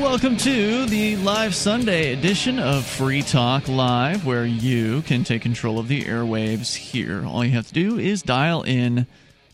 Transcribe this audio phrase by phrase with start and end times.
[0.00, 5.78] Welcome to the live Sunday edition of Free Talk Live, where you can take control
[5.78, 7.22] of the airwaves here.
[7.26, 9.06] All you have to do is dial in.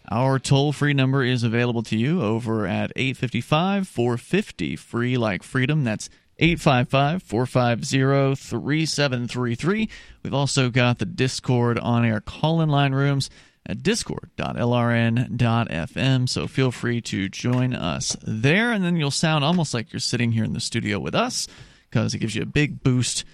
[0.09, 5.83] Our toll free number is available to you over at 855 450 free like freedom.
[5.83, 6.09] That's
[6.39, 9.89] 855 450 3733.
[10.23, 13.31] We've also got the Discord on air call in line rooms
[13.67, 16.29] at discord.lrn.fm.
[16.29, 20.33] So feel free to join us there, and then you'll sound almost like you're sitting
[20.33, 21.49] here in the studio with us
[21.91, 23.25] because it gives you a big boost.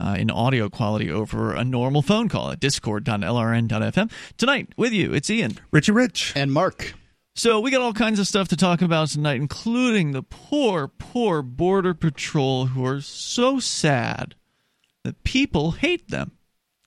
[0.00, 4.10] Uh, in audio quality over a normal phone call at discord.lrn.fm.
[4.38, 5.58] Tonight, with you, it's Ian.
[5.70, 6.32] Richie Rich.
[6.34, 6.94] And Mark.
[7.34, 11.42] So, we got all kinds of stuff to talk about tonight, including the poor, poor
[11.42, 14.34] Border Patrol who are so sad
[15.04, 16.32] that people hate them.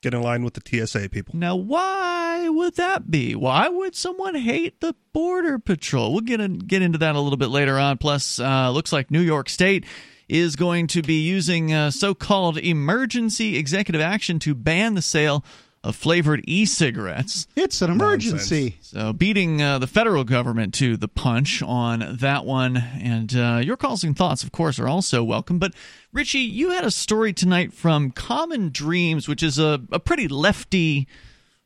[0.05, 1.35] Get in line with the TSA people.
[1.35, 3.33] Now, why would that be?
[3.33, 6.11] Why would someone hate the Border Patrol?
[6.11, 7.97] We'll get in, get into that a little bit later on.
[7.97, 9.83] Plus, uh, looks like New York State
[10.29, 15.43] is going to be using uh, so-called emergency executive action to ban the sale
[15.85, 17.47] of flavored e-cigarettes.
[17.55, 18.63] It's an emergency.
[18.63, 18.87] Nonsense.
[18.87, 22.75] So, beating uh, the federal government to the punch on that one.
[22.75, 25.59] And uh, your calls and thoughts, of course, are also welcome.
[25.59, 25.73] But,
[26.11, 31.07] Richie, you had a story tonight from Common Dreams, which is a, a pretty lefty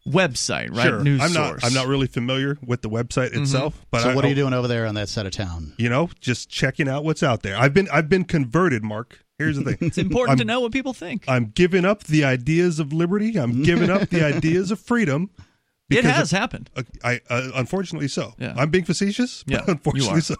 [0.06, 0.88] website, right?
[0.88, 1.04] Sure.
[1.04, 1.64] News I'm not.
[1.64, 4.54] I'm not really familiar with the website itself, but So I, what are you doing
[4.54, 5.74] over there on that side of town?
[5.78, 7.56] You know, just checking out what's out there.
[7.58, 7.88] I've been.
[7.90, 9.24] I've been converted, Mark.
[9.40, 9.78] Here's the thing.
[9.88, 11.24] It's important to I'm- know what people think.
[11.28, 13.38] I'm giving up the ideas of liberty.
[13.38, 15.32] I'm giving up the ideas of freedom.
[15.90, 16.70] It because has of- happened.
[16.76, 18.36] uh, I uh, unfortunately so.
[18.38, 18.54] Yeah.
[18.56, 19.44] I'm being facetious.
[19.48, 20.36] Yeah, but unfortunately you so.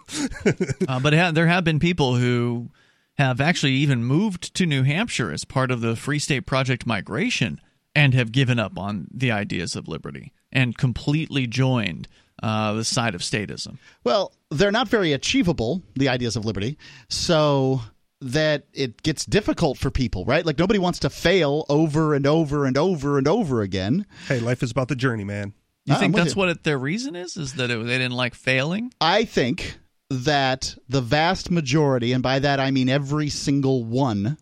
[0.88, 2.70] Uh, but ha- there have been people who
[3.18, 7.60] have actually even moved to New Hampshire as part of the Free State Project migration
[7.96, 12.06] and have given up on the ideas of liberty and completely joined
[12.42, 13.78] uh, the side of statism.
[14.04, 16.78] Well, they're not very achievable, the ideas of liberty,
[17.08, 17.80] so
[18.20, 20.44] that it gets difficult for people, right?
[20.44, 24.06] Like nobody wants to fail over and over and over and over again.
[24.28, 25.54] hey, life is about the journey, man.
[25.86, 26.38] You Ah, think that's you.
[26.38, 27.36] what it, their reason is?
[27.38, 28.92] Is that it, they didn't like failing?
[29.00, 29.78] I think
[30.10, 34.36] that the vast majority, and by that I mean every single one,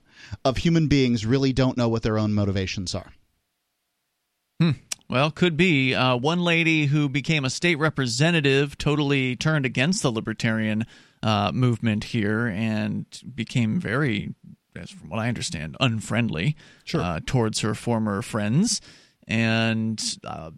[0.45, 3.13] of human beings really don't know what their own motivations are.
[5.11, 5.95] Well, could be.
[5.95, 10.85] Uh, one lady who became a state representative totally turned against the libertarian
[11.23, 14.35] uh, movement here and became very,
[14.77, 17.01] as from what I understand, unfriendly Sure.
[17.01, 18.81] uh, towards her former friends.
[19.27, 20.51] And uh,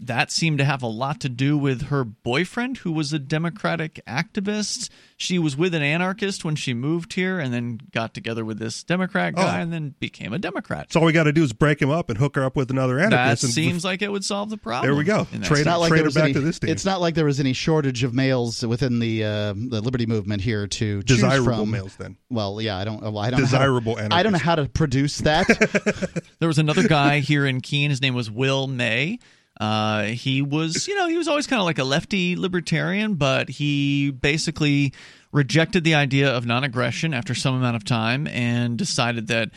[0.00, 4.00] that seemed to have a lot to do with her boyfriend, who was a Democratic
[4.06, 4.88] activist.
[5.16, 8.84] She was with an anarchist when she moved here and then got together with this
[8.84, 9.62] Democrat guy Oh.
[9.62, 10.92] and then became a Democrat.
[10.92, 12.70] So all we got to do is break him up and hook her up with
[12.70, 13.44] another That anarchist.
[13.44, 14.86] and seems like it would solve the problem.
[14.88, 15.24] There we go.
[15.42, 15.66] Trade state.
[15.66, 16.70] it- like trade her back any, to this team.
[16.70, 20.42] It's not like there was any shortage of males within the uh, the liberty movement
[20.42, 21.70] here to choose desirable from.
[21.70, 21.96] males.
[21.96, 23.02] Then Well, yeah, I don't.
[23.02, 25.48] Well, I don't Desirable Know how to, I don't know how to produce that.
[26.38, 27.90] There was another guy here in Keene.
[27.90, 29.18] His name was Will May.
[29.58, 33.48] Uh, he was, you know, he was always kind of like a lefty libertarian, but
[33.48, 34.92] he basically
[35.32, 39.50] rejected the idea of non aggression after some amount of time and decided that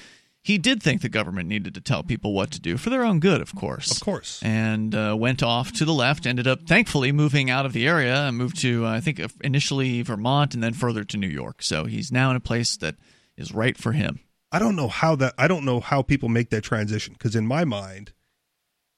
[0.43, 3.19] he did think the government needed to tell people what to do for their own
[3.19, 3.91] good, of course.
[3.91, 4.41] Of course.
[4.41, 8.15] And uh, went off to the left, ended up thankfully moving out of the area
[8.23, 11.61] and moved to, uh, I think, initially Vermont and then further to New York.
[11.61, 12.95] So he's now in a place that
[13.37, 14.19] is right for him.
[14.51, 17.47] I don't know how that I don't know how people make that transition because in
[17.47, 18.11] my mind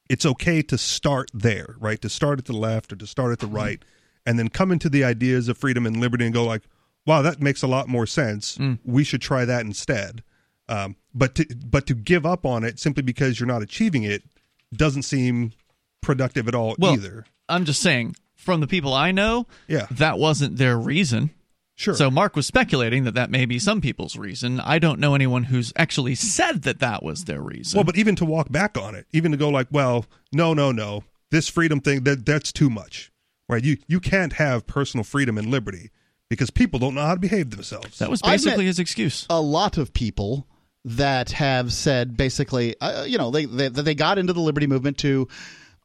[0.09, 2.01] it's okay to start there, right?
[2.01, 3.55] To start at the left or to start at the Mm-hmm.
[3.55, 3.85] right
[4.25, 6.63] and then come into the ideas of freedom and liberty and go like,
[7.05, 8.57] "Wow, that makes a lot more sense.
[8.57, 8.79] Mm.
[8.85, 10.23] We should try that instead."
[10.69, 14.23] Um, but to but to give up on it simply because you're not achieving it
[14.73, 15.51] doesn't seem
[16.01, 17.25] productive at all Well, either.
[17.49, 19.87] I'm just saying, from the people I know, Yeah.
[19.91, 21.31] that wasn't their reason.
[21.75, 21.95] Sure.
[21.95, 24.59] So Mark was speculating that that may be some people's reason.
[24.59, 27.77] I don't know anyone who's actually said that that was their reason.
[27.77, 30.71] Well, but even to walk back on it, even to go like, well, no, no,
[30.71, 33.11] no, this freedom thing that that's too much,
[33.49, 33.63] right?
[33.63, 35.89] You you can't have personal freedom and liberty
[36.29, 37.97] because people don't know how to behave themselves.
[37.99, 39.25] that was basically his excuse.
[39.29, 40.47] a lot of people
[40.85, 44.97] that have said basically, uh, you know, they, they they got into the liberty movement
[44.99, 45.27] to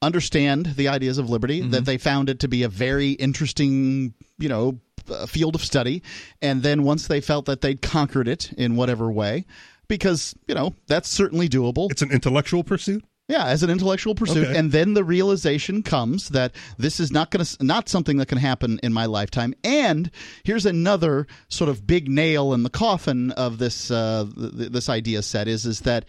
[0.02, 4.49] understand the ideas of liberty, that they found it to be a very interesting, you
[4.49, 4.79] know,
[5.10, 6.02] uh, field of study,
[6.43, 9.46] and then once they felt that they'd conquered it in whatever way,
[9.88, 11.90] because you know that's certainly doable.
[11.90, 13.05] it's an intellectual pursuit.
[13.31, 14.58] Yeah, as an intellectual pursuit, Okay.
[14.58, 18.38] and then the realization comes that this is not going to not something that can
[18.38, 19.52] happen in my lifetime.
[19.62, 20.10] And
[20.44, 25.20] here's another sort of big nail in the coffin of this uh, th- this idea
[25.20, 26.06] set is is that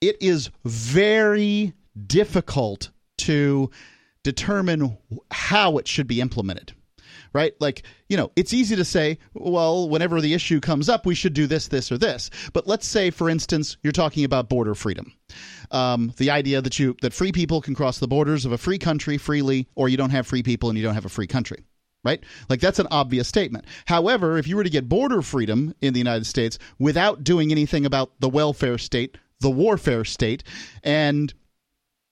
[0.00, 1.72] it is very
[2.06, 3.70] difficult to
[4.24, 4.98] determine
[5.30, 6.72] how it should be implemented.
[7.32, 7.54] Right?
[7.60, 11.34] Like, you know, it's easy to say, well, whenever the issue comes up, we should
[11.34, 12.30] do this, this, or this.
[12.52, 15.12] But let's say, for instance, you're talking about border freedom.
[15.70, 18.78] Um, the idea that you that free people can cross the borders of a free
[18.78, 21.64] country freely, or you don't have free people and you don't have a free country
[22.04, 22.22] right?
[22.48, 23.66] Like that's an obvious statement.
[23.86, 27.84] However, if you were to get border freedom in the United States without doing anything
[27.84, 30.42] about the welfare state, the warfare state,
[30.82, 31.32] and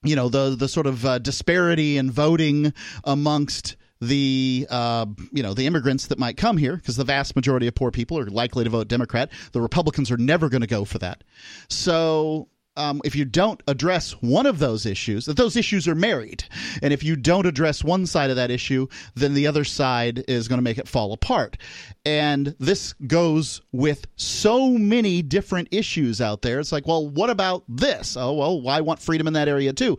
[0.02, 2.72] you know the the sort of uh, disparity in voting
[3.04, 7.66] amongst the uh, you know the immigrants that might come here because the vast majority
[7.66, 9.30] of poor people are likely to vote Democrat.
[9.52, 11.24] The Republicans are never going to go for that.
[11.68, 12.48] So
[12.78, 16.44] um, if you don't address one of those issues, that those issues are married,
[16.80, 20.48] and if you don't address one side of that issue, then the other side is
[20.48, 21.58] going to make it fall apart.
[22.06, 26.60] And this goes with so many different issues out there.
[26.60, 28.16] It's like, well, what about this?
[28.16, 29.98] Oh, well, I want freedom in that area too,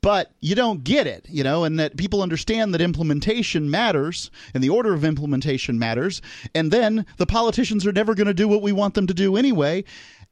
[0.00, 4.62] but you don't get it, you know, and that people understand that implementation matters and
[4.62, 6.22] the order of implementation matters,
[6.54, 9.36] and then the politicians are never going to do what we want them to do
[9.36, 9.84] anyway.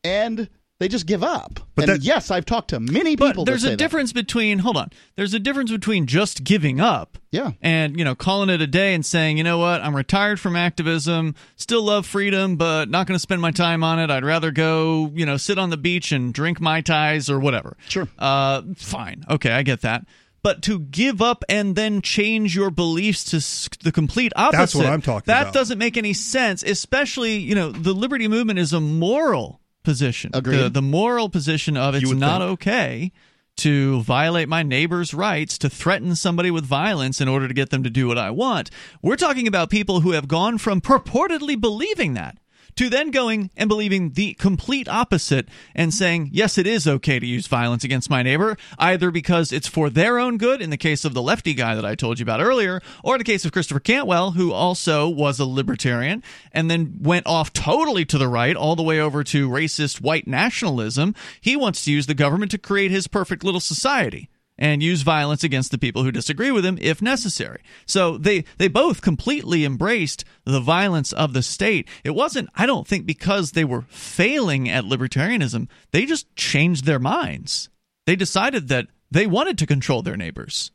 [0.05, 0.49] And
[0.79, 1.61] they just give up.
[1.75, 3.45] But and yes, I've talked to many people.
[3.45, 4.27] But there's a difference that.
[4.27, 4.91] between hold on.
[5.17, 8.95] There's a difference between just giving up, yeah, and you know calling it a day
[8.95, 13.17] and saying, you know what, I'm retired from activism, still love freedom, but not going
[13.17, 14.11] to spend my time on it.
[14.11, 17.77] I'd rather go, you know, sit on the beach and drink mai tais or whatever.
[17.89, 18.09] Sure.
[18.19, 19.25] Uh, fine.
[19.29, 20.07] Okay, I get that.
[20.41, 24.59] But to give up and then change your beliefs to the complete opposite.
[24.59, 25.53] That's what I'm talking that about.
[25.53, 30.31] That doesn't make any sense, especially, you know, the liberty movement is a moral position.
[30.35, 30.59] Agreed.
[30.59, 32.51] The, the moral position of it's not think.
[32.53, 33.13] okay
[33.57, 37.83] to violate my neighbor's rights, to threaten somebody with violence in order to get them
[37.83, 38.71] to do what I want.
[39.03, 42.39] We're talking about people who have gone from purportedly believing that
[42.79, 47.27] to then going and believing the complete opposite and saying, yes, it is okay to
[47.27, 51.05] use violence against my neighbor, either because it's for their own good, in the case
[51.05, 53.51] of the lefty guy that I told you about earlier, or in the case of
[53.51, 56.23] Christopher Cantwell, who also was a libertarian
[56.53, 60.29] and then went off totally to the right, all the way over to racist white
[60.29, 61.17] nationalism.
[61.41, 65.45] He wants to use the government to create his perfect little society and use violence
[65.45, 67.63] against the people who disagree with him if necessary.
[67.87, 71.89] So they they both completely embraced the violence of the state.
[72.05, 76.99] It wasn't I don't think because they were failing at libertarianism, they just changed their
[76.99, 77.69] minds.
[78.07, 80.71] They decided that they wanted to control their neighbors.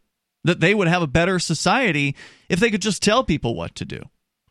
[0.46, 2.16] That they would have a better society
[2.50, 4.04] if they could just tell people what to do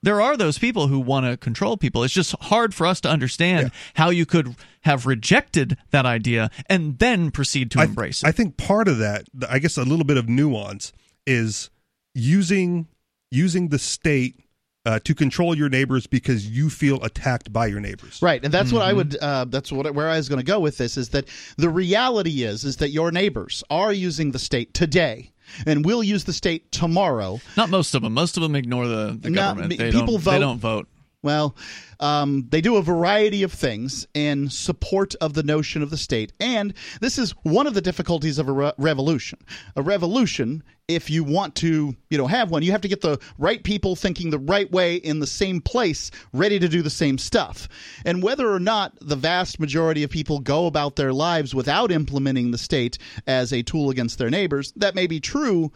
[0.03, 2.03] there are those people who want to control people.
[2.03, 3.79] It's just hard for us to understand yeah.
[3.95, 8.27] how you could have rejected that idea and then proceed to I, embrace it.
[8.27, 10.93] I think part of that, I guess, a little bit of nuance
[11.27, 11.71] is
[12.15, 12.89] using
[13.31, 14.37] using the state
[14.85, 18.21] uh, to control your neighbors because you feel attacked by your neighbors.
[18.21, 18.77] Right, and that's mm-hmm.
[18.77, 18.97] what I mm-hmm.
[18.97, 19.17] would.
[19.17, 21.27] Uh, that's what where I was going to go with this is that
[21.57, 25.31] the reality is is that your neighbors are using the state today
[25.67, 27.41] and we'll use the state tomorrow.
[27.57, 28.15] Not most of them.
[28.15, 29.79] Most of them ignore the, the Not, government.
[29.79, 30.33] They people vote.
[30.33, 30.89] They don't vote.
[31.23, 31.55] Well,
[32.01, 36.33] um, they do a variety of things in support of the notion of the state.
[36.41, 39.39] And this is one of the difficulties of a re- revolution.
[39.77, 43.21] A revolution, if you want to, you know, have one, you have to get the
[43.39, 47.19] right people thinking the right way in the same place, ready to do the same
[47.19, 47.69] stuff.
[48.05, 52.51] And whether or not the vast majority of people go about their lives without implementing
[52.51, 52.99] the state
[53.29, 55.71] as a tool against their neighbors, that may be true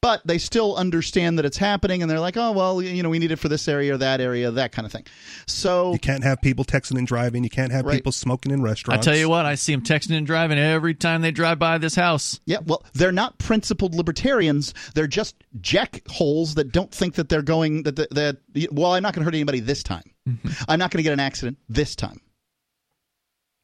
[0.00, 3.18] but they still understand that it's happening and they're like oh well you know we
[3.18, 5.04] need it for this area or that area that kind of thing.
[5.46, 7.44] So you can't have people texting and driving.
[7.44, 7.96] You can't have right.
[7.96, 10.94] people smoking in restaurants i tell you what i see them texting and driving every
[10.94, 12.40] time they drive by this house.
[12.46, 14.74] Yeah well they're not principled libertarians.
[14.94, 19.14] They're just jackholes that don't think that they're going that that, that well i'm not
[19.14, 20.04] going to hurt anybody this time.
[20.28, 20.48] Mm-hmm.
[20.68, 22.20] i'm not going to get an accident this time.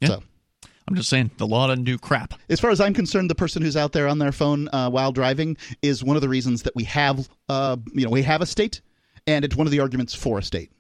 [0.01, 0.09] Yeah.
[0.09, 0.23] so
[0.87, 2.35] I'm just saying the law doesn't do crap.
[2.49, 5.13] As far as I'm concerned, the person who's out there on their phone uh, while
[5.13, 8.47] driving is one of the reasons that we have, uh, you know, we have a
[8.47, 8.83] state,
[9.27, 10.71] and it's one of the arguments for a state.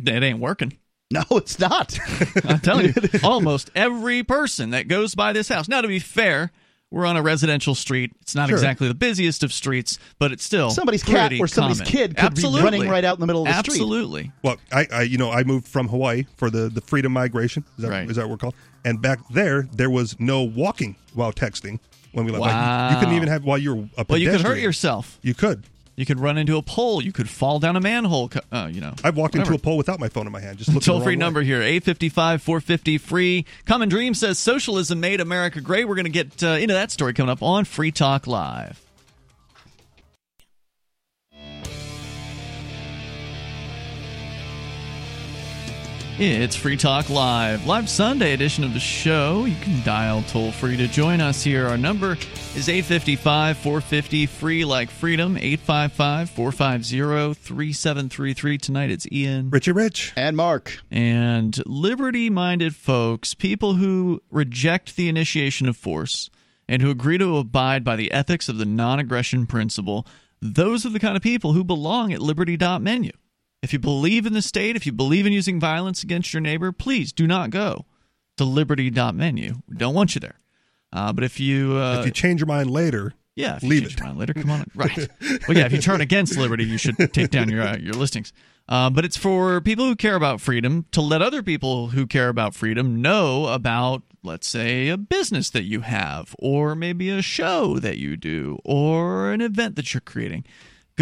[0.00, 0.78] It ain't working.
[1.12, 1.98] No, it's not.
[2.46, 5.68] I'm telling you, almost every person that goes by this house.
[5.68, 6.50] Now, to be fair,
[6.90, 8.12] we're on a residential street.
[8.22, 8.56] It's not sure.
[8.56, 11.92] exactly the busiest of streets, but it's still somebody's cat or somebody's common.
[11.92, 12.60] kid could Absolutely.
[12.60, 14.22] be running right out in the middle of the Absolutely.
[14.22, 14.32] street.
[14.32, 14.32] Absolutely.
[14.42, 17.64] Well, I, I, you know, I moved from Hawaii for the the freedom migration.
[17.76, 18.08] Is that, right.
[18.08, 18.54] is that what we're called?
[18.84, 21.78] And back there, there was no walking while texting
[22.12, 22.42] when we left.
[22.42, 22.86] Wow.
[22.86, 25.18] Like, you couldn't even have while you're a Well, you could hurt yourself.
[25.22, 25.64] You could.
[25.94, 27.02] You could run into a pole.
[27.02, 28.30] You could fall down a manhole.
[28.50, 29.52] Uh, you know, I've walked whatever.
[29.52, 30.56] into a pole without my phone in my hand.
[30.56, 33.44] Just toll free number here: fifty five four fifty free.
[33.66, 35.86] Common Dream says socialism made America great.
[35.86, 38.80] We're going to get uh, into that story coming up on Free Talk Live.
[46.18, 49.46] It's Free Talk Live, live Sunday edition of the show.
[49.46, 51.66] You can dial toll free to join us here.
[51.66, 52.18] Our number
[52.54, 58.58] is 855 450 free like freedom, 855 450 3733.
[58.58, 60.76] Tonight it's Ian, Richie Rich, and Mark.
[60.90, 66.28] And liberty minded folks, people who reject the initiation of force
[66.68, 70.06] and who agree to abide by the ethics of the non aggression principle,
[70.42, 73.12] those are the kind of people who belong at liberty.menu.
[73.62, 76.72] If you believe in the state, if you believe in using violence against your neighbor,
[76.72, 77.86] please do not go
[78.36, 79.62] to liberty.menu.
[79.68, 80.38] We don't want you there.
[80.92, 83.82] Uh, but if you uh, if you change your mind later, yeah, if you leave
[83.82, 83.98] change it.
[84.00, 85.08] your mind later, come on, right?
[85.48, 88.32] well, yeah, if you turn against liberty, you should take down your uh, your listings.
[88.68, 92.28] Uh, but it's for people who care about freedom to let other people who care
[92.28, 97.78] about freedom know about, let's say, a business that you have, or maybe a show
[97.78, 100.44] that you do, or an event that you're creating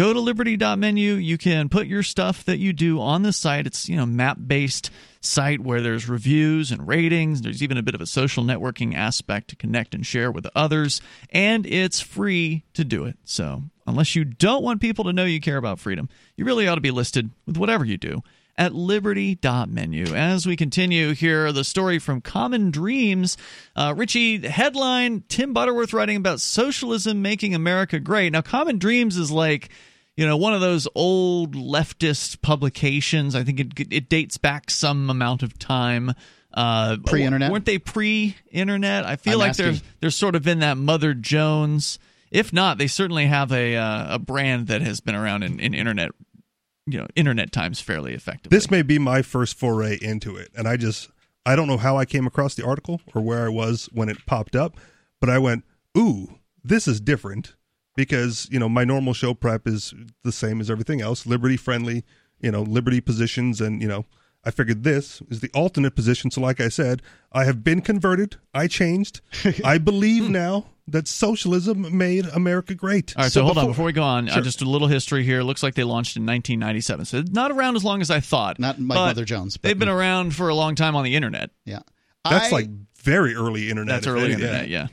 [0.01, 3.87] go to liberty.menu you can put your stuff that you do on the site it's
[3.87, 4.89] you know map based
[5.19, 9.47] site where there's reviews and ratings there's even a bit of a social networking aspect
[9.47, 14.25] to connect and share with others and it's free to do it so unless you
[14.25, 17.29] don't want people to know you care about freedom you really ought to be listed
[17.45, 18.23] with whatever you do
[18.57, 20.13] at liberty.menu.
[20.13, 23.37] As we continue here, the story from Common Dreams.
[23.75, 28.33] Uh, Richie, headline Tim Butterworth writing about socialism making America great.
[28.33, 29.69] Now, Common Dreams is like,
[30.21, 33.33] you know, one of those old leftist publications.
[33.33, 36.13] I think it, it dates back some amount of time.
[36.53, 39.03] Uh, pre-internet, weren't they pre-internet?
[39.03, 39.65] I feel I'm like asking.
[39.65, 41.97] they're they're sort of in that Mother Jones.
[42.29, 45.73] If not, they certainly have a uh, a brand that has been around in, in
[45.73, 46.11] internet
[46.85, 48.55] you know internet times fairly effectively.
[48.55, 51.09] This may be my first foray into it, and I just
[51.47, 54.23] I don't know how I came across the article or where I was when it
[54.27, 54.77] popped up,
[55.19, 55.63] but I went,
[55.97, 57.55] "Ooh, this is different."
[57.95, 59.93] Because you know my normal show prep is
[60.23, 62.03] the same as everything else, liberty friendly,
[62.39, 64.05] you know, liberty positions, and you know,
[64.45, 66.31] I figured this is the alternate position.
[66.31, 67.01] So, like I said,
[67.33, 68.37] I have been converted.
[68.53, 69.19] I changed.
[69.65, 73.13] I believe now that socialism made America great.
[73.17, 74.29] All right, so, hold on before- before we go on.
[74.29, 74.41] Uh, Sure.
[74.43, 75.43] just a little history here.
[75.43, 78.57] Looks like they launched in 1997, so not around as long as I thought.
[78.57, 81.15] Not my but Mother Jones, but- they've been around for a long time on the
[81.15, 81.51] internet.
[81.65, 81.79] Yeah,
[82.27, 82.69] That's I- like
[83.03, 83.95] very early internet.
[83.95, 84.43] That's early anything.
[84.45, 84.87] internet, yeah.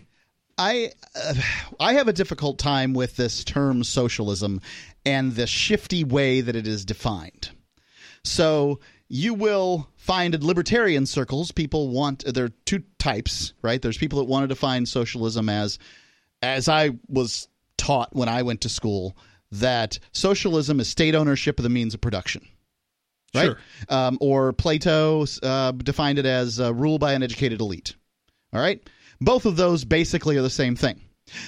[0.59, 1.35] I uh,
[1.81, 4.61] I have a difficult time with this term socialism
[5.07, 7.51] and the shifty way that it is defined.
[8.25, 13.81] So you will find in libertarian circles people want there are two types, right?
[13.81, 15.79] There's people that want to define socialism as
[16.43, 19.17] as I was taught when I went to school
[19.53, 22.47] that socialism is state ownership of the means of production.
[23.35, 23.45] Right?
[23.45, 23.59] Sure.
[23.91, 27.95] Um, or Plato uh, defined it as uh, rule by an educated elite.
[28.53, 28.83] All right?
[29.21, 31.01] Both of those basically are the same thing.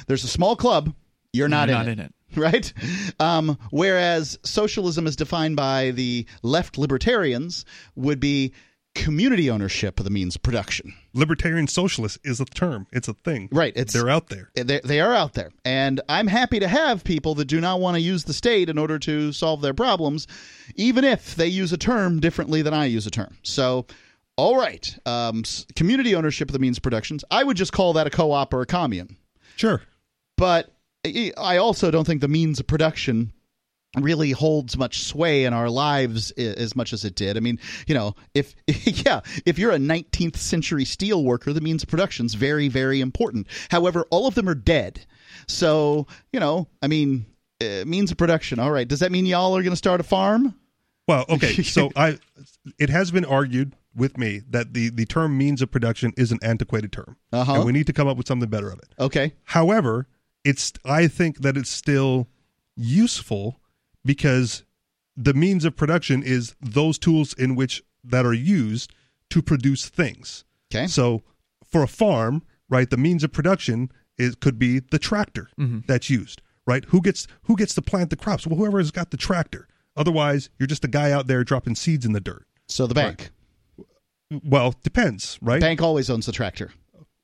[0.07, 0.93] There's a small club,
[1.33, 2.15] you're not, You're in, not it, in it.
[2.37, 2.73] Right?
[3.19, 7.65] Um, whereas socialism is defined by the left libertarians
[7.97, 8.53] would be
[8.95, 10.95] community ownership of the means of production.
[11.13, 12.87] Libertarian socialist is a term.
[12.93, 13.49] It's a thing.
[13.51, 13.73] Right.
[13.75, 14.51] It's They're out there.
[14.55, 15.51] they, they are out there.
[15.65, 18.79] And I'm happy to have people that do not want to use the state in
[18.79, 20.27] order to solve their problems,
[20.77, 23.37] even if they use a term differently than I use a term.
[23.43, 23.87] So,
[24.37, 24.99] all right.
[25.07, 25.43] Um,
[25.77, 27.25] community ownership of the means of productions.
[27.31, 29.17] I would just call that a co op or a commune.
[29.57, 29.83] Sure.
[30.37, 33.33] But I I also don't think the means of production
[33.99, 37.37] really holds much sway in our lives as much as it did.
[37.37, 41.83] I mean, you know, if yeah, if you're a 19th century steel worker, the means
[41.83, 43.47] of production's very very important.
[43.71, 45.05] However, all of them are dead.
[45.49, 47.27] So, you know, I mean,
[47.61, 48.59] uh, means of production.
[48.59, 50.55] All right, does that mean y'all are going to start a farm?
[51.11, 51.63] Well, okay.
[51.77, 52.19] so I,
[52.79, 56.39] it has been argued with me that the the term means of production is an
[56.43, 57.55] antiquated term, Uh-huh.
[57.55, 58.89] and we need to come up with something better of it.
[58.99, 59.35] Okay.
[59.45, 60.07] However,
[60.45, 62.29] it's I think that it's still
[62.77, 63.61] useful
[64.05, 64.65] because
[65.17, 68.93] the means of production is those tools in which that are used
[69.31, 70.45] to produce things.
[70.73, 70.87] Okay.
[70.87, 71.23] So
[71.65, 75.49] for a farm, right, the means of production is could be the tractor
[75.87, 76.85] that's used, right?
[76.87, 78.47] Who gets who gets to plant the crops?
[78.47, 79.67] Well, whoever has got the tractor.
[80.01, 82.47] Otherwise, you're just a guy out there dropping seeds in the dirt.
[82.69, 83.29] So the bank.
[84.43, 85.61] Well, depends, right?
[85.61, 86.73] Bank always owns the tractor.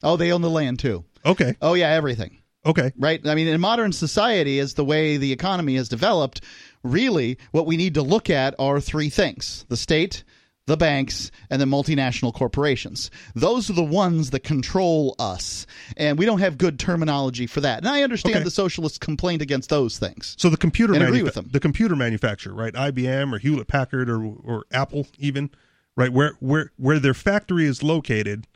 [0.02, 1.02] Oh, they own the land too.
[1.25, 1.56] Okay.
[1.62, 2.42] Oh yeah, everything.
[2.66, 2.92] Okay.
[2.99, 3.26] right?
[3.26, 6.42] I mean, in modern society, as the way the economy has developed,
[6.83, 10.23] really what we need to look at are three things the state,
[10.67, 13.11] the banks, and the multinational corporations.
[13.35, 15.65] Those are the ones that control us.
[15.97, 17.79] And we don't have good terminology for that.
[17.79, 18.45] And I understand Okay.
[18.45, 20.35] the socialists complained against those things.
[20.39, 21.49] So the computer And agree with them.
[21.53, 22.75] the computer manufacturer, right?
[22.75, 25.51] IBM or Hewlett Packard or or Apple even,
[25.97, 26.13] right?
[26.13, 28.47] Where where where their factory is located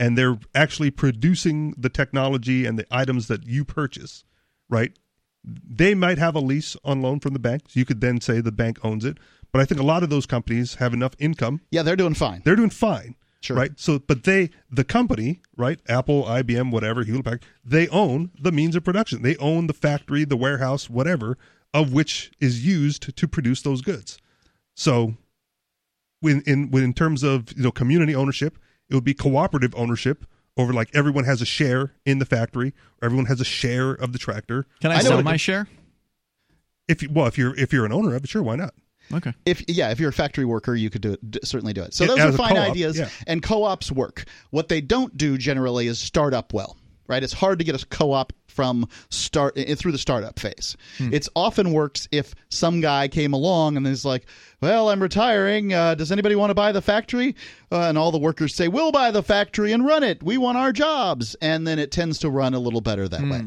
[0.00, 4.24] and they're actually producing the technology and the items that you purchase,
[4.70, 4.92] right?
[5.44, 7.62] they might have a lease on loan from the bank.
[7.68, 9.16] So you could then say the bank owns it.
[9.52, 11.60] But I think a lot of those companies have enough income.
[11.70, 12.42] Yeah, they're doing fine.
[12.44, 13.14] They're doing fine.
[13.40, 13.56] Sure.
[13.56, 13.70] Right.
[13.76, 15.78] So, but they, the company, right?
[15.88, 19.22] Apple, IBM, whatever, Hewlett Packard, they own the means of production.
[19.22, 21.38] They own the factory, the warehouse, whatever,
[21.72, 24.18] of which is used to produce those goods.
[24.74, 25.14] So,
[26.20, 28.58] when in when in terms of you know community ownership,
[28.90, 30.26] it would be cooperative ownership
[30.56, 34.12] over like everyone has a share in the factory or everyone has a share of
[34.12, 34.66] the tractor.
[34.80, 35.68] Can I, I sell what- my share?
[36.88, 38.74] If you, well, if you're if you're an owner of it, sure, why not?
[39.12, 39.32] Okay.
[39.46, 41.30] If yeah, if you're a factory worker, you could do it.
[41.30, 41.94] d- Certainly do it.
[41.94, 43.08] So those as are fine co-op, ideas, yeah.
[43.26, 44.24] and co-ops work.
[44.50, 46.76] What they don't do generally is start up well.
[47.06, 47.22] Right?
[47.22, 50.76] It's hard to get a co-op from start through the startup phase.
[50.98, 54.26] It's often works if some guy came along and is like,
[54.60, 55.72] "Well, I'm retiring.
[55.72, 57.36] Uh, does anybody want to buy the factory?"
[57.70, 60.24] Uh, and all the workers say, "We'll buy the factory and run it.
[60.24, 63.44] We want our jobs." And then it tends to run a little better that way.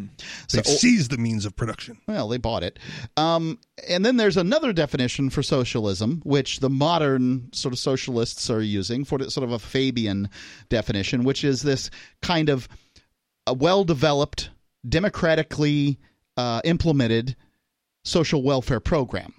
[0.47, 1.97] So They've seized the means of production.
[2.07, 2.79] well, they bought it.
[3.17, 8.61] Um, and then there's another definition for socialism, which the modern sort of socialists are
[8.61, 10.29] using for sort of a Fabian
[10.69, 11.89] definition, which is this
[12.21, 12.69] kind of
[13.47, 14.51] a well developed,
[14.87, 15.99] democratically
[16.37, 17.35] uh, implemented
[18.03, 19.33] social welfare program.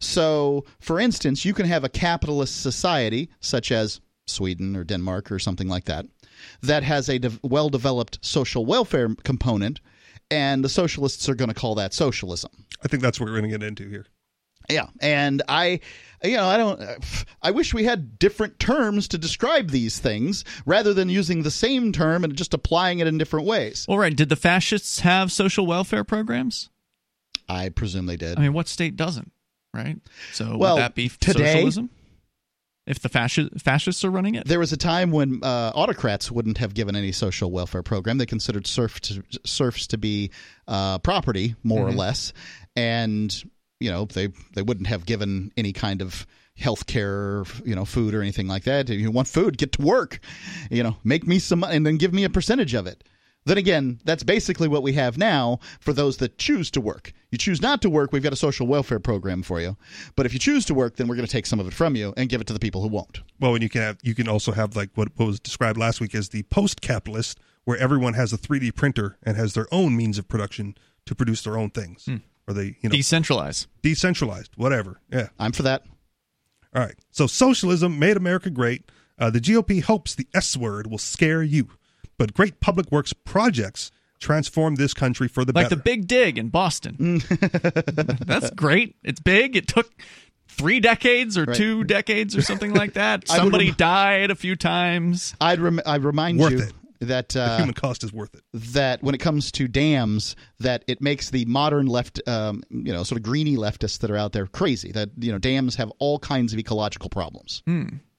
[0.00, 5.38] So, for instance, you can have a capitalist society, such as Sweden or Denmark or
[5.38, 6.06] something like that,
[6.62, 9.80] that has a de- well developed social welfare component,
[10.30, 12.50] and the socialists are going to call that socialism.
[12.84, 14.06] I think that's what we're going to get into here.
[14.70, 15.80] Yeah, and I,
[16.22, 16.82] you know, I don't.
[17.40, 21.90] I wish we had different terms to describe these things rather than using the same
[21.92, 23.86] term and just applying it in different ways.
[23.88, 24.14] All right.
[24.14, 26.68] Did the fascists have social welfare programs?
[27.48, 28.38] I presume they did.
[28.38, 29.32] I mean, what state doesn't?
[29.72, 29.96] Right.
[30.32, 31.90] So Well, would that be today- socialism?
[32.86, 34.46] If the fasci- fascists are running it?
[34.46, 38.16] There was a time when uh, autocrats wouldn't have given any social welfare program.
[38.16, 40.30] They considered serf to, serfs to be
[40.66, 42.32] uh, property, more or less,
[42.74, 43.30] and
[43.80, 48.14] you know they they wouldn't have given any kind of health care, you know, food
[48.14, 48.90] or anything like that.
[48.90, 50.18] If you want food, get to work,
[50.70, 53.04] you know, make me some money and then give me a percentage of it.
[53.44, 57.12] Then again, that's basically what we have now for those that choose to work.
[57.30, 59.76] You choose not to work, we've got a social welfare program for you.
[60.16, 61.96] But if you choose to work, then we're going to take some of it from
[61.96, 63.20] you and give it to the people who won't.
[63.40, 66.00] Well, and you can have you can also have like what, what was described last
[66.00, 70.18] week as the post-capitalist, where everyone has a 3D printer and has their own means
[70.18, 72.16] of production to produce their own things, hmm.
[72.48, 73.66] Or they you know Decentralize.
[73.82, 75.00] decentralized, whatever.
[75.12, 75.28] Yeah.
[75.38, 75.84] I'm for that.
[76.74, 76.96] All right.
[77.10, 78.90] So socialism made America great.
[79.18, 81.68] Uh, the GOP hopes the S word will scare you,
[82.16, 85.64] but great public works projects transform this country for the better.
[85.64, 85.76] Like better.
[85.76, 87.20] the Big Dig in Boston.
[88.26, 88.96] That's great.
[89.04, 89.54] It's big.
[89.56, 89.90] It took
[90.48, 91.56] three decades or Right.
[91.56, 93.28] two decades or something like that.
[93.28, 95.34] Somebody rem- died a few times.
[95.40, 96.72] I'd rem- I remind Worth you it.
[97.00, 98.42] That the uh, human cost is worth it.
[98.52, 103.02] that when it comes to dams, that it makes the modern left, um, you know,
[103.02, 104.92] sort of greeny leftists that are out there crazy.
[104.92, 107.62] That you know, dams have all kinds of ecological problems.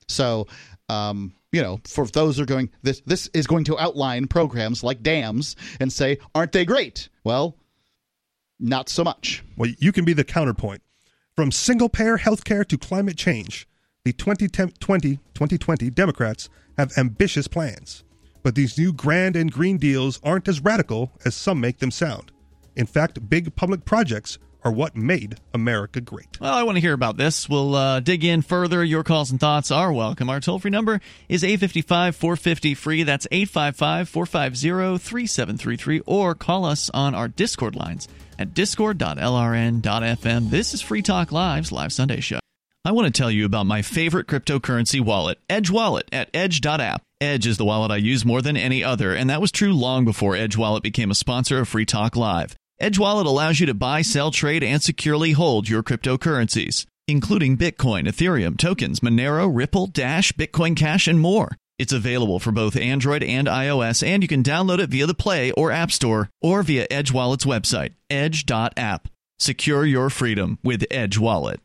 [0.08, 0.48] So,
[0.88, 4.84] um, you know, for those who are going, this this is going to outline programs
[4.84, 7.10] like dams and say, aren't they great?
[7.24, 7.56] Well,
[8.60, 9.44] not so much.
[9.58, 10.82] Well, you can be the counterpoint.
[11.36, 13.68] From single payer health care to climate change,
[14.04, 18.04] the 2020, 2020 Democrats have ambitious plans.
[18.44, 22.32] But these new grand and green deals aren't as radical as some make them sound.
[22.76, 26.40] In fact, big public projects are what made America great.
[26.40, 27.48] Well, I want to hear about this.
[27.48, 28.84] We'll uh, dig in further.
[28.84, 30.30] Your calls and thoughts are welcome.
[30.30, 33.04] Our toll free number is 855 450 free.
[33.04, 36.02] That's 855 450 3733.
[36.06, 40.50] Or call us on our Discord lines at discord.lrn.fm.
[40.50, 42.39] This is Free Talk Live's Live Sunday Show.
[42.86, 47.02] I want to tell you about my favorite cryptocurrency wallet, Edge Wallet at edge.app.
[47.20, 50.06] Edge is the wallet I use more than any other, and that was true long
[50.06, 52.56] before Edge Wallet became a sponsor of Free Talk Live.
[52.80, 58.08] Edge Wallet allows you to buy, sell, trade, and securely hold your cryptocurrencies, including Bitcoin,
[58.08, 61.58] Ethereum, tokens, Monero, Ripple, Dash, Bitcoin Cash, and more.
[61.78, 65.52] It's available for both Android and iOS, and you can download it via the Play
[65.52, 69.10] or App Store or via Edge Wallet's website, edge.app.
[69.38, 71.60] Secure your freedom with Edge Wallet.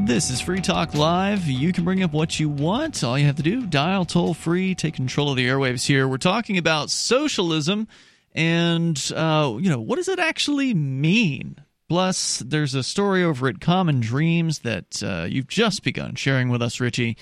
[0.00, 1.46] This is Free Talk Live.
[1.46, 3.02] You can bring up what you want.
[3.02, 6.06] All you have to do, dial toll free, take control of the airwaves here.
[6.06, 7.88] We're talking about socialism
[8.34, 11.56] and, uh, you know, what does it actually mean?
[11.88, 16.60] Plus, there's a story over at Common Dreams that uh, you've just begun sharing with
[16.60, 17.16] us, Richie,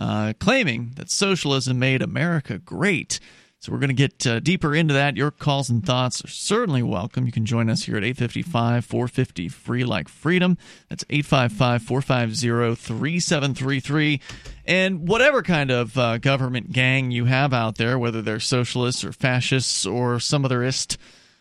[0.00, 3.18] uh, claiming that socialism made America great.
[3.58, 5.16] So we're going to get uh, deeper into that.
[5.16, 7.26] Your calls and thoughts are certainly welcome.
[7.26, 10.58] You can join us here at 855 450 free like freedom.
[10.88, 14.20] That's 855 450 3733.
[14.66, 19.12] And whatever kind of uh, government gang you have out there, whether they're socialists or
[19.12, 20.96] fascists or some otherist,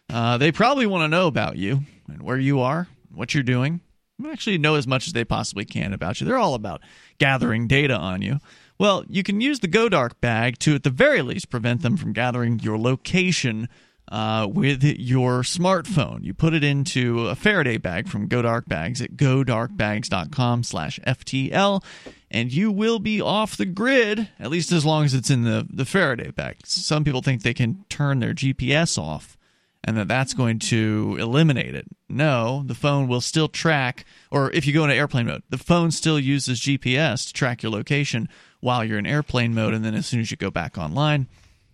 [0.10, 3.82] uh, they probably want to know about you and where you are, what you're doing.
[4.26, 6.28] Actually, know as much as they possibly can about you.
[6.28, 6.82] They're all about
[7.18, 8.40] gathering data on you.
[8.78, 12.12] Well, you can use the GoDark bag to, at the very least, prevent them from
[12.12, 13.70] gathering your location
[14.10, 16.24] uh, with your smartphone.
[16.24, 21.84] You put it into a Faraday bag from GoDark Bags at godarkbags.com slash FTL,
[22.30, 25.66] and you will be off the grid, at least as long as it's in the,
[25.70, 26.58] the Faraday bag.
[26.66, 29.38] Some people think they can turn their GPS off
[29.86, 31.86] and that that's going to eliminate it.
[32.10, 35.92] No, the phone will still track, or if you go into airplane mode, the phone
[35.92, 38.28] still uses GPS to track your location
[38.66, 41.28] while you're in airplane mode, and then as soon as you go back online,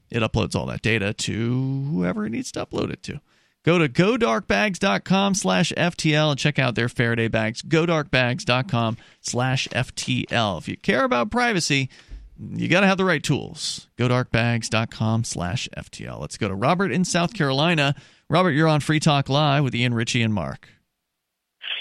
[0.09, 3.21] it uploads all that data to whoever it needs to upload it to.
[3.63, 7.61] Go to godarkbags.com slash FTL and check out their Faraday bags.
[7.61, 10.57] Godarkbags.com slash FTL.
[10.57, 11.89] If you care about privacy,
[12.37, 13.87] you got to have the right tools.
[13.97, 16.19] GoDarkBags.com slash FTL.
[16.19, 17.95] Let's go to Robert in South Carolina.
[18.29, 20.67] Robert, you're on Free Talk Live with Ian Richie and Mark.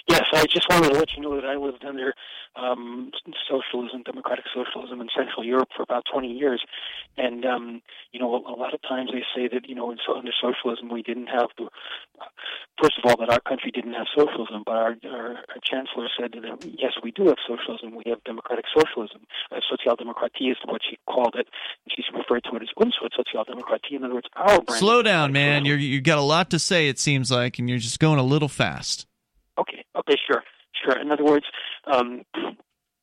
[0.07, 2.13] Yes, I just wanted to let you know that I lived under
[2.57, 3.11] um,
[3.49, 6.63] socialism, democratic socialism in Central Europe for about 20 years.
[7.17, 7.83] And, um,
[8.13, 10.33] you know, a, a lot of times they say that, you know, in, so, under
[10.41, 11.69] socialism we didn't have, the,
[12.83, 16.33] first of all, that our country didn't have socialism, but our, our, our chancellor said
[16.33, 17.95] that, yes, we do have socialism.
[17.95, 19.23] We have democratic socialism.
[19.51, 21.49] Uh, Sozialdemokratie is what she called it.
[21.85, 23.97] And she referred to it as Unsur Sozialdemokratie.
[23.97, 24.79] In other words, our brand.
[24.79, 25.65] Slow down, man.
[25.65, 28.25] You're, you've got a lot to say, it seems like, and you're just going a
[28.25, 29.07] little fast.
[29.59, 30.43] Okay, okay, sure.
[30.83, 30.99] Sure.
[30.99, 31.45] In other words,
[31.87, 32.23] um,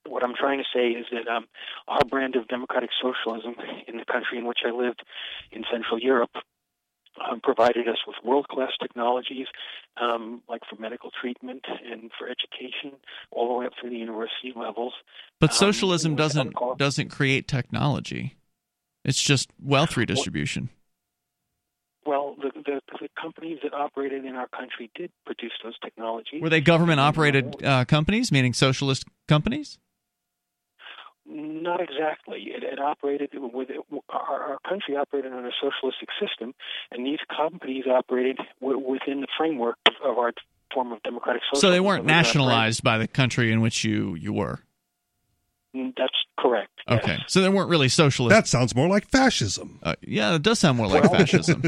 [0.07, 1.45] what I'm trying to say is that um,
[1.87, 3.55] our brand of democratic socialism
[3.87, 5.03] in the country in which I lived
[5.51, 6.31] in Central Europe
[7.29, 9.47] um, provided us with world class technologies,
[9.99, 12.97] um, like for medical treatment and for education,
[13.31, 14.93] all the way up through the university levels.
[15.39, 18.37] But um, socialism doesn't doesn't create technology;
[19.03, 20.69] it's just wealth redistribution.
[22.07, 26.41] Well, the, the, the, companies that operated in our country did produce those technologies.
[26.41, 29.77] Were they government operated uh, companies, meaning socialist companies?
[31.29, 32.45] Not exactly.
[32.55, 36.53] It, it operated with it, our, our, country operated on a socialistic system,
[36.91, 40.31] and these companies operated w- within the framework of our
[40.73, 41.67] form of democratic socialism.
[41.67, 44.61] So they weren't nationalized by the country in which you you were.
[45.75, 46.71] Mm, that's correct.
[46.89, 47.23] Okay, yes.
[47.27, 48.33] so they weren't really socialist.
[48.33, 49.79] That sounds more like fascism.
[49.83, 51.63] Uh, yeah, it does sound more like fascism.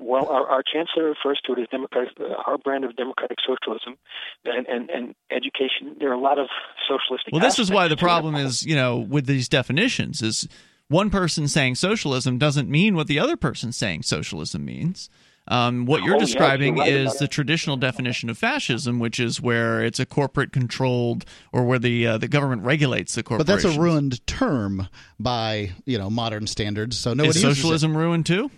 [0.00, 3.98] Well, our, our chancellor refers to it as democratic, uh, our brand of democratic socialism,
[4.44, 5.96] and, and, and education.
[5.98, 6.48] There are a lot of
[6.88, 7.32] socialistic.
[7.32, 10.48] Well, this is why the problem is, you know, with these definitions is
[10.88, 15.10] one person saying socialism doesn't mean what the other person saying socialism means.
[15.48, 19.18] Um, what you're oh, describing yes, you're right is the traditional definition of fascism, which
[19.18, 23.46] is where it's a corporate controlled or where the uh, the government regulates the corporation.
[23.46, 26.96] But that's a ruined term by you know modern standards.
[26.98, 28.50] So nobody is socialism ruined too?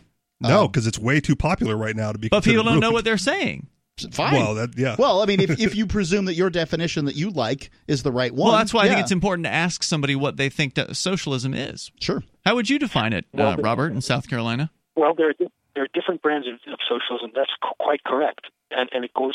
[0.42, 2.28] No, because um, it's way too popular right now to be.
[2.28, 2.83] But people don't ruined.
[2.83, 3.68] know what they're saying.
[4.11, 4.35] Fine.
[4.35, 4.96] Well, that, yeah.
[4.98, 8.12] Well, I mean, if, if you presume that your definition that you like is the
[8.12, 8.92] right one, well, that's why yeah.
[8.92, 11.90] I think it's important to ask somebody what they think socialism is.
[12.00, 12.22] Sure.
[12.44, 14.70] How would you define it, uh, Robert, in South Carolina?
[14.96, 15.35] Well, there are,
[15.74, 17.33] there are different brands of, of socialism.
[17.35, 19.35] That's quite correct, and and it goes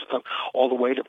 [0.54, 1.04] all the way to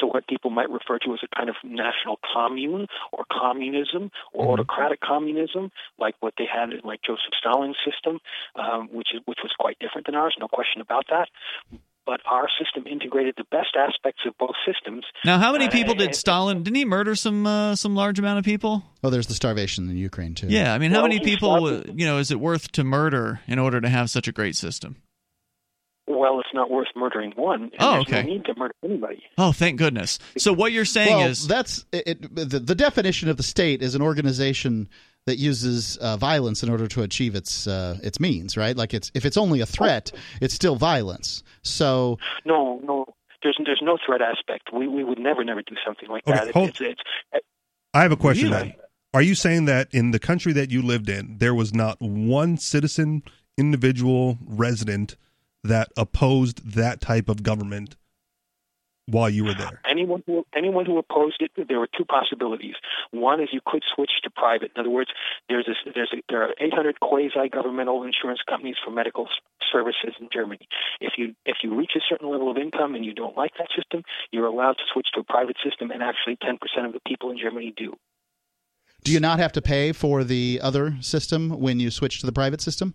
[0.00, 4.44] to what people might refer to as a kind of national commune or communism or
[4.44, 4.52] mm-hmm.
[4.52, 8.18] autocratic communism, like what they had in like Joseph Stalin's system,
[8.56, 11.28] um, which is which was quite different than ours, no question about that.
[12.06, 15.04] But our system integrated the best aspects of both systems.
[15.24, 16.62] Now, how many people did Stalin?
[16.62, 18.82] Didn't he murder some uh, some large amount of people?
[19.04, 20.48] Oh, there's the starvation in Ukraine too.
[20.48, 21.82] Yeah, I mean, how well, many people?
[21.86, 24.96] You know, is it worth to murder in order to have such a great system?
[26.10, 27.70] Well, it's not worth murdering one.
[27.78, 28.22] oh, okay.
[28.22, 29.22] No need to murder anybody.
[29.38, 30.18] Oh, thank goodness.
[30.38, 33.94] So what you're saying well, is that's it, the, the definition of the state is
[33.94, 34.88] an organization
[35.26, 38.76] that uses uh, violence in order to achieve its uh, its means, right?
[38.76, 41.42] Like it's if it's only a threat, it's still violence.
[41.62, 43.06] So no, no,
[43.42, 44.70] there's there's no threat aspect.
[44.72, 46.54] We we would never never do something like okay, that.
[46.54, 47.00] Hold, it's, it's,
[47.32, 47.46] it's,
[47.94, 48.62] I have a question really?
[48.62, 48.74] then.
[49.12, 52.56] Are you saying that in the country that you lived in, there was not one
[52.56, 53.24] citizen,
[53.58, 55.16] individual, resident
[55.64, 57.96] that opposed that type of government
[59.06, 59.80] while you were there?
[59.88, 62.74] Anyone who anyone who opposed it, there were two possibilities.
[63.10, 64.70] One is you could switch to private.
[64.74, 65.10] In other words,
[65.48, 69.28] there's a, there's a, there are 800 quasi-governmental insurance companies for medical
[69.72, 70.66] services in Germany.
[71.00, 73.68] If you if you reach a certain level of income and you don't like that
[73.76, 77.30] system, you're allowed to switch to a private system, and actually 10% of the people
[77.30, 77.94] in Germany do.
[79.02, 82.32] Do you not have to pay for the other system when you switch to the
[82.32, 82.94] private system?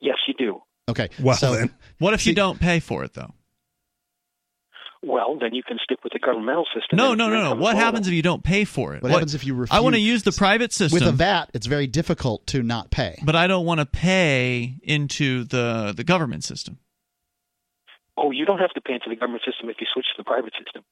[0.00, 0.60] Yes, you do.
[0.88, 1.08] Okay.
[1.20, 1.74] Well, so, then.
[1.98, 3.32] What if See- you don't pay for it though?
[5.06, 6.96] Well, then you can stick with the governmental system.
[6.96, 7.42] No, no, no, no.
[7.42, 9.02] income What is low, happens if you don't pay for it?
[9.02, 9.76] What happens if you refuse?
[9.76, 12.90] I want to use the private system with a VAT, it's very difficult to not
[12.90, 13.18] pay.
[13.22, 16.78] but I don't want to pay into the the government system.
[18.16, 20.24] Oh, you don't have to pay into the government system if you switch to the
[20.24, 20.82] private system.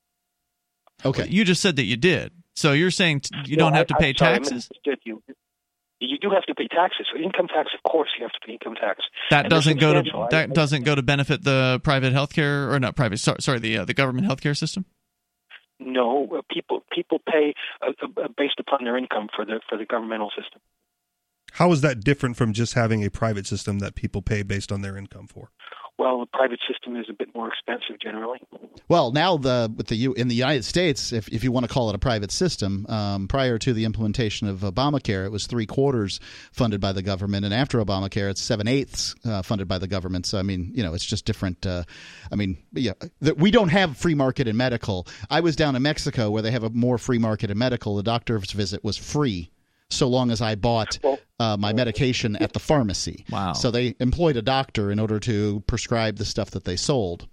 [1.07, 1.27] Okay.
[1.31, 2.33] You just said that you did.
[2.55, 4.53] So you're saying t- you No, don't have I- to pay I'm sorry, I taxes?
[4.71, 5.23] misunderstood you.
[6.05, 7.07] You do have to pay taxes.
[7.13, 9.03] So income tax, of course, you have to pay income tax.
[9.31, 12.81] That And doesn't go to that I- doesn't go to benefit the private healthcare or
[12.81, 13.19] not private.
[13.19, 14.85] Sorry, sorry the uh, the government healthcare system.
[15.79, 17.55] No, uh, people people pay
[17.87, 20.61] uh, uh, based upon their income for the for the governmental system.
[21.53, 24.81] How is that different from just having a private system that people pay based on
[24.83, 25.51] their income for?
[25.99, 28.41] Well, the private system is a bit more expensive generally.
[28.89, 31.73] Well, now the with the U in the United States, if if you want to
[31.73, 35.67] call it a private system, um, prior to the implementation of Obamacare, it was three
[35.67, 36.19] quarters
[36.51, 40.27] funded by the government, and after Obamacare, it's seven eighths uh, funded by the government.
[40.27, 41.65] So I mean, you know, it's just different.
[41.67, 41.85] Uh,
[42.33, 45.07] I mean, yeah, that we don't have free market in medical.
[45.31, 47.97] I was down in Mexico where they have a more free market in medical.
[47.97, 49.51] The doctor's visit was free.
[49.93, 50.99] So long as I bought
[51.39, 53.25] uh, my medication at the pharmacy.
[53.33, 53.55] Wow.
[53.55, 57.27] So they employed a doctor in order to prescribe the stuff that they sold.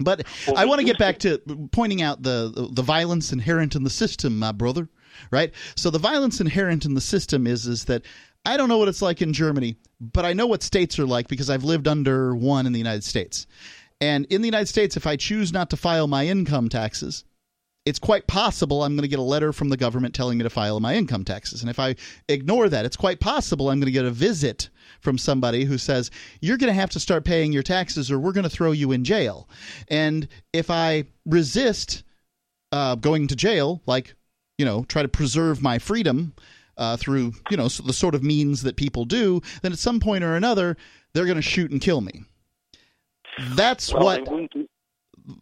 [0.00, 0.24] But
[0.56, 1.38] I want to get back to
[1.70, 4.88] pointing out the the violence inherent in the system, my brother.
[5.30, 5.52] Right.
[5.76, 8.02] So the violence inherent in the system is is that
[8.44, 11.28] I don't know what it's like in Germany, but I know what states are like
[11.28, 13.46] because I've lived under one in the United States.
[14.00, 17.24] And in the United States, if I choose not to file my income taxes,
[17.84, 20.50] it's quite possible I'm going to get a letter from the government telling me to
[20.50, 21.62] file my income taxes.
[21.62, 21.96] And if I
[22.28, 24.68] ignore that, it's quite possible I'm going to get a visit
[25.00, 28.32] from somebody who says, You're going to have to start paying your taxes or we're
[28.32, 29.48] going to throw you in jail.
[29.88, 32.04] And if I resist
[32.70, 34.14] uh, going to jail, like,
[34.58, 36.34] you know, try to preserve my freedom
[36.76, 40.22] uh, through, you know, the sort of means that people do, then at some point
[40.22, 40.76] or another,
[41.14, 42.22] they're going to shoot and kill me.
[43.54, 44.24] That's Well, what.
[44.24, 44.66] they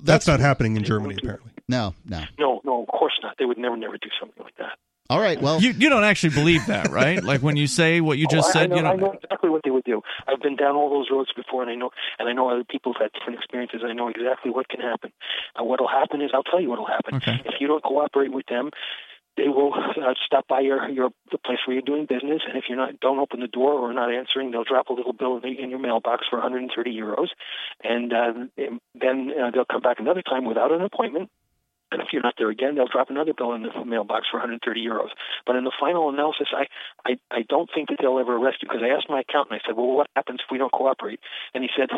[0.03, 1.50] That's, not happening in Germany, apparently.
[1.71, 2.23] No, no.
[2.39, 3.37] no, no, of course not.
[3.39, 4.77] They would never, never do something like that.
[5.09, 5.41] All right.
[5.43, 7.21] Well, You you don't actually believe that, right?
[7.25, 9.01] like when you say what you just Oh, said, I know, you I don't.
[9.01, 10.03] know exactly what they would do.
[10.29, 12.93] I've been down all those roads before, and I know, and I know other people
[12.93, 13.81] have had different experiences.
[13.85, 15.11] I know exactly what can happen.
[15.57, 17.17] And what'll happen is, I'll tell you what'll happen.
[17.17, 17.43] Okay.
[17.45, 18.71] If you don't cooperate with them,
[19.37, 22.65] they will uh, stop by your your the place where you're doing business, and if
[22.69, 25.43] you're not don't open the door or not answering, they'll drop a little bill in,
[25.43, 27.29] the, in your mailbox for 130 euros,
[27.83, 28.33] and uh,
[28.95, 31.31] then uh, they'll come back another time without an appointment.
[31.91, 34.63] And if you're not there again, they'll drop another bill in the mailbox for 130
[34.81, 35.11] euros.
[35.47, 36.67] But in the final analysis, I,
[37.05, 39.67] I, I don't think that they'll ever arrest you because I asked my accountant, I
[39.67, 41.21] said, well, what happens if we don't cooperate?
[41.55, 41.89] And he said,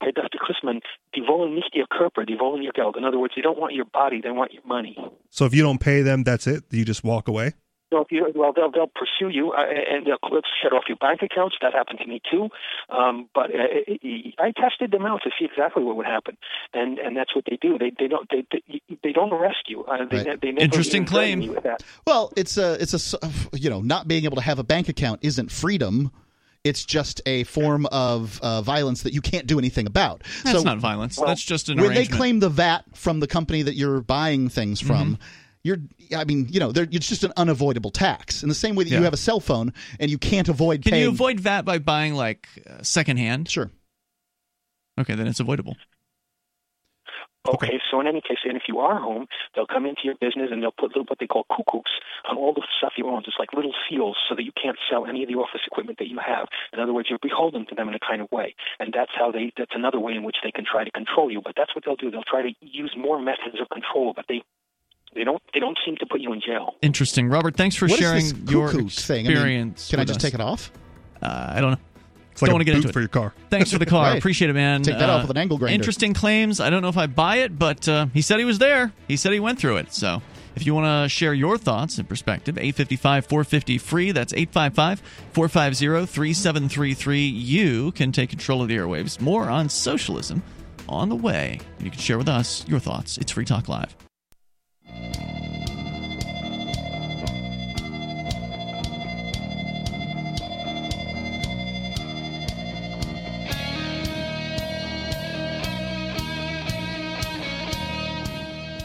[0.00, 0.38] hey, Dr.
[0.38, 0.80] Chrisman,
[1.14, 2.96] die wollen nicht ihr Körper, die wollen ihr Geld.
[2.96, 4.96] In other words, they don't want your body, they want your money.
[5.30, 6.64] So if you don't pay them, that's it.
[6.70, 7.54] You just walk away.
[7.92, 10.18] So if you, well, they'll they'll pursue you uh, and they'll
[10.62, 11.56] shut off your bank accounts.
[11.60, 12.48] That happened to me too.
[12.88, 13.92] Um, but uh,
[14.38, 16.38] I tested them out to see exactly what would happen,
[16.72, 17.76] and and that's what they do.
[17.78, 19.84] They they don't they they, they don't arrest you.
[19.84, 20.40] Uh, they, Right.
[20.40, 21.42] they never Interesting claim.
[21.42, 21.82] you with that.
[22.06, 23.14] Well, it's a it's a s-
[23.52, 26.10] you know not being able to have a bank account isn't freedom.
[26.64, 30.22] It's just a form of uh, violence that you can't do anything about.
[30.44, 31.18] That's so not violence.
[31.18, 34.48] well, That's just an when they claim the VAT from the company that you're buying
[34.48, 35.14] things from.
[35.16, 35.22] Mm-hmm.
[35.64, 35.78] You're,
[36.16, 38.42] I mean, you know, they're- it's just an unavoidable tax.
[38.42, 40.90] In the same way that you have a cell phone and you can't avoid Can
[40.92, 41.02] paying.
[41.04, 43.48] you avoid VAT by buying like uh, secondhand?
[43.48, 43.70] Sure.
[45.00, 45.76] Okay, then it's avoidable.
[47.48, 50.50] Okay, so in any case, and if you are home, they'll come into your business
[50.52, 51.90] and they'll put little, what they call cuckoos
[52.30, 55.06] on all the stuff you own, It's like little seals, so that you can't sell
[55.06, 56.46] any of the office equipment that you have.
[56.72, 59.32] In other words, you're beholden to them in a kind of way, and that's how
[59.32, 59.52] they.
[59.58, 61.40] That's another way in which they can try to control you.
[61.42, 62.12] But that's what they'll do.
[62.12, 64.42] They'll try to use more methods of control, but they.
[65.14, 65.42] They don't.
[65.52, 66.74] They don't seem to put you in jail.
[66.82, 67.56] Interesting, Robert.
[67.56, 69.26] Thanks for What is sharing this your cuckoo thing?
[69.26, 69.90] I mean, experience.
[69.90, 70.22] can I just us.
[70.22, 70.72] take it off?
[71.20, 71.78] Uh, I don't know.
[72.32, 72.92] It's like Don't a wanna get into it.
[72.92, 73.34] for your car.
[73.50, 74.04] Thanks for the car.
[74.06, 74.18] Right.
[74.18, 74.80] Appreciate it, man.
[74.82, 75.74] Take that off Uh, with an angle grinder.
[75.74, 76.60] Interesting claims.
[76.60, 78.90] I don't know if I buy it, but uh, he said he was there.
[79.06, 79.92] He said he went through it.
[79.92, 80.22] So
[80.56, 84.12] if you want to share your thoughts and perspective, 855 450 free.
[84.12, 85.00] That's 855
[85.34, 87.20] 450 3733.
[87.26, 89.20] You can take control of the airwaves.
[89.20, 90.42] More on socialism
[90.88, 91.60] on the way.
[91.80, 93.18] You can share with us your thoughts.
[93.18, 93.94] It's Free Talk Live.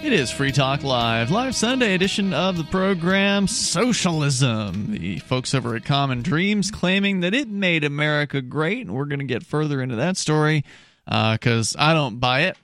[0.08, 4.94] It is Free Talk Live, live Sunday edition of the program Socialism.
[4.94, 9.20] The folks over at Common Dreams claiming that it made America great, and we're going
[9.20, 10.64] to get further into that story
[11.08, 12.58] uh, because I don't buy it.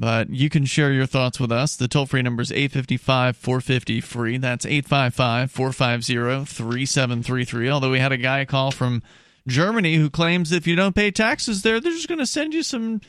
[0.00, 1.76] But you can share your thoughts with us.
[1.76, 4.38] The toll free number is 855 450 free.
[4.38, 7.68] That's 855 450 3733.
[7.68, 9.02] Although we had a guy call from
[9.46, 12.54] Germany, who claims that if you don't pay taxes there, they're just going to send
[12.54, 13.02] you some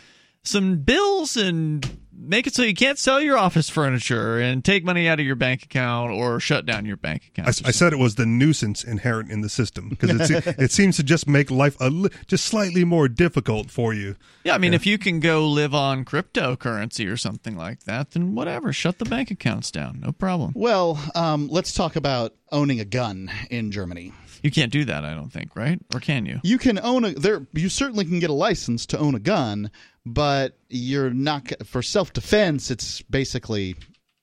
[0.44, 5.08] some bills and make it so you can't sell your office furniture and take money
[5.08, 7.62] out of your bank account or shut down your bank account.
[7.66, 10.98] I, I said it was the nuisance inherent in the system because it, it seems
[10.98, 14.16] to just make life a li- just slightly more difficult for you.
[14.44, 14.78] Yeah, I mean, yeah.
[14.78, 19.06] if you can go live on cryptocurrency or something like that, then whatever, shut the
[19.06, 20.54] bank accounts down, no problem.
[20.56, 24.14] Well, um, let's talk about owning a gun in Germany.
[24.44, 25.80] You can't do that, I don't think, right?
[25.94, 26.40] Or can you?
[26.44, 27.46] You can own a there.
[27.54, 29.70] You certainly can get a license to own a gun,
[30.06, 32.72] but you're not for self defense.
[32.72, 33.76] It's basically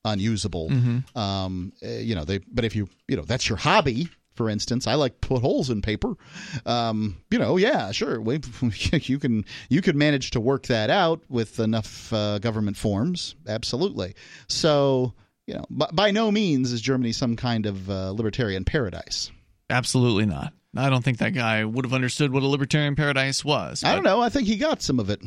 [0.04, 0.68] unusable.
[0.70, 1.18] Mm-hmm.
[1.18, 2.38] Um, eh, you know, they.
[2.38, 4.08] But if you, you know, that's your hobby.
[4.34, 6.14] For instance, I like put holes in paper.
[6.64, 8.20] Um, you know, yeah, sure.
[8.20, 8.40] We,
[9.02, 13.34] you can you can manage to work that out with enough uh, government forms.
[13.48, 14.14] Absolutely.
[14.48, 15.14] So
[15.48, 19.32] you know, by, by, no means is Germany some kind of uh, libertarian paradise.
[19.70, 20.52] Absolutely not.
[20.76, 23.82] I don't think that guy would have understood what a libertarian paradise was.
[23.82, 24.20] I don't know.
[24.20, 25.20] I think he got some of it.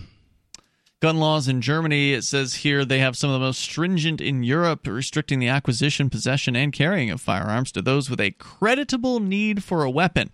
[1.01, 4.43] Gun laws in Germany, it says here they have some of the most stringent in
[4.43, 9.63] Europe, restricting the acquisition, possession, and carrying of firearms to those with a creditable need
[9.63, 10.29] for a weapon.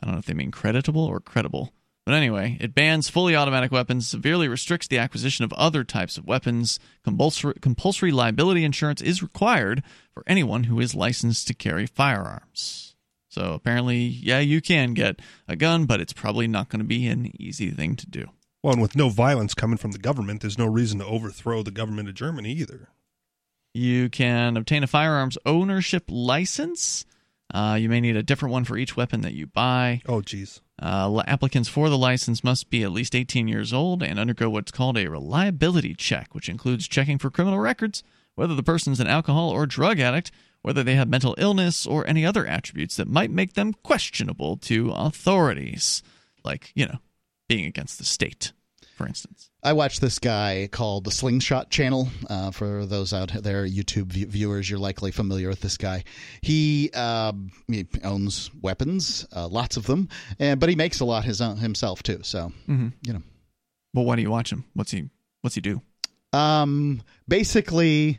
[0.00, 1.74] I don't know if they mean creditable or credible.
[2.06, 6.26] But anyway, it bans fully automatic weapons, severely restricts the acquisition of other types of
[6.26, 6.78] weapons.
[7.04, 9.82] Compulsory, compulsory liability insurance is required
[10.14, 12.94] for anyone who is licensed to carry firearms.
[13.28, 17.06] So apparently, yeah, you can get a gun, but it's probably not going to be
[17.08, 18.30] an easy thing to do.
[18.66, 21.70] Well, and with no violence coming from the government, there's no reason to overthrow the
[21.70, 22.88] government of Germany either.
[23.72, 27.04] You can obtain a firearms ownership license.
[27.54, 30.02] Uh, you may need a different one for each weapon that you buy.
[30.08, 30.62] Oh, geez.
[30.82, 34.72] Uh, applicants for the license must be at least 18 years old and undergo what's
[34.72, 38.02] called a reliability check, which includes checking for criminal records,
[38.34, 42.26] whether the person's an alcohol or drug addict, whether they have mental illness or any
[42.26, 46.02] other attributes that might make them questionable to authorities,
[46.42, 46.98] like, you know,
[47.48, 48.52] being against the state,
[48.96, 49.50] for instance.
[49.62, 52.08] I watched this guy called the Slingshot Channel.
[52.30, 56.04] Uh, for those out there, YouTube viewers, you're likely familiar with this guy.
[56.40, 57.34] He, uh,
[57.68, 61.58] he owns weapons, uh, lots of them, and but he makes a lot his own,
[61.58, 62.20] himself too.
[62.22, 62.88] So mm-hmm.
[63.02, 63.22] you know.
[63.92, 64.64] Well, why do you watch him?
[64.72, 65.10] What's he
[65.42, 65.82] What's he do?
[66.32, 68.18] Um, basically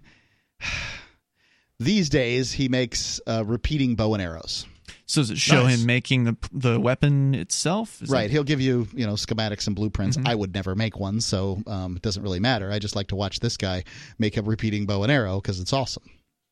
[1.79, 4.65] these days, he makes uh, repeating bow and arrows.
[5.07, 5.79] So does it show nice.
[5.79, 8.01] him making the the weapon itself?
[8.01, 8.23] Is right.
[8.23, 8.31] That...
[8.31, 10.17] He'll give you you know schematics and blueprints.
[10.17, 10.27] Mm-hmm.
[10.27, 12.71] I would never make one, so um, it doesn't really matter.
[12.71, 13.85] I just like to watch this guy
[14.19, 16.03] make a repeating bow and arrow because it's awesome.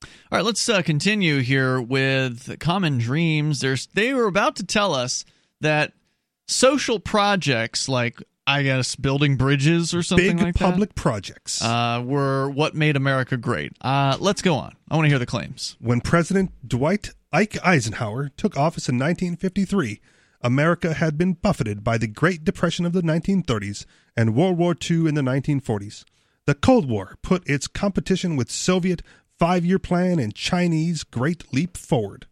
[0.03, 3.59] All right, let's uh, continue here with Common Dreams.
[3.59, 5.25] There's they were about to tell us
[5.59, 5.91] that
[6.47, 10.95] social projects like I guess building bridges or something like that, Big like public that,
[10.95, 13.73] projects uh, were what made America great.
[13.81, 14.75] Uh, let's go on.
[14.89, 15.75] I want to hear the claims.
[15.79, 19.99] When President Dwight Ike Eisenhower took office in 1953,
[20.41, 23.85] America had been buffeted by the Great Depression of the 1930s
[24.15, 26.03] and World War II in the 1940s.
[26.45, 29.01] The Cold War put its competition with Soviet
[29.39, 32.27] five year plan and Chinese Great Leap Forward.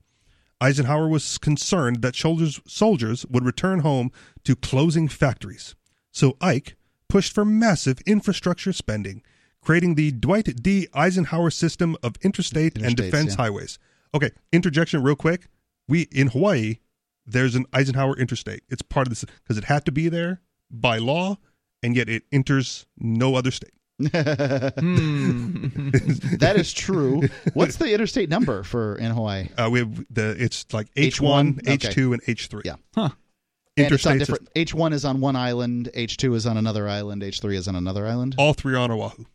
[0.62, 4.12] Eisenhower was concerned that soldiers, soldiers would return home
[4.43, 5.75] to closing factories.
[6.12, 6.75] So Ike
[7.10, 9.23] pushed for massive infrastructure spending,
[9.62, 10.88] creating the Dwight D.
[10.93, 13.43] Eisenhower system of interstate and defense yeah.
[13.43, 13.79] highways.
[14.13, 15.47] Okay, interjection real quick.
[15.88, 16.78] We in Hawaii,
[17.26, 18.63] there's an Eisenhower interstate.
[18.69, 21.38] It's part of this because it had to be there by law,
[21.82, 23.73] and yet it enters no other state.
[23.99, 24.08] hmm.
[26.38, 27.21] that is true.
[27.54, 29.49] What's the interstate number for in Hawaii?
[29.58, 32.63] Uh, we have the it's like H one, H two, and H three.
[32.65, 32.76] Yeah.
[32.95, 33.10] Huh
[33.78, 34.19] interstate.
[34.19, 34.49] different.
[34.56, 35.89] H one is on one island.
[35.93, 37.23] H two is on another island.
[37.23, 38.36] H three is on another island.
[38.38, 39.26] All three on Oahu.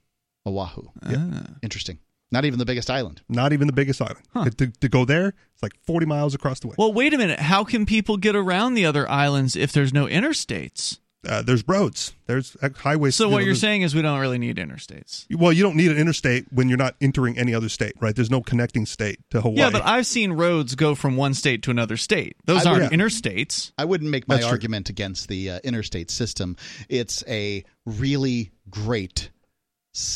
[0.47, 0.83] Oahu.
[1.09, 1.31] Yeah.
[1.33, 1.47] Ah.
[1.63, 1.99] Interesting.
[2.31, 3.23] Not even the biggest island.
[3.29, 4.25] Not even the biggest island.
[4.35, 4.51] Huh.
[4.59, 6.75] To, to, go there, it's like 40 miles across the way.
[6.77, 7.41] Well, wait a minute.
[7.41, 10.99] How can people get around the other islands if there's no interstates?
[11.27, 13.17] uh, there's roads, there's highways.
[13.17, 15.27] So what know, you're saying is we don't really need interstates.
[15.31, 18.15] Well, you don't need an interstate when you're not entering any other state, right?
[18.15, 19.59] There's no connecting state to Hawaii.
[19.59, 22.37] Yeah, but I've seen roads go from one state to another state.
[22.45, 22.99] Those I, aren't yeah.
[22.99, 23.73] interstates.
[23.77, 24.93] I wouldn't make my That's argument true.
[24.93, 26.57] against the uh, interstate system.
[26.89, 29.31] It's a really great,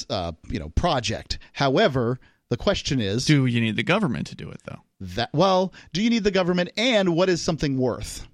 [0.08, 1.38] uh, you know, project.
[1.62, 2.18] However,
[2.50, 4.80] the question is, do you need the government to do it though?
[4.98, 8.26] That well, do you need the government, and what is something worth?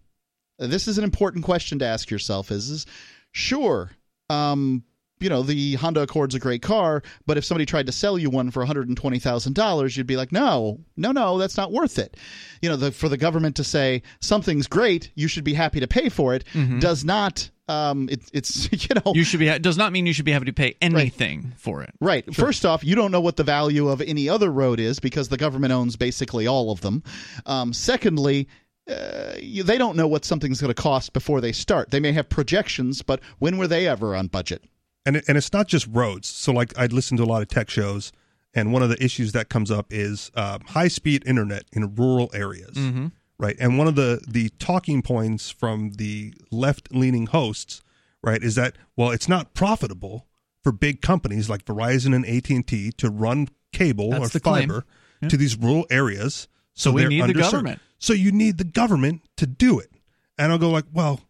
[0.58, 2.86] this is an important question to ask yourself is, is
[3.30, 3.92] sure
[4.30, 4.82] um,
[5.20, 8.30] you know the Honda Accord's a great car, but if somebody tried to sell you
[8.30, 11.56] one for one hundred and twenty thousand dollars, you'd be like, no, no, no, that's
[11.56, 12.16] not worth it.
[12.62, 15.86] You know, the, for the government to say something's great, you should be happy to
[15.86, 16.78] pay for it, mm-hmm.
[16.78, 17.50] does not.
[17.68, 20.46] Um, it, it's you know, you should be does not mean you should be happy
[20.46, 21.58] to pay anything right.
[21.58, 21.90] for it.
[22.00, 22.24] Right.
[22.32, 22.46] Sure.
[22.46, 25.36] First off, you don't know what the value of any other road is because the
[25.36, 27.02] government owns basically all of them.
[27.44, 28.48] Um, secondly
[28.88, 31.90] uh, you, they don't know what something's going to cost before they start.
[31.90, 34.64] They may have projections, but when were they ever on budget?
[35.08, 36.28] And it, and it's not just roads.
[36.28, 38.12] So like I'd listen to a lot of tech shows,
[38.54, 42.30] and one of the issues that comes up is uh, high speed internet in rural
[42.34, 43.06] areas, Mm-hmm.
[43.38, 43.56] right?
[43.58, 47.80] And one of the the talking points from the left leaning hosts,
[48.22, 50.26] right, is that well, it's not profitable
[50.62, 54.84] for big companies like Verizon and AT and T to run cable That's or fiber
[55.22, 55.28] Yeah.
[55.30, 56.48] to these rural areas.
[56.74, 57.80] So we they're need the government.
[57.98, 59.90] So you need the government to do it.
[60.36, 61.20] And I'll go like, well,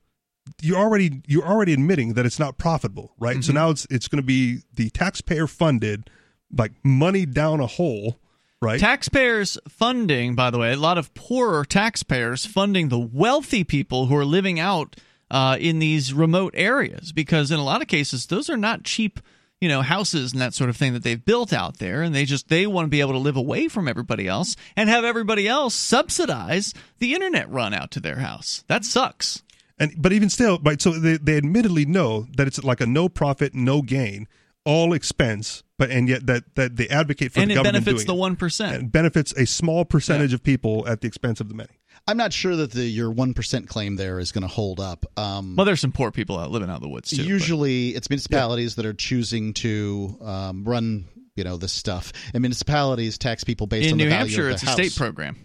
[0.61, 3.43] you're already you're already admitting that it's not profitable, right?
[3.43, 3.55] So Mhm.
[3.55, 6.11] now it's it's going to be the taxpayer funded,
[6.57, 8.19] like money down a hole,
[8.61, 8.81] right?
[8.81, 14.17] Taxpayers funding, by the way, a lot of poorer taxpayers funding the wealthy people who
[14.17, 14.97] are living out
[15.31, 19.21] uh, in these remote areas because in a lot of cases those are not cheap
[19.61, 22.25] you know houses and that sort of thing that they've built out there and they
[22.25, 25.47] just they want to be able to live away from everybody else and have everybody
[25.47, 29.43] else subsidize the internet run out to their house that sucks
[29.79, 30.81] and but even still, right?
[30.81, 34.27] So they they admittedly know that it's like a no profit, no gain,
[34.65, 38.05] all expense, but and yet that that they advocate for and the it government benefits
[38.05, 41.55] doing the 1% and benefits a small percentage of people at the expense of the
[41.55, 41.71] many.
[42.07, 45.05] I'm not sure that the your one percent claim there is going to hold up.
[45.17, 47.91] Um, well there's some poor people out living out in the woods too but- usually,
[47.91, 51.07] it's municipalities that are choosing to um, run
[51.37, 54.49] you know this stuff, and municipalities tax people based in on New the value Hampshire
[54.49, 55.37] of it's the a state program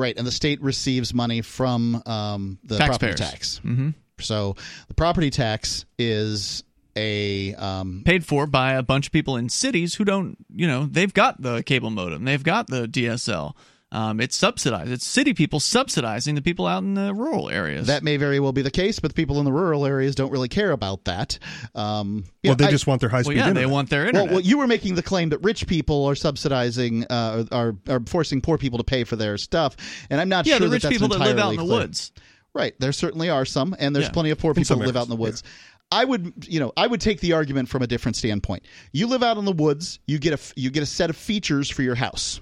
[0.00, 0.16] right?
[0.16, 3.58] And the state receives money from um, the property taxpayers tax.
[3.58, 4.56] hmm So
[4.88, 6.64] the property tax is
[6.96, 10.86] a um, paid for by a bunch of people in cities who don't, you know,
[10.90, 13.54] they've got the cable modem, they've got the DSL.
[13.92, 14.92] Um, it's subsidized.
[14.92, 17.88] It's city people subsidizing the people out in the rural areas.
[17.88, 20.30] that may very well be the case, but the people in the rural areas don't
[20.30, 21.38] really care about that.
[21.74, 23.62] Um, yeah, well, they I- just want their high well, speed yeah, internet.
[23.62, 24.30] they want their internet.
[24.30, 28.40] well, you were making the claim that rich people are subsidizing, uh, are are forcing
[28.40, 29.76] poor people to pay for their stuff,
[30.08, 30.52] and I'm not sure.
[30.54, 31.78] yeah, sure the rich that that's people that live out in the clear.
[31.80, 32.12] woods.
[32.54, 34.12] Right, there certainly are some, and there's Yeah.
[34.12, 35.42] plenty of poor people some who live out in the areas, woods.
[35.92, 38.64] I would, you know, I would take the argument from a different standpoint.
[38.92, 41.16] You live out in the woods, you get a f- you get a set of
[41.16, 42.40] features for your house.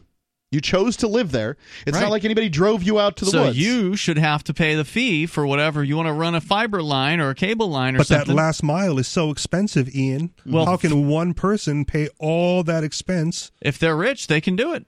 [0.51, 1.59] You chose to live there.
[1.86, 2.05] It's Right.
[2.05, 3.59] not like anybody drove you out to the so woods.
[3.59, 6.82] you should have to pay the fee for whatever you want to run a fiber
[6.82, 8.28] line or a cable line or But something.
[8.28, 10.30] that last mile is so expensive, Ian.
[10.46, 13.51] Well- how can one person pay all that expense?
[13.61, 14.86] if they're rich, they can do it.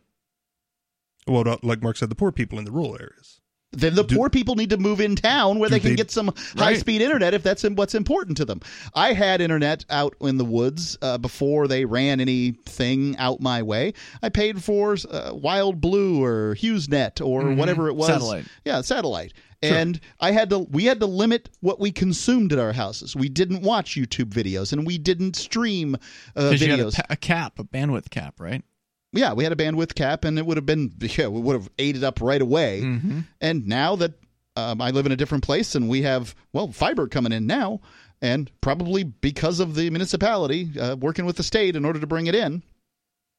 [1.27, 3.40] Well, like Mark said, the poor people in the rural areas.
[3.73, 6.11] Then the Do- poor people need to move in town where they can they- get
[6.11, 8.61] some high speed internet if that's what's important to them.
[8.95, 13.93] I had internet out in the woods uh, before they ran anything out my way.
[14.23, 17.57] I paid for uh, WildBlue or HughesNet or Mhm.
[17.57, 18.09] whatever it was.
[18.09, 18.47] Satellite.
[18.65, 19.35] Yeah, satellite.
[19.63, 23.15] And I had to we had to limit what we consumed at our houses.
[23.15, 25.97] We didn't watch YouTube videos and we didn't stream
[26.35, 26.95] uh, Because you had a, videos.
[26.97, 28.65] pa- a cap, a bandwidth cap, right?
[29.13, 31.69] Yeah, we had a bandwidth cap and it would have been yeah, we would have
[31.79, 32.83] ate it up right away.
[32.83, 33.21] Mm-hmm.
[33.41, 34.13] And now that
[34.57, 37.81] um, I live in a different place and we have, well, fiber coming in now,
[38.23, 42.27] and probably because of the municipality uh, working with the state in order to bring
[42.27, 42.63] it in.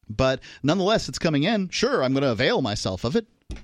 [0.09, 1.69] But nonetheless, it's coming in.
[1.69, 3.27] Sure, I'm going to avail myself of it.
[3.51, 3.57] I'm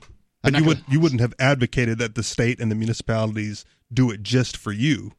[0.44, 4.12] But you gonna- would you wouldn't have advocated that the state and the municipalities do
[4.12, 5.12] it just for you.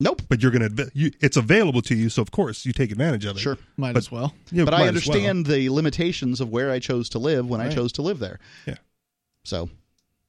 [0.00, 0.22] Nope.
[0.28, 3.24] But you're going to you, it's available to you, so of course you take advantage
[3.24, 3.40] of it.
[3.40, 3.56] Sure.
[3.76, 4.34] Might But- as well.
[4.50, 4.88] You But I as well.
[4.88, 8.38] understand the limitations of where I chose to live when I chose to live there.
[8.66, 8.74] Yeah.
[9.44, 9.70] So,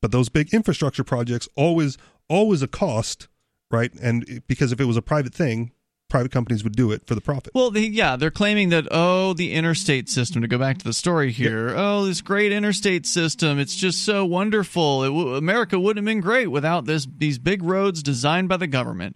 [0.02, 1.98] But those big infrastructure projects always
[2.30, 3.28] always a cost,
[3.72, 3.92] right?
[4.02, 5.72] And because if it was a private thing,
[6.10, 7.52] private companies would do it for the profit.
[7.56, 10.42] Well, they, yeah, they're claiming that oh, the interstate system.
[10.44, 13.58] To go back to the story here, oh, this great interstate system.
[13.58, 15.04] It's just so wonderful.
[15.04, 18.68] It w- America wouldn't have been great without this these big roads designed by the
[18.68, 19.16] government.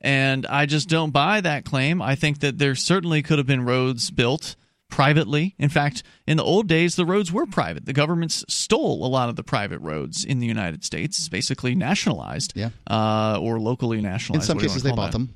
[0.00, 2.00] And I just don't buy that claim.
[2.00, 4.56] I think that there certainly could have been roads built
[4.88, 5.54] privately.
[5.58, 7.84] In fact, in the old days, the roads were private.
[7.86, 11.18] The governments stole a lot of the private roads in the United States.
[11.18, 12.70] It's basically nationalized, Yeah.
[12.90, 14.44] uh, or locally nationalized.
[14.44, 15.18] in some what do you cases, they bought that.
[15.18, 15.34] them.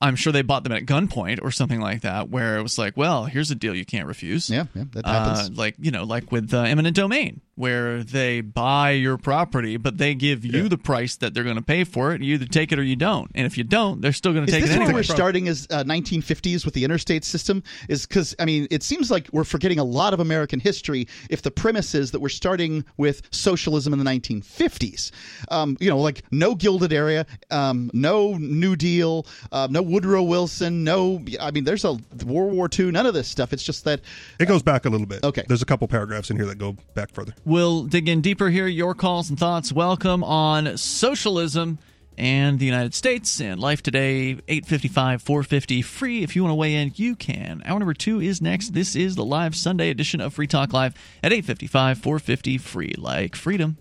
[0.00, 2.96] I'm sure they bought them at gunpoint or something like that, where it was like,
[2.96, 4.50] well, here's a deal you can't refuse.
[4.50, 5.56] Yeah, yeah, that Uh, happens.
[5.56, 10.14] like you know, like with uh, eminent domain, where they buy your property, but they
[10.14, 10.68] give you Yeah.
[10.68, 12.22] the price that they're going to pay for it.
[12.22, 14.52] You either take it or you don't, and if you don't, they're still going to
[14.52, 14.98] take this it where anyway.
[15.00, 17.62] we're starting as uh, 1950s with the interstate system?
[17.88, 21.42] Is because I mean, it seems like we're forgetting a lot of American history if
[21.42, 25.10] the premise is that we're starting with socialism in the 1950s.
[25.50, 30.84] Um, you know, like no gilded area, um, no New Deal, uh, no Woodrow Wilson,
[30.84, 31.22] no.
[31.40, 31.92] I mean, there's a
[32.26, 32.90] World War II.
[32.92, 33.52] None of this stuff.
[33.52, 34.00] It's just that
[34.38, 35.22] It goes back a little bit.
[35.24, 35.44] Okay.
[35.46, 37.34] There's a couple paragraphs in here that go back further.
[37.46, 38.66] We'll dig in deeper here.
[38.66, 39.70] Your calls and thoughts.
[39.70, 41.78] Welcome on socialism
[42.16, 44.38] and the United States and life today.
[44.48, 46.22] 855 450 free.
[46.22, 47.62] If you want to weigh in, you can.
[47.66, 48.72] Hour number two is next.
[48.72, 52.94] This is the live Sunday edition of Free Talk Live at 855 450 free.
[52.96, 53.76] Like freedom.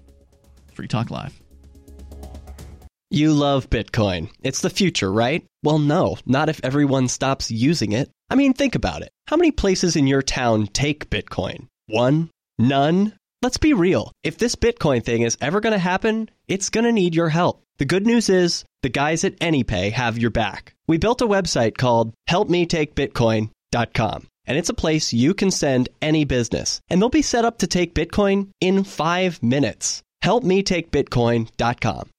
[0.74, 1.40] Free Talk Live.
[3.10, 4.30] You love Bitcoin.
[4.42, 5.46] It's the future, right?
[5.62, 8.10] Well, no, not if everyone stops using it.
[8.30, 9.12] I mean, think about it.
[9.28, 11.68] How many places in your town take Bitcoin?
[11.88, 12.32] One?
[12.58, 13.14] None?
[13.44, 14.14] Let's be real.
[14.24, 17.62] If this Bitcoin thing is ever going to happen, it's going to need your help.
[17.78, 20.74] The good news is the guys at AnyPay have your back.
[20.88, 26.80] We built a website called helpmetakebitcoin.com, and it's a place you can send any business,
[26.90, 30.04] and they'll be set up to take Bitcoin in five minutes.
[30.24, 32.13] Helpmetakebitcoin.com.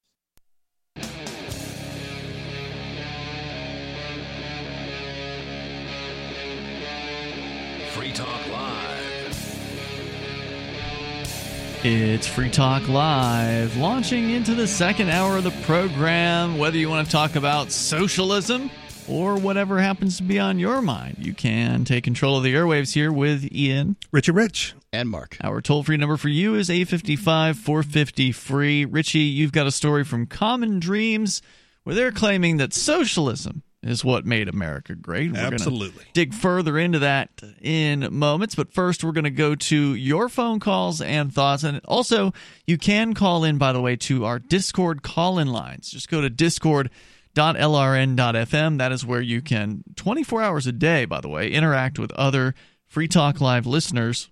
[11.87, 16.57] It's Free Talk Live, launching into the second hour of the program.
[16.57, 18.71] Whether you want to talk about socialism
[19.07, 22.95] or whatever happens to be on your mind, you can take control of the airwaves
[22.95, 23.97] here with Ian.
[24.13, 24.73] Richie Rich.
[24.95, 25.37] And Mark.
[25.45, 28.87] Our toll free number for you is 855 450 free.
[28.87, 31.43] Richie, you've got a story from Common Dreams
[31.83, 35.33] where they're claiming that socialism is what made America great.
[35.33, 36.05] We're Absolutely.
[36.13, 37.31] dig further into that
[37.61, 41.65] in moments, but first we're going to go to your phone calls and thoughts.
[41.65, 42.33] And also,
[42.67, 45.91] you can call in, by the way, to our Discord call in lines.
[45.91, 48.79] Just go to discord.lrn.fm.
[48.79, 52.55] That is where you can, 24 hours a day, by the way, interact with other
[52.87, 54.31] Free Talk Live listeners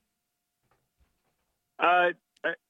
[1.78, 2.10] Uh,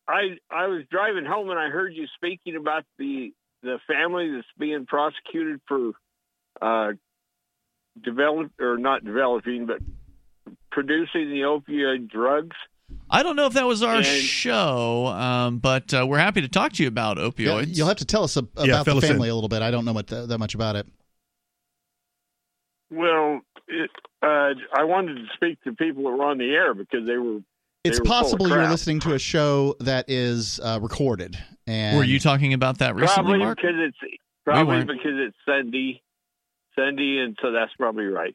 [0.08, 3.32] I I was driving home and I heard you speaking about the
[3.62, 5.92] the family that's being prosecuted for
[6.60, 6.92] uh,
[8.00, 9.78] develop or not developing, but
[10.70, 12.56] producing the opioid drugs.
[13.10, 16.48] I don't know if that was our And- show, um, but uh, we're happy to
[16.48, 17.76] talk to you about Yeah, opioids.
[17.76, 19.10] you'll have to tell us ab- Yeah, about fill the us in.
[19.12, 19.62] family a little bit.
[19.62, 20.86] I don't know what that much about it.
[22.90, 23.90] Well, it,
[24.22, 27.38] uh, I wanted to speak to people that were on the air because they were.
[27.84, 31.36] It's were possible you're listening to a show that is uh, recorded.
[31.66, 33.56] And Were you talking about that recently, probably Mark?
[33.58, 33.96] because it's
[34.44, 34.88] probably weren't.
[34.88, 36.00] because it's Sunday,
[36.76, 38.34] Sunday, and so that's probably right.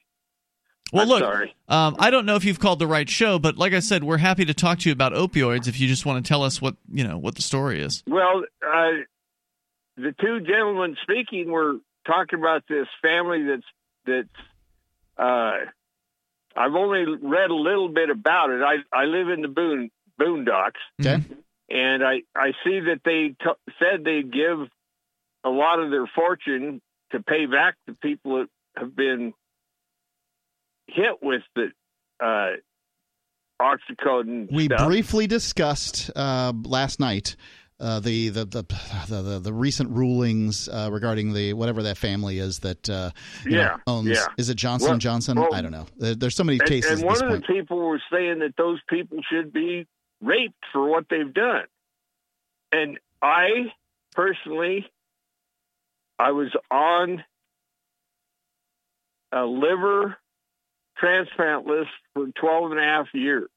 [0.94, 1.56] Well, I'm look, sorry.
[1.68, 4.18] um, I don't know if you've called the right show, but like I said, we're
[4.18, 6.76] happy to talk to you about opioids if you just want to tell us what
[6.92, 8.04] you know what the story is.
[8.08, 8.92] Well, uh,
[9.98, 11.76] the two gentlemen speaking were
[12.06, 13.66] talking about this family that's
[14.06, 14.48] that's.
[15.18, 15.66] Uh,
[16.56, 18.62] I've only read a little bit about it.
[18.62, 21.22] I I live in the boon boondocks, Okay.
[21.70, 24.60] and I I see that they t- said they'd give
[25.44, 26.82] a lot of their fortune
[27.12, 28.47] to pay back the people that
[28.78, 29.34] have been
[30.88, 31.68] hit with the
[32.24, 32.58] uh,
[33.62, 34.88] oxycodone We stuff.
[34.88, 37.36] briefly discussed uh, last night
[37.80, 38.64] uh, the, the, the
[39.08, 43.12] the the recent rulings uh, regarding the whatever that family is that uh,
[43.45, 44.08] you know, Yeah, owns.
[44.08, 44.26] yeah.
[44.38, 45.39] Is it Johnson Well- Johnson?
[45.39, 45.86] well- I don't know.
[45.97, 47.45] There, there's so many and, cases and one of point.
[47.47, 49.86] the people were saying that those people should be
[50.22, 51.66] raped for what they've done.
[52.72, 53.72] And I
[54.16, 54.88] personally,
[56.20, 57.24] I was on
[59.32, 60.18] a liver
[60.97, 63.49] transplant list for 12 and a half years.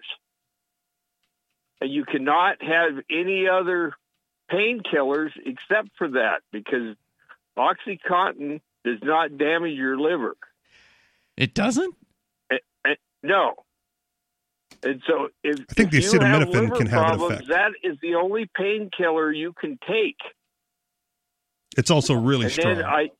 [1.81, 3.95] And you cannot have any other
[4.51, 6.97] painkillers except for that because
[7.57, 10.37] Oxycontin does not damage your liver.
[11.37, 11.95] It doesn't.
[12.51, 13.55] Eh, eh, no.
[14.83, 17.33] And so if, I think if the you have acetaminophen liver can have an problems,
[17.33, 17.49] effect.
[17.49, 20.19] that is the only painkiller you can take.
[21.77, 22.77] It's also really and strong.
[22.77, 23.11] then I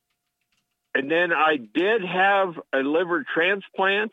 [0.95, 4.13] and then I did have a liver transplant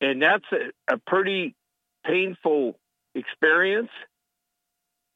[0.00, 1.54] and that's a, a pretty
[2.04, 2.78] painful
[3.14, 3.90] experience.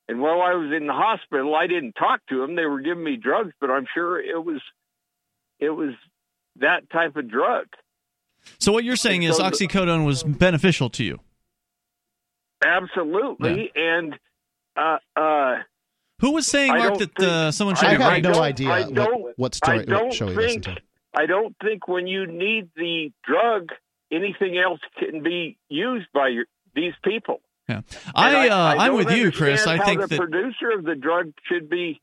[0.09, 2.55] And while I was in the hospital, I didn't talk to them.
[2.55, 4.61] They were giving me drugs, but I'm sure it was
[5.59, 5.95] it was
[6.61, 7.67] that type of drug.
[8.59, 11.19] So what you're saying is So the- oxycodone was beneficial to you.
[12.65, 13.71] Absolutely.
[13.75, 14.15] And
[14.77, 15.57] uh, uh,
[16.21, 18.29] Who was saying, Mark, don't that uh, someone should I be have raped?
[18.29, 20.77] no idea I what, don't- what story I don't what show you think to.
[21.15, 23.71] I don't think when you need the drug,
[24.13, 26.45] anything else can be used by your,
[26.75, 27.41] these people.
[27.69, 29.67] Yeah, And I, uh, I I'm with you, Chris.
[29.67, 32.01] I how think the that producer of the drug should be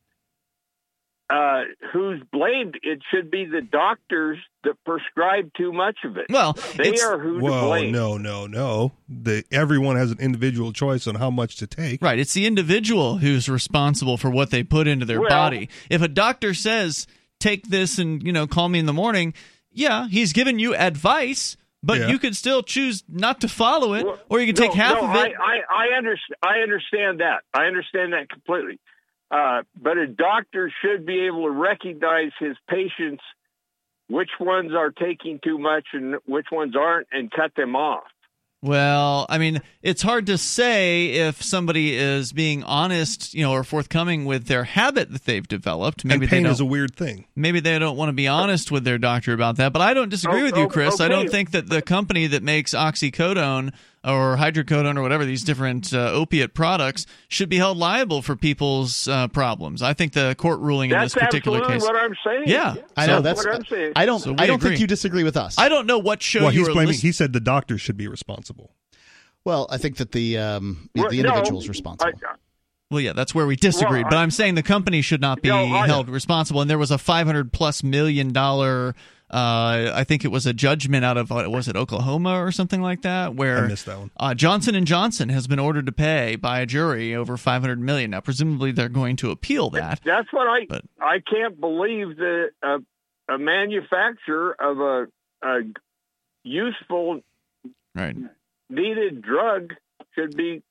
[1.34, 1.62] uh,
[1.92, 2.78] who's blamed.
[2.82, 6.26] It should be the doctors that prescribe too much of it.
[6.30, 7.92] well, they it's are who to Whoa, blame.
[7.92, 8.92] no, no, no.
[9.08, 12.00] The everyone has an individual choice on how much to take.
[12.02, 12.18] right.
[12.18, 15.68] It's the individual who's responsible for what they put into their Well- body.
[15.90, 17.06] If a doctor says
[17.40, 19.34] take this and you know call me in the morning,
[19.72, 21.56] yeah, he's giving you advice.
[21.86, 22.08] But Yeah.
[22.08, 25.06] you could still choose not to follow it, or you could no, take half no,
[25.10, 25.34] of it.
[25.38, 27.42] I, I, I, understand, I understand that.
[27.52, 28.78] I understand that completely.
[29.34, 33.22] Uh, but a doctor should be able to recognize his patients,
[34.08, 38.04] which ones are taking too much and which ones aren't, and cut them off.
[38.62, 43.62] Well, I mean, it's hard to say if somebody is being honest, you know, or
[43.64, 46.04] forthcoming with their habit that they've developed.
[46.04, 46.52] Maybe and they pain don't.
[46.52, 47.26] is a weird thing.
[47.36, 49.72] maybe they don't want to be honest with their doctor about that.
[49.74, 51.00] But I don't disagree Oh, with you, oh, Chris.
[51.00, 53.74] I don't think that the company that makes oxycodone
[54.04, 59.08] or hydrocodone or whatever these different uh, opiate products should be held liable for people's
[59.08, 59.80] uh, problems.
[59.82, 61.82] I think the court ruling in this particular case.
[61.82, 62.22] That's absolutely case.
[62.22, 62.76] what I'm saying.
[62.78, 62.82] Yeah.
[62.96, 63.44] I know So- that's.
[63.46, 63.92] what I'm saying.
[63.96, 64.20] I don't.
[64.20, 64.70] So I don't agree.
[64.70, 65.56] think you disagree with us.
[65.58, 66.88] I don't know what show Well, you he's were blaming.
[66.88, 67.08] listening.
[67.08, 68.74] He said the doctor should be responsible.
[69.44, 72.12] well, I think that the um, Well, the no, individual's responsible.
[72.22, 72.34] I-
[72.90, 74.02] Well, yeah, that's where we disagree.
[74.02, 76.60] Well, but I- I'm saying the company should not be No, I- held responsible.
[76.60, 78.94] And there was a 500 plus million dollar,
[79.34, 83.02] uh, I think it was a judgment out of was it Oklahoma or something like
[83.02, 84.10] that, where I missed that one.
[84.16, 88.12] Uh, Johnson and Johnson has been ordered to pay by a jury over 500 million.
[88.12, 90.00] Now, presumably, they're going to appeal that.
[90.04, 92.78] That's what I But- I can't believe that a,
[93.28, 95.06] a manufacturer of a,
[95.42, 95.60] a
[96.42, 97.20] useful
[97.94, 98.16] Right.
[98.68, 99.74] needed drug
[100.14, 100.62] should be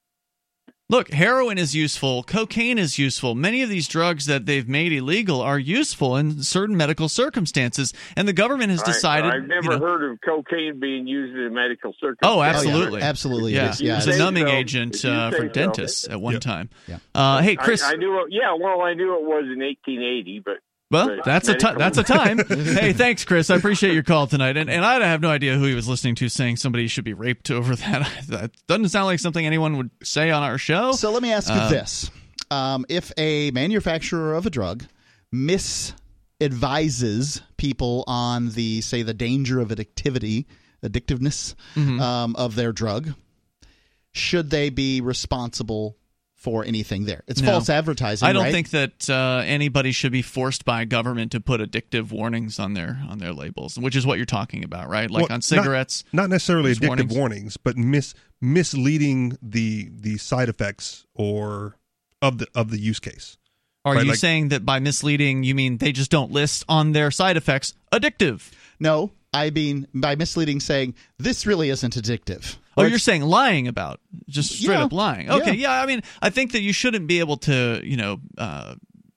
[0.89, 2.23] Look, heroin is useful.
[2.23, 3.35] Cocaine is useful.
[3.35, 8.27] Many of these drugs that they've made illegal are useful in certain medical circumstances, and
[8.27, 9.31] the government has decided.
[9.31, 12.19] I, have never you know- heard of cocaine being used in a medical circumstances.
[12.23, 13.01] Oh, Oh, yeah, absolutely.
[13.01, 13.53] absolutely.
[13.55, 13.81] Yeah, is.
[13.81, 14.51] it was a numbing so.
[14.53, 15.47] agent uh, for so.
[15.47, 16.41] dentists at one Yep.
[16.41, 16.69] time.
[16.87, 16.97] Yeah.
[17.15, 17.81] Uh, hey, I- Chris.
[17.81, 18.27] I, knew it.
[18.31, 20.55] Yeah, well, I knew it was in 1880, but
[20.93, 22.37] well, but that's a that's a time.
[22.47, 23.49] hey, thanks, Chris.
[23.49, 24.55] I appreciate your call tonight.
[24.55, 27.13] And and I have no idea who he was listening to saying somebody should be
[27.13, 28.09] raped over that.
[28.29, 30.93] that doesn't sound like something anyone would say on our show.
[30.93, 32.09] So let me ask you Uh, this:
[32.51, 34.85] um, If a manufacturer of a drug
[35.33, 40.45] misadvises people on the say the danger of addictivity,
[40.83, 41.99] addictiveness Mm-hmm.
[41.99, 43.13] um, of their drug,
[44.11, 45.97] should they be responsible
[46.43, 47.23] for anything there?
[47.27, 47.51] It's No.
[47.51, 48.27] false advertising.
[48.27, 48.51] I don't right?
[48.51, 53.01] think that uh, anybody should be forced by government to put addictive warnings on their
[53.09, 55.09] on their labels, which is what you're talking about, right?
[55.09, 56.03] Like Well, on cigarettes.
[56.11, 57.15] Not, necessarily There's addictive warnings.
[57.15, 57.57] warnings.
[57.57, 61.77] but mis misleading the the side effects or
[62.21, 63.37] of the of the use case.
[63.85, 66.91] Are right, you like- saying that by misleading you mean they just don't list on
[66.93, 68.51] their side effects addictive?
[68.79, 72.57] No, I mean by misleading, saying this really isn't addictive.
[72.75, 74.85] Oh, you're saying lying about just straight Yeah.
[74.85, 75.27] up lying.
[75.27, 75.35] Yeah.
[75.35, 75.81] Okay, yeah.
[75.81, 78.75] I mean, I think that you shouldn't be able to, you know, uh,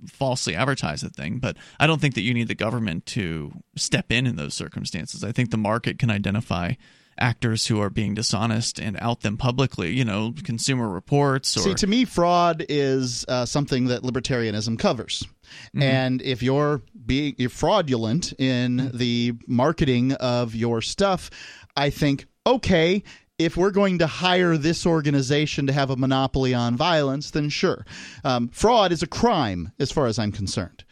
[0.09, 4.13] falsely advertise a thing, but I don't think that you need the government to step
[4.13, 5.25] in in those circumstances.
[5.25, 6.75] I think the market can identify
[7.19, 9.93] actors who are being dishonest and out them publicly.
[9.95, 15.25] You know, Consumer Reports or See, to me, fraud is uh, something that libertarianism covers.
[15.69, 15.83] Mm-hmm.
[15.83, 21.31] And if you're being you're fraudulent in the marketing of your stuff,
[21.77, 23.03] I think, okay,
[23.39, 27.85] if we're going to hire this organization to have a monopoly on violence, then sure.
[28.25, 30.85] Um, fraud is a crime, as far as I'm concerned.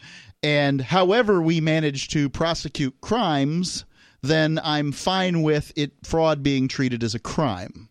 [0.42, 3.86] And however we manage to prosecute crimes,
[4.22, 7.88] then I'm fine with it fraud being treated as a crime.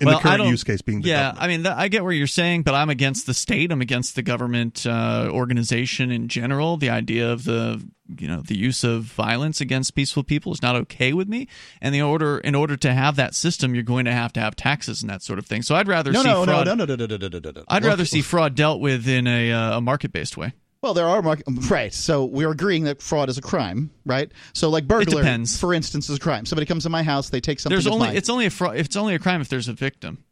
[0.00, 1.42] In Well, the current use case being the yeah, government.
[1.42, 3.70] I mean, that, I get what you're saying, but I'm against the state.
[3.72, 6.76] I'm against the government uh, organization in general.
[6.76, 7.84] The idea of the
[8.18, 11.48] you know the use of violence against peaceful people is not okay with me.
[11.80, 14.56] And the order in order to have that system, you're going to have to have
[14.56, 15.62] taxes and that sort of thing.
[15.62, 16.66] So I'd rather No, see no, fraud.
[16.66, 17.64] no, no, no, no, no, no, no, no, no.
[17.68, 20.52] I'd rather see fraud dealt with in a, uh, a market based way.
[20.84, 21.94] Well, there are market right.
[21.94, 24.30] So we're agreeing that fraud is a crime, right?
[24.52, 26.44] So like burglary, for instance, is a crime.
[26.44, 27.74] Somebody comes to my house, they take something.
[27.74, 28.16] There's only mine.
[28.16, 28.76] it's only a fraud.
[28.76, 30.24] It's only a crime if there's a victim.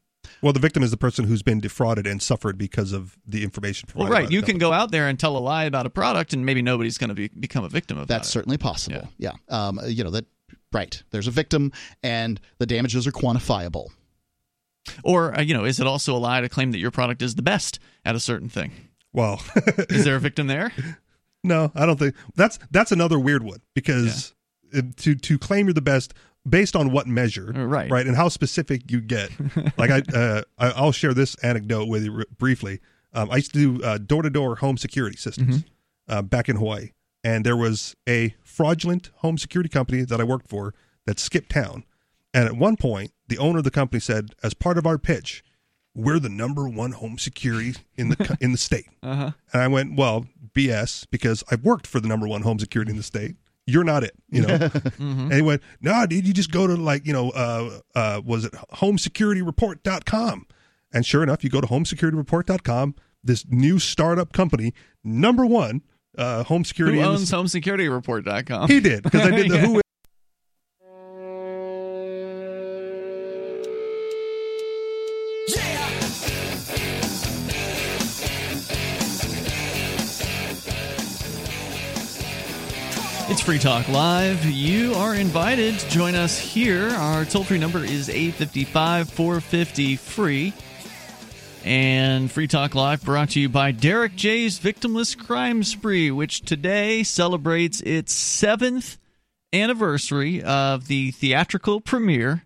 [0.43, 3.89] Well, the victim is the person who's been defrauded and suffered because of the information
[3.95, 4.11] Well, provided.
[4.15, 4.29] by right.
[4.29, 6.61] the You can go out there and tell a lie about a product, and maybe
[6.61, 8.33] nobody's going to be, become a victim of That's that.
[8.33, 9.09] certainly possible.
[9.17, 9.33] Yeah.
[9.49, 10.27] Um, you know that.
[10.71, 11.03] Right.
[11.13, 11.73] There's a victim,
[12.03, 13.89] and the damages are quantifiable.
[15.03, 17.37] Or uh, you know, is it also a lie to claim that your product is
[17.37, 18.73] the best at a certain thing?
[19.13, 19.43] Well,
[19.89, 20.73] Is there a victim there?
[21.45, 24.35] no, I don't think that's that's another weird one because
[24.73, 26.15] it- to to claim you're the best
[26.49, 27.91] based on what measure, Uh, right.
[27.91, 29.31] right, and how specific you get.
[29.79, 32.81] like I, uh, I'll share this anecdote with you briefly.
[33.13, 36.13] Um, I used to do door to door home security systems Mm-hmm.
[36.13, 36.91] uh, back in Hawaii,
[37.23, 40.75] and there was a fraudulent home security company that I worked for
[41.07, 41.85] that skipped town.
[42.35, 45.45] And at one point, the owner of the company said, as part of our pitch,
[45.95, 48.87] we're the number one home security in the in the state.
[49.03, 49.33] Uh-huh.
[49.53, 52.97] And I went, well, BS, because I've worked for the number one home security in
[52.97, 53.35] the state.
[53.67, 54.71] You're not it, you know.
[54.99, 58.45] And he went, no, dude, you just go to like, you know, uh, uh, was
[58.45, 60.47] it homesecurityreport.com?
[60.93, 64.73] And sure enough, you go to homesecurityreport.com, this new startup company,
[65.03, 65.83] number one,
[66.17, 66.99] uh, home security.
[66.99, 68.69] Who in the owns HomeSecurityReport.com?
[68.69, 69.67] he did because I did the Yeah.
[69.67, 69.81] Who.
[83.45, 84.45] Free Talk Live.
[84.45, 86.89] You are invited to join us here.
[86.91, 90.53] Our toll free number is 855 450 free.
[91.65, 97.03] And Free Talk Live brought to you by Derek J's Victimless Crime Spree, which today
[97.03, 98.99] celebrates its seventh
[99.53, 102.45] anniversary of the theatrical premiere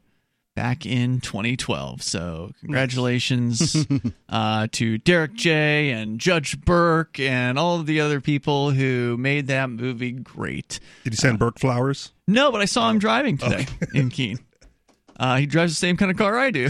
[0.57, 2.02] back in 2012.
[2.02, 3.86] So, congratulations
[4.28, 9.46] uh, to Derek J and Judge Burke and all of the other people who made
[9.46, 10.80] that movie great.
[11.04, 12.11] Did you send Burke flowers?
[12.26, 14.40] No, but I saw him driving today in Keene.
[15.16, 16.68] Uh, he drives the same kind of car I do.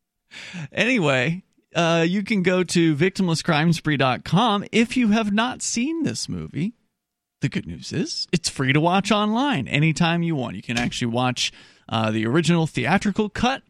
[0.72, 1.42] anyway,
[1.74, 6.74] uh, you can go to victimlesscrimespree.com if you have not seen this movie.
[7.40, 10.56] The good news is it's free to watch online anytime you want.
[10.56, 11.52] You can actually watch
[11.88, 13.62] uh, the original theatrical cut,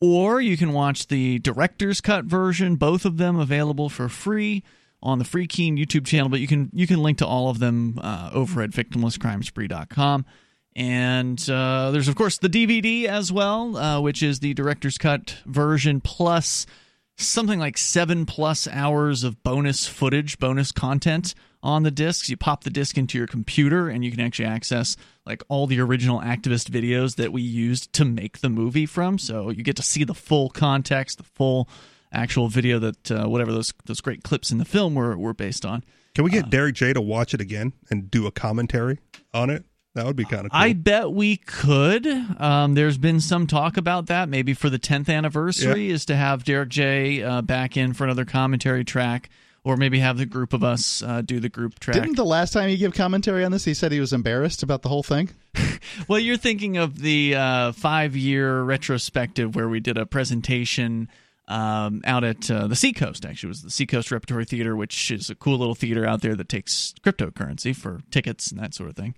[0.00, 2.76] or you can watch the director's cut version.
[2.76, 4.62] Both of them available for free
[5.02, 6.28] on the Free Keene YouTube channel.
[6.28, 10.24] But you can you can link to all of them uh, over at victimlesscrimespree.com.
[10.74, 15.36] And uh, there's of course the DVD as well, uh, which is the director's cut
[15.46, 16.66] version plus
[17.26, 22.28] something like seven plus hours of bonus footage, bonus content on the discs.
[22.28, 25.80] You pop the disc into your computer and you can actually access like all the
[25.80, 29.18] original activist videos that we used to make the movie from.
[29.18, 31.68] So you get to see the full context, the full
[32.12, 35.64] actual video that uh, whatever those those great clips in the film were were based
[35.64, 35.82] on.
[36.14, 36.42] Can we Uh.
[36.42, 38.98] get Derek J to watch it again and do a commentary
[39.32, 39.64] on it?
[39.94, 40.60] That would be kind of cool.
[40.60, 42.06] I bet we could.
[42.06, 44.28] Um, there's been some talk about that.
[44.28, 48.24] Maybe for the 10th anniversary is to have Derek J uh, back in for another
[48.24, 49.28] commentary track,
[49.64, 51.94] or maybe have the group of us uh, do the group track.
[51.94, 54.80] Didn't the last time he give commentary on this, he said he was embarrassed about
[54.82, 55.30] the whole thing?
[56.08, 61.08] Well, you're thinking of the uh, five year retrospective where we did a presentation
[61.48, 63.48] um, out at uh, the Seacoast, actually.
[63.48, 66.48] It was the Seacoast Repertory Theater, which is a cool little theater out there that
[66.48, 69.14] takes cryptocurrency for tickets and that sort of thing.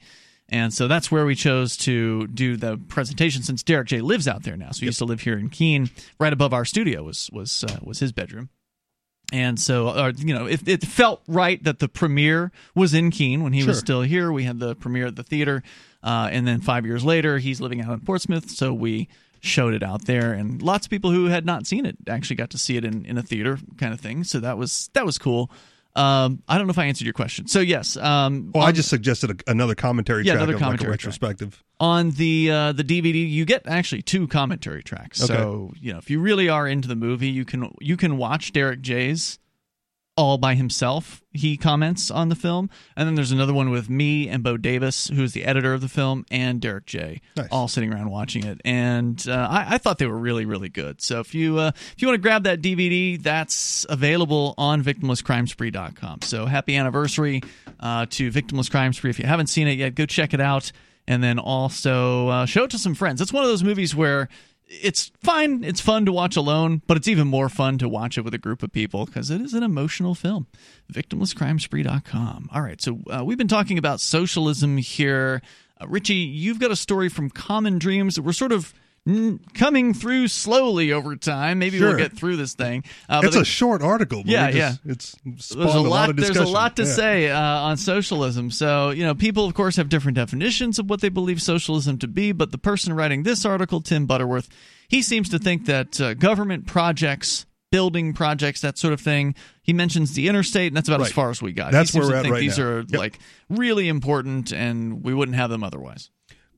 [0.50, 4.42] And so that's where we chose to do the presentation since Derek J lives out
[4.42, 4.70] there now.
[4.72, 5.90] So he used to live here in Keene.
[6.20, 8.50] Right above our studio was was uh, was his bedroom.
[9.32, 13.42] And so, uh, you know, it, it felt right that the premiere was in Keene
[13.42, 14.30] when he was still here.
[14.30, 15.62] We had the premiere at the theater.
[16.02, 18.50] Uh, and then five years later, he's living out in Portsmouth.
[18.50, 19.08] So we
[19.40, 20.34] showed it out there.
[20.34, 23.04] And lots of people who had not seen it actually got to see it in,
[23.06, 24.24] in a theater kind of thing.
[24.24, 25.50] So that was that was cool.
[25.96, 27.46] Um, I don't know if I answered your question.
[27.46, 27.96] So, yes.
[27.96, 30.98] Um, well, I just suggested a, another commentary Yeah, track another of like commentary track.
[31.04, 31.62] retrospective.
[31.78, 35.18] on the uh, the DVD, you get actually two commentary tracks.
[35.18, 38.52] So you know, if you really are into the movie, you can you can watch
[38.52, 39.38] Derek J's
[40.16, 41.20] all by himself.
[41.32, 45.08] He comments on the film, and then there's another one with me and Bo Davis,
[45.08, 47.48] who's the editor of the film, and Derek J, Nice.
[47.50, 48.60] all sitting around watching it.
[48.64, 51.02] And uh, I, I thought they were really really good.
[51.02, 56.22] So if you uh, if you want to grab that DVD, that's available on victimlesscrimespree.com.
[56.22, 57.42] So happy anniversary
[57.80, 59.10] uh, to Victimless Crime Spree.
[59.10, 60.70] If you haven't seen it yet, go check it out
[61.06, 63.20] and then also uh, show it to some friends.
[63.20, 64.28] It's one of those movies where
[64.66, 68.22] it's fine, it's fun to watch alone, but it's even more fun to watch it
[68.22, 70.46] with a group of people because it is an emotional film.
[70.92, 72.48] VictimlessCrimespree.com.
[72.52, 75.42] All right, so uh, we've been talking about socialism here.
[75.80, 78.72] Uh, Richie, you've got a story from Common Dreams that we're sort of
[79.54, 81.58] coming through slowly over time.
[81.58, 82.84] Maybe we'll get through this thing.
[83.08, 84.22] Uh, but It's it- a short article.
[84.22, 84.92] But Yeah, just, yeah.
[84.92, 86.88] It's there's spawned a lot, of there's a lot to Yeah.
[86.92, 91.00] say uh, on socialism so you know people of course have different definitions of what
[91.00, 94.48] they believe socialism to be but the person writing this article tim butterworth
[94.88, 99.72] he seems to think that uh, government projects building projects that sort of thing he
[99.72, 102.10] mentions the interstate and that's about as far as we got That's he seems where
[102.10, 102.64] to we're at think right these now.
[102.64, 102.98] are Yep.
[102.98, 103.18] like
[103.50, 106.10] really important and we wouldn't have them otherwise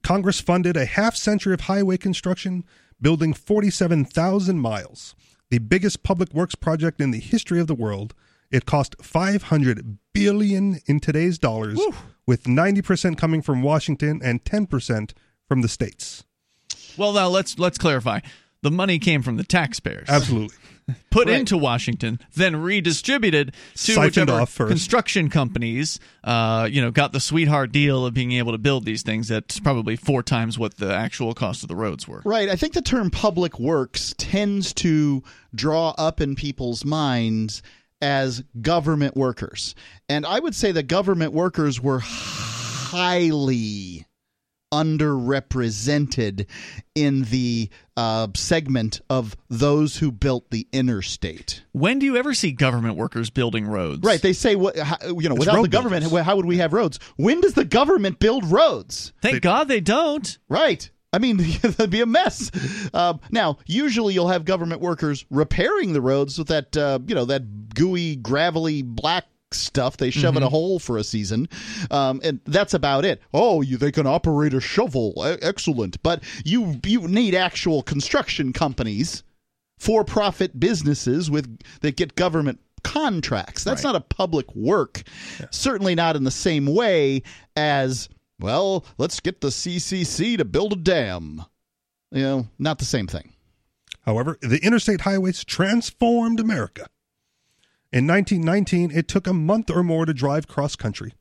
[0.06, 2.64] Congress funded a half century of highway construction,
[3.02, 5.16] building 47,000 miles,
[5.50, 8.14] the biggest public works project in the history of the world.
[8.48, 11.80] It cost 500 billion in today's dollars,
[12.24, 15.10] with 90% coming from Washington and 10%
[15.48, 16.22] from the states.
[16.96, 18.20] well now let's let's clarify
[18.62, 20.56] the money came from the taxpayers Absolutely.
[21.10, 21.40] Put Right.
[21.40, 24.70] into Washington, then redistributed to Siphoned whichever off first.
[24.70, 29.02] construction companies, uh, you know, got the sweetheart deal of being able to build these
[29.02, 32.22] things at probably four times what the actual cost of the roads were.
[32.24, 32.48] Right.
[32.48, 35.22] I think the term public works tends to
[35.54, 37.62] draw up in people's minds
[38.00, 39.74] as government workers.
[40.08, 44.05] And I would say that government workers were highly
[44.76, 46.46] underrepresented
[46.94, 51.62] in the uh, segment of those who built the interstate.
[51.72, 54.02] When do you ever see government workers building roads?
[54.02, 54.20] Right.
[54.20, 56.24] They say, what, how, you know, It's without the government, builders.
[56.24, 56.98] how would we have roads?
[57.16, 59.12] When does the government build roads?
[59.22, 60.36] Thank God they don't.
[60.48, 60.88] Right.
[61.12, 62.50] I mean, that'd be a mess.
[62.92, 67.24] Um, now, usually you'll have government workers repairing the roads with that, uh, you know,
[67.26, 69.24] that gooey, gravelly, black
[69.56, 71.48] stuff they shove in a hole for a season,
[71.90, 73.20] um, and that's about it.
[73.34, 76.02] Oh, you they can operate a shovel, excellent.
[76.02, 79.22] But you you need actual construction companies,
[79.78, 83.64] for-profit businesses with that get government contracts.
[83.64, 83.92] That's Right.
[83.92, 85.02] not a public work.
[85.50, 87.22] Certainly not in the same way
[87.56, 88.08] as
[88.40, 88.84] well.
[88.98, 91.42] Let's get the CCC to build a dam.
[92.12, 93.32] You know, not the same thing.
[94.02, 96.86] However, the interstate highways transformed America.
[97.92, 101.12] In 1919, it took a month or more to drive cross country.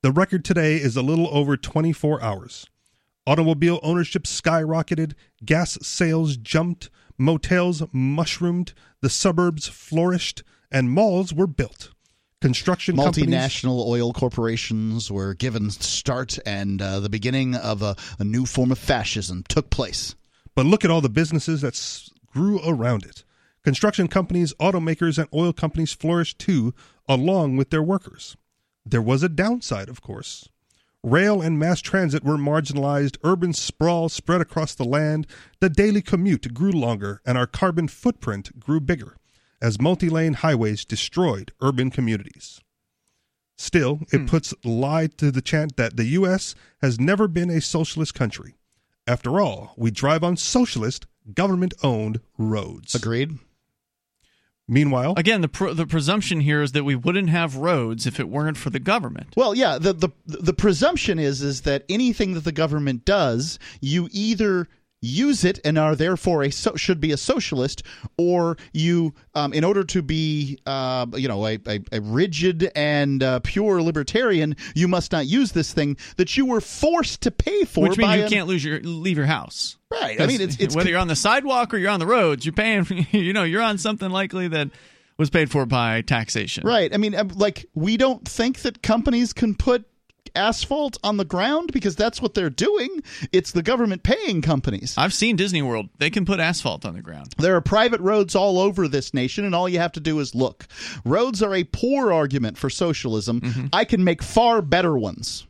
[0.00, 2.66] The record today is a little over 24 hours.
[3.26, 5.12] Automobile ownership skyrocketed,
[5.44, 8.72] gas sales jumped, motels mushroomed,
[9.02, 11.90] the suburbs flourished, and malls were built.
[12.40, 18.24] Construction companies Multinational oil corporations were given start, and uh, the beginning of a, a
[18.24, 20.14] new form of fascism took place.
[20.54, 23.23] But look at all the businesses that grew around it.
[23.64, 26.74] Construction companies, automakers, and oil companies flourished too,
[27.08, 28.36] along with their workers.
[28.84, 30.48] There was a downside, of course.
[31.02, 35.26] Rail and mass transit were marginalized, urban sprawl spread across the land,
[35.60, 39.16] the daily commute grew longer, and our carbon footprint grew bigger
[39.64, 42.60] as multi lane highways destroyed urban communities.
[43.56, 44.26] Still, it hmm.
[44.26, 46.54] puts lie to the chant that the U.S.
[46.82, 48.56] has never been a socialist country.
[49.06, 52.94] After all, we drive on socialist, government owned roads.
[52.94, 53.38] Agreed.
[54.66, 58.28] Meanwhile, Again, the pr- the presumption here is that we wouldn't have roads if it
[58.30, 59.34] weren't for the government.
[59.36, 59.78] Well, yeah.
[59.78, 64.68] The, the the presumption is is that anything that the government does, you either
[65.04, 67.82] use it and are therefore a so, should be a socialist,
[68.16, 73.22] or you, um, in order to be, uh, you know, a, a, a rigid and
[73.22, 77.64] uh, pure libertarian, you must not use this thing that you were forced to pay
[77.64, 77.88] for.
[77.88, 79.76] Which means you an- can't lose your leave your house.
[79.90, 80.20] Right.
[80.20, 82.52] I mean, it's it's whether you're on the sidewalk or you're on the roads, you're
[82.52, 82.84] paying.
[83.12, 84.70] You know, you're on something likely that
[85.18, 86.66] was paid for by taxation.
[86.66, 86.92] Right.
[86.92, 89.86] I mean, um, like, we don't think that companies can put
[90.34, 93.02] asphalt on the ground because that's what they're doing.
[93.32, 94.94] It's the government paying companies.
[94.98, 95.88] I've seen Disney World.
[95.98, 97.34] They can put asphalt on the ground.
[97.38, 100.34] There are private roads all over this nation, and all you have to do is
[100.34, 100.66] look.
[101.04, 103.70] Roads are a poor argument for socialism.
[103.72, 105.46] I can make far better ones.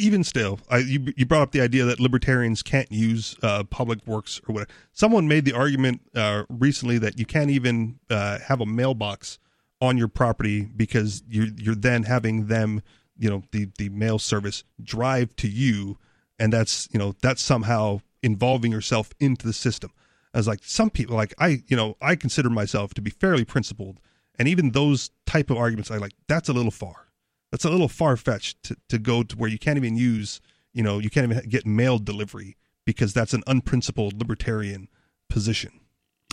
[0.00, 4.06] even still, I, you, you brought up the idea that libertarians can't use uh, public
[4.06, 4.70] works or whatever.
[4.92, 9.38] Someone made the argument uh, recently that you can't even uh, have a mailbox
[9.80, 12.82] on your property because you're you're then having them,
[13.18, 15.98] you know, the the mail service drive to you,
[16.38, 19.92] and that's you know that's somehow involving yourself into the system.
[20.34, 24.00] As like some people, like I, you know, I consider myself to be fairly principled,
[24.38, 27.08] and even those type of arguments, I like that's a little far
[27.50, 30.40] that's a little far fetched to, to go to where you can't even use,
[30.72, 34.88] you know, you can't even get mail delivery because that's an unprincipled libertarian
[35.28, 35.77] position.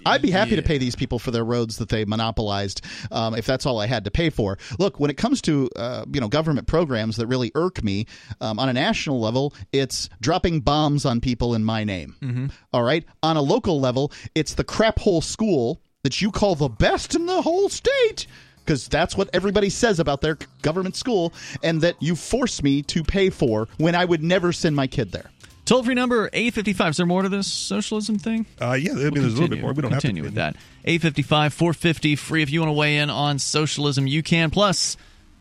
[0.04, 2.82] I'd be happy to pay these people for their roads that they monopolized,
[3.12, 4.58] um, if that's all I had to pay for.
[4.78, 8.06] Look, when it comes to uh, you know government programs that really irk me
[8.41, 12.48] um, on a national level, it's dropping bombs on people in my name.
[12.74, 16.70] All right, on a local level, it's the crap hole school that you call the
[16.70, 18.28] best in the whole state.
[18.60, 23.04] Because that's what everybody says about their government school, and that you force me to
[23.04, 25.30] pay for when I would never send my kid there.
[25.66, 26.91] Toll free number 855.
[26.91, 28.45] Is there more to this socialism thing?
[28.61, 29.74] Uh, yeah, I mean, We'll there's a little bit more.
[29.74, 30.55] We don't continue have to with that.
[30.86, 32.43] 855 450 free.
[32.43, 34.51] If you want to weigh in on socialism, you can.
[34.51, 34.95] Plus,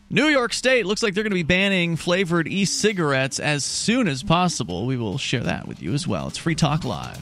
[0.09, 4.07] New York State looks like they're going to be banning flavored e cigarettes as soon
[4.07, 4.85] as possible.
[4.85, 6.27] We will share that with you as well.
[6.27, 7.21] It's Free Talk Live.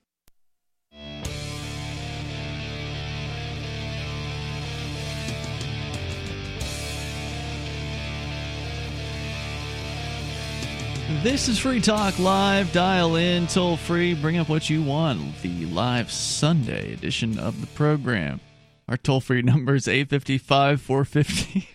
[11.19, 12.71] This is Free Talk Live.
[12.73, 15.39] Dial in, toll free, bring up what you want.
[15.43, 18.39] The live Sunday edition of the program.
[18.87, 21.69] Our toll free number is 855 450.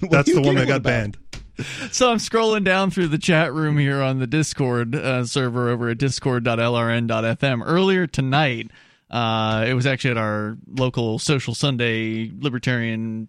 [0.10, 0.82] That's the one that got about?
[0.82, 1.18] banned.
[1.92, 5.90] So I'm scrolling down through the chat room here on the Discord uh, server over
[5.90, 7.62] at discord.lrn.fm.
[7.64, 8.72] Earlier tonight,
[9.08, 13.28] uh, it was actually at our local Social Sunday Libertarian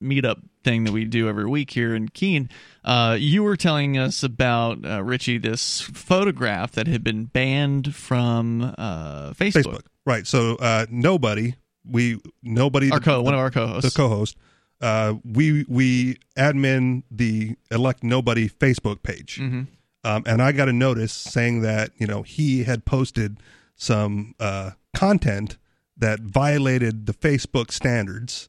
[0.00, 2.48] meetup thing that we do every week here in Keene.
[2.84, 8.74] Uh, you were telling us about uh, Richie this photograph that had been banned from
[8.76, 9.62] uh, Facebook.
[9.64, 9.80] Facebook.
[10.06, 10.26] Right.
[10.26, 11.54] So uh, nobody,
[11.88, 13.92] we nobody, Our co, the, one of our co-hosts.
[13.92, 14.36] the co-host,
[14.80, 19.66] uh, we we admin the elect nobody Facebook page, Mhm.
[20.02, 23.38] um, and I got a notice saying that you know he had posted
[23.76, 25.56] some uh, content
[25.96, 28.48] that violated the Facebook standards.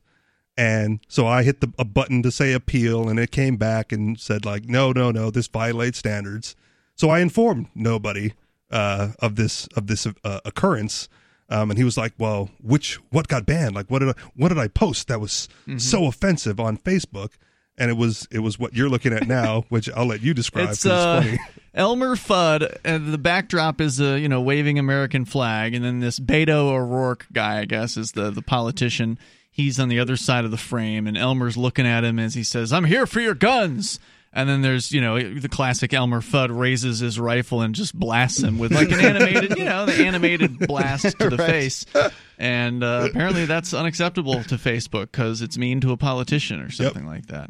[0.58, 4.18] And so I hit the a button to say appeal, and it came back and
[4.20, 6.56] said like, no, no, no, this violates standards.
[6.96, 8.32] So I informed nobody
[8.72, 11.10] uh, of this of this uh, occurrence,
[11.50, 13.76] um, and he was like, "Well, which what got banned?
[13.76, 15.78] Like, what did I, what did I post that was Mm-hmm.
[15.80, 17.32] so offensive on Facebook?"
[17.78, 20.70] And it was it was what you're looking at now, which I'll let you describe.
[20.70, 21.38] It's uh, funny.
[21.74, 26.18] Elmer Fudd, and the backdrop is a you know waving American flag, and then this
[26.18, 29.20] Beto O'Rourke guy, I guess, is the the politician.
[29.56, 32.44] He's on the other side of the frame, and Elmer's looking at him as he
[32.44, 34.02] says, "I'm here for your guns."
[34.34, 38.44] And then there's you know the classic Elmer Fudd raises his rifle and just blasts
[38.44, 41.86] him with like an animated you know the animated blast to the face,
[42.38, 47.06] and uh, apparently that's unacceptable to Facebook because it's mean to a politician or something
[47.06, 47.50] like that.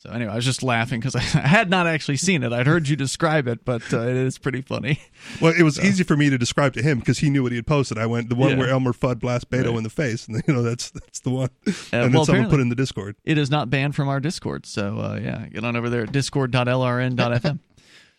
[0.00, 2.52] So anyway, I was just laughing because I had not actually seen it.
[2.52, 5.00] I'd heard you describe it, but uh, it is pretty funny.
[5.42, 7.56] Well, it was easy for me to describe to him because he knew what he
[7.56, 7.98] had posted.
[7.98, 8.56] I went the one Yeah.
[8.58, 9.76] where Elmer Fudd blasts Beto Right.
[9.78, 11.50] in the face, and you know that's that's the one.
[11.92, 13.16] and then someone put in the Discord.
[13.24, 16.12] It is not banned from our Discord, so uh, yeah, get on over there at
[16.12, 17.58] discord.lrn.fm.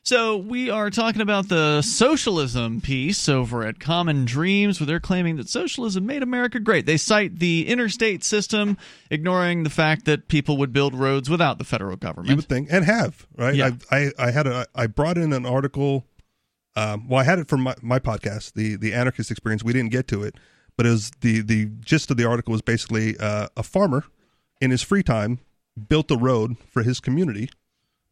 [0.04, 5.36] So we are talking about the socialism piece over at Common Dreams, where they're claiming
[5.36, 6.86] that socialism made America great.
[6.86, 8.78] They cite the interstate system,
[9.12, 12.30] ignoring the fact that people would build roads without the federal government.
[12.30, 13.54] You would think, and have right.
[13.54, 13.72] Yeah.
[13.92, 16.06] I, I I had a I brought in an article.
[16.76, 19.64] Um, well, I had it from my, my podcast, the the anarchist experience.
[19.64, 20.36] We didn't get to it,
[20.78, 24.06] but it was the the gist of the article was basically uh, a farmer
[24.62, 25.40] in his free time
[25.88, 27.50] built a road for his community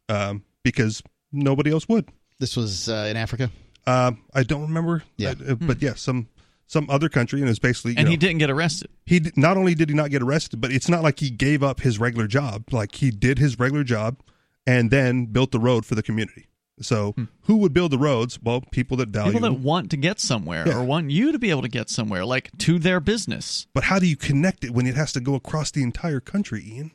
[0.08, 1.02] um, because
[1.32, 2.08] nobody else would.
[2.38, 3.50] This was uh, in Africa.
[3.86, 5.34] Um, I don't remember, Yeah.
[5.48, 6.28] uh, but yeah, some
[6.66, 8.90] some other country, and it's basically you and know, he didn't get arrested.
[9.06, 11.62] he d- not only did he not get arrested, but it's not like he gave
[11.62, 12.64] up his regular job.
[12.72, 14.18] Like he did his regular job
[14.66, 16.44] and then built the road for the community.
[16.80, 17.14] So
[17.44, 18.38] who would build the roads?
[18.40, 19.32] Well, people that value.
[19.32, 20.78] People that want to get somewhere Yeah.
[20.78, 23.66] or want you to be able to get somewhere, like to their business.
[23.74, 26.62] but how do you connect it when it has to go across the entire country,
[26.64, 26.92] Ian?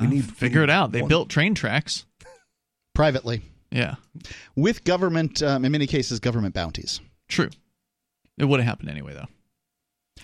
[0.00, 0.90] We need to Figure it out.
[0.90, 2.06] They one- built train tracks.
[2.94, 3.42] Privately.
[3.72, 3.94] Yeah,
[4.54, 7.00] With government, um, in many cases, government bounties.
[7.28, 7.48] true.
[8.38, 9.28] It would have happened anyway, though.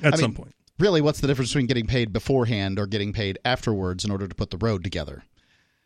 [0.06, 0.54] at I some mean- point.
[0.78, 4.34] Really, what's the difference between getting paid beforehand or getting paid afterwards in order to
[4.34, 5.24] put the road together?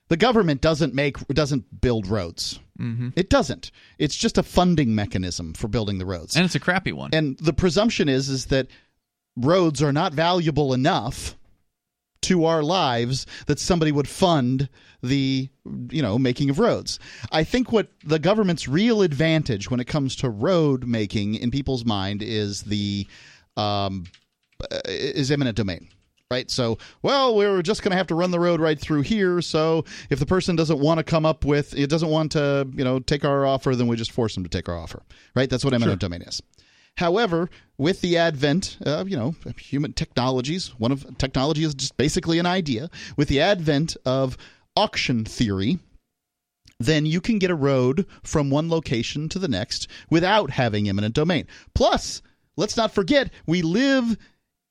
[0.09, 2.61] The government doesn't make doesn't build roads.
[2.79, 3.09] Mm-hmm.
[3.17, 3.71] It doesn't.
[3.99, 6.37] It's just a funding mechanism for building the roads.
[6.37, 7.09] And it's a crappy one.
[7.15, 8.67] and the presumption is is that
[9.37, 11.39] roads are not valuable enough
[12.23, 14.69] to our lives that somebody would fund
[15.03, 15.49] the
[15.91, 16.99] you know making of roads.
[17.31, 21.85] I think what the government's real advantage when it comes to road making in people's
[21.85, 23.07] mind is the
[23.57, 24.05] um,
[24.71, 25.89] uh, is eminent domain.
[26.31, 29.43] Right, so well, we're just going to have to run the road right through here.
[29.43, 32.85] So if the person doesn't want to come up with, it doesn't want to, you
[32.85, 35.03] know, take our offer, then we just force them to take our offer.
[35.37, 36.41] Right, that's what eminent domain is.
[36.97, 42.39] However, with the advent of you know human technologies, one of technology is just basically
[42.39, 42.91] an idea.
[43.17, 44.37] With the advent of
[44.77, 45.79] auction theory,
[46.81, 51.14] then you can get a road from one location to the next without having eminent
[51.14, 51.47] domain.
[51.75, 52.23] Plus,
[52.57, 54.16] let's not forget we live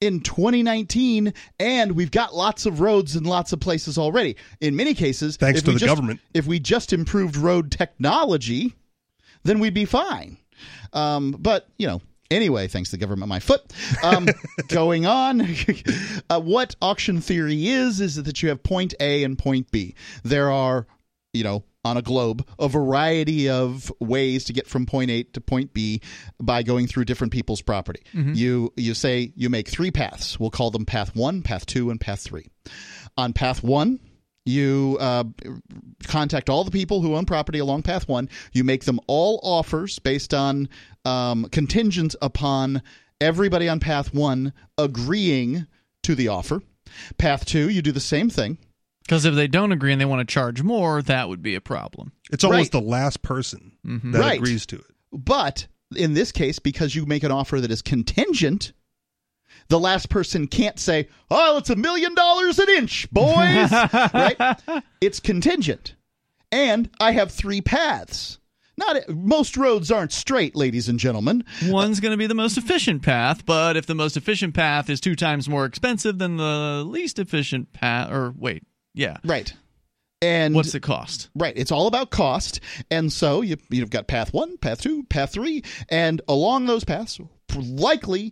[0.01, 4.35] in 2019 and we've got lots of roads in lots of places already.
[4.59, 6.19] In many cases, Thanks if to we the just- government.
[6.33, 8.73] if we just improved road technology,
[9.43, 10.37] then we'd be fine.
[10.93, 12.01] Um, but you know,
[12.31, 13.61] anyway, thanks to the government, my foot.
[14.03, 14.27] Um,
[14.67, 15.41] going on,
[16.29, 19.95] uh, what auction theory is is that you have point A and point B.
[20.23, 20.87] There are,
[21.33, 25.41] you know, on a globe, a variety of ways to get from point A to
[25.41, 26.01] point B
[26.39, 28.01] by going through different people's property.
[28.35, 30.39] You you say you make three paths.
[30.39, 32.49] We'll call them path one, path two, and path three.
[33.17, 33.99] On path one,
[34.45, 35.23] you uh,
[36.03, 38.29] contact all the people who own property along path one.
[38.53, 40.67] You make them all offers based on
[41.05, 42.81] um, contingent upon
[43.19, 45.67] everybody on path one agreeing
[46.03, 46.61] to the offer.
[47.17, 48.57] Path two, you do the same thing.
[49.03, 51.61] Because if they don't agree and they want to charge more, that would be a
[51.61, 52.11] problem.
[52.31, 52.71] It's always Right.
[52.71, 54.39] the last person that Right.
[54.39, 54.85] agrees to it.
[55.11, 58.71] But in this case, because you make an offer that is contingent,
[59.71, 63.71] the last person can't say, "Oh, it's a million dollars an inch, boys."
[64.13, 64.83] right?
[64.99, 65.95] It's contingent,
[66.51, 68.37] and I have three paths.
[68.77, 71.45] Not most roads aren't straight, ladies and gentlemen.
[71.65, 74.99] One's going to be the most efficient path, but if the most efficient path is
[74.99, 78.63] two times more expensive than the least efficient path, or wait,
[78.93, 79.53] yeah, Right.
[80.23, 81.29] And what's the cost?
[81.33, 81.53] Right.
[81.55, 82.59] It's all about cost.
[82.91, 85.63] And so you, you've got path one, path two, path three.
[85.89, 87.19] And along those paths,
[87.55, 88.31] likely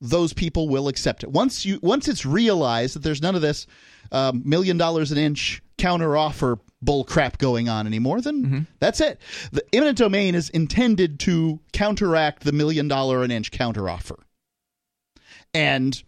[0.00, 1.30] those people will accept it.
[1.30, 3.66] Once you once it's realized that there's none of this
[4.12, 9.20] um, million dollars an inch counter offer bull crap going on anymore, then that's it.
[9.52, 14.16] The eminent domain is intended to counteract the million dollar an inch counter offer.
[15.52, 16.02] And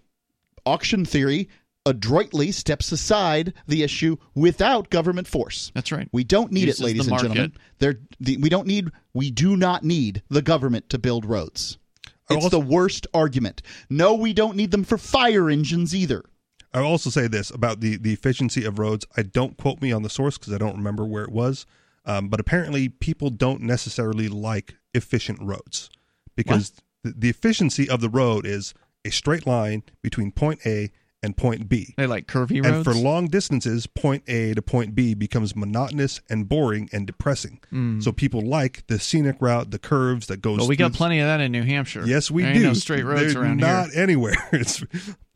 [0.65, 1.49] auction theory
[1.85, 5.73] adroitly steps aside the issue without government force.
[5.75, 6.09] That's right.
[6.13, 7.53] We don't need Uses it, ladies and gentlemen.
[7.79, 8.91] There, the, we don't need.
[9.15, 11.79] We do not need the government to build roads.
[12.35, 13.63] It's also- the worst argument.
[13.89, 16.25] No, we don't need them for fire engines either.
[16.75, 19.05] I'll also say this about the the efficiency of roads.
[19.17, 21.67] I don't quote me on the source because I don't remember where it was.
[22.05, 25.91] Um, but apparently, people don't necessarily like efficient roads
[26.35, 26.73] because
[27.05, 28.75] the, the efficiency of the road is
[29.05, 30.91] a straight line between point A
[31.23, 31.95] and point B.
[31.97, 32.67] They like curvy roads.
[32.77, 37.61] And for long distances, point A to point B becomes monotonous and boring and depressing.
[38.01, 40.59] So people like the scenic route, the curves that goes.
[40.59, 42.05] Well, we got plenty of that in New Hampshire.
[42.07, 42.63] Yes, we there do.
[42.65, 44.03] No straight roads They're around not here.
[44.03, 44.35] anywhere.
[44.53, 44.83] It's.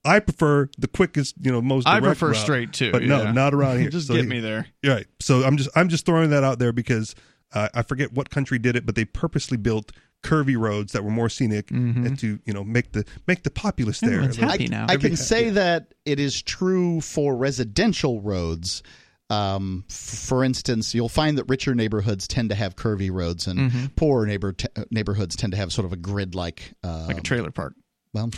[0.05, 1.87] I prefer the quickest, you know, most.
[1.89, 3.33] I prefer route, straight too, but no, yeah.
[3.33, 3.91] not around here.
[3.91, 4.67] Just So get he- me there.
[4.85, 5.07] Right.
[5.21, 7.15] So I'm just I'm just throwing that out there because
[7.53, 9.91] uh, I forget what country did it, but they purposely built
[10.23, 14.01] curvy roads that were more scenic and to you know make the make the populace
[14.01, 14.15] there.
[14.15, 14.87] Everyone's happy I, now.
[14.89, 18.83] I Every- can say that it is true for residential roads.
[19.29, 23.59] Um, f- for instance, you'll find that richer neighborhoods tend to have curvy roads, and
[23.59, 23.87] Mm-hmm.
[23.97, 26.75] poorer neighbor t- neighborhoods tend to have sort of a grid-like.
[26.85, 27.75] Uh, Like a trailer park.
[28.13, 28.31] well,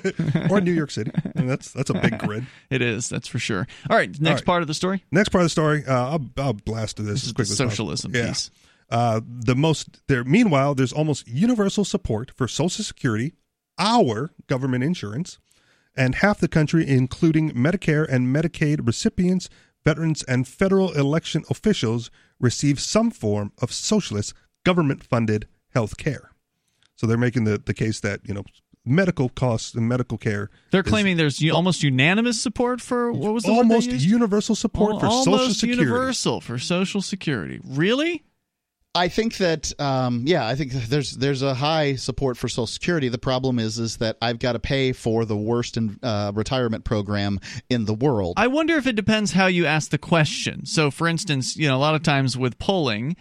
[0.50, 1.10] or New York City.
[1.34, 2.46] And that's that's a big grid.
[2.70, 3.66] It is, that's for sure.
[3.90, 4.44] All right, next right.
[4.46, 5.04] part of the story.
[5.10, 7.34] Next part of the story, uh, I'll, I'll blast through this, This as is the
[7.34, 8.28] quickly as socialism Yeah.
[8.28, 8.50] piece.
[8.88, 10.22] Uh, the most there.
[10.24, 13.32] Meanwhile, there's almost universal support for Social Security,
[13.78, 15.38] our government insurance,
[15.96, 19.48] and half the country, including Medicare and Medicaid recipients,
[19.84, 24.34] veterans, and federal election officials, receive some form of socialist
[24.64, 26.30] government-funded health care.
[26.96, 28.44] So they're making the, the case that you know
[28.84, 30.48] medical costs and medical care.
[30.70, 35.10] They're claiming there's u- almost unanimous support for what was the almost universal support for
[35.10, 35.82] Social Security.
[35.82, 37.60] universal for Social Security.
[37.64, 38.22] Really?
[38.96, 43.08] I think that um, yeah, I think there's there's a high support for Social Security.
[43.08, 46.84] The problem is is that I've got to pay for the worst in, uh, retirement
[46.84, 47.38] program
[47.68, 48.34] in the world.
[48.36, 50.66] I wonder if it depends how you ask the question.
[50.66, 53.16] So, for instance, you know, a lot of times with polling,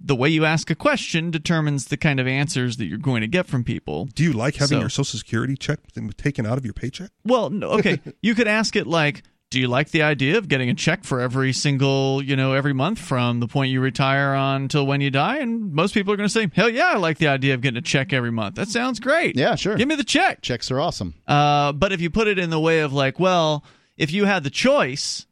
[0.00, 3.26] the way you ask a question determines the kind of answers that you're going to
[3.28, 4.06] get from people.
[4.06, 5.80] Do you like having So- your Social Security check
[6.16, 7.10] taken out of your paycheck?
[7.24, 10.68] Well, no, okay, you could ask it like, do you like the idea of getting
[10.68, 14.62] a check for every single, you know, every month from the point you retire on
[14.62, 15.38] until when you die?
[15.38, 17.78] And most people are going to say, hell yeah, I like the idea of getting
[17.78, 18.56] a check every month.
[18.56, 19.36] That sounds great.
[19.36, 19.76] yeah, sure.
[19.76, 20.42] Give me the check.
[20.42, 21.14] Checks are awesome.
[21.26, 23.64] Uh, but if you put it in the way of like, well,
[23.96, 25.26] if you had the choice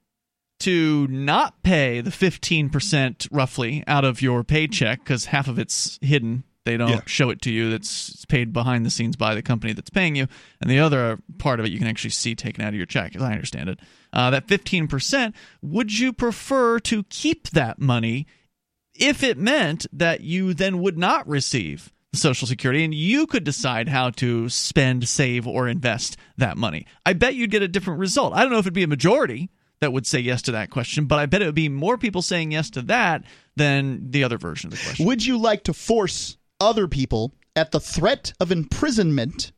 [0.60, 6.44] to not pay the 15% roughly out of your paycheck because half of it's hidden
[6.66, 7.00] they don't Yeah.
[7.06, 10.26] show it to you that's paid behind the scenes by the company that's paying you
[10.60, 13.16] and the other part of it you can actually see taken out of your check
[13.16, 13.80] as i understand it
[14.12, 15.32] uh, that 15%
[15.62, 18.26] would you prefer to keep that money
[18.94, 23.90] if it meant that you then would not receive Social Security and you could decide
[23.90, 26.86] how to spend, save, or invest that money.
[27.04, 28.32] I bet you'd get a different result.
[28.32, 31.04] I don't know if it'd be a majority that would say yes to that question,
[31.04, 33.24] but I bet it would be more people saying yes to that
[33.56, 35.04] than the other version of the question.
[35.04, 39.52] Would you like to force other people at the threat of imprisonment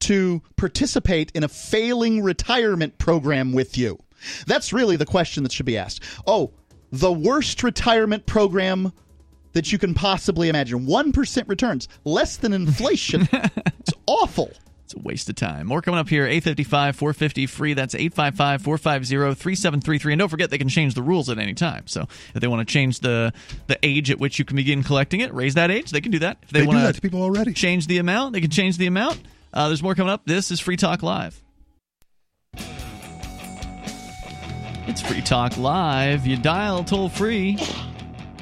[0.00, 3.98] to participate in a failing retirement program with you?
[4.46, 6.02] That's really the question that should be asked.
[6.26, 6.52] Oh,
[6.90, 8.92] the worst retirement program
[9.52, 10.86] that you can possibly imagine.
[10.86, 13.28] 1% returns, less than inflation.
[13.32, 14.52] it's awful.
[14.88, 15.66] It's a waste of time.
[15.66, 16.24] More coming up here.
[16.24, 17.74] 855 450 free.
[17.74, 20.12] That's 855 450 3733.
[20.14, 21.86] And don't forget, they can change the rules at any time.
[21.86, 23.34] So if they want to change the,
[23.66, 26.20] the age at which you can begin collecting it, raise that age, they can do
[26.20, 26.38] that.
[26.42, 27.52] If They, do want that to people already.
[27.52, 29.20] change the amount, they can change the amount.
[29.52, 30.22] Uh, there's more coming up.
[30.24, 31.38] This is Free Talk Live.
[34.86, 36.26] It's Free Talk Live.
[36.26, 37.58] You dial toll free.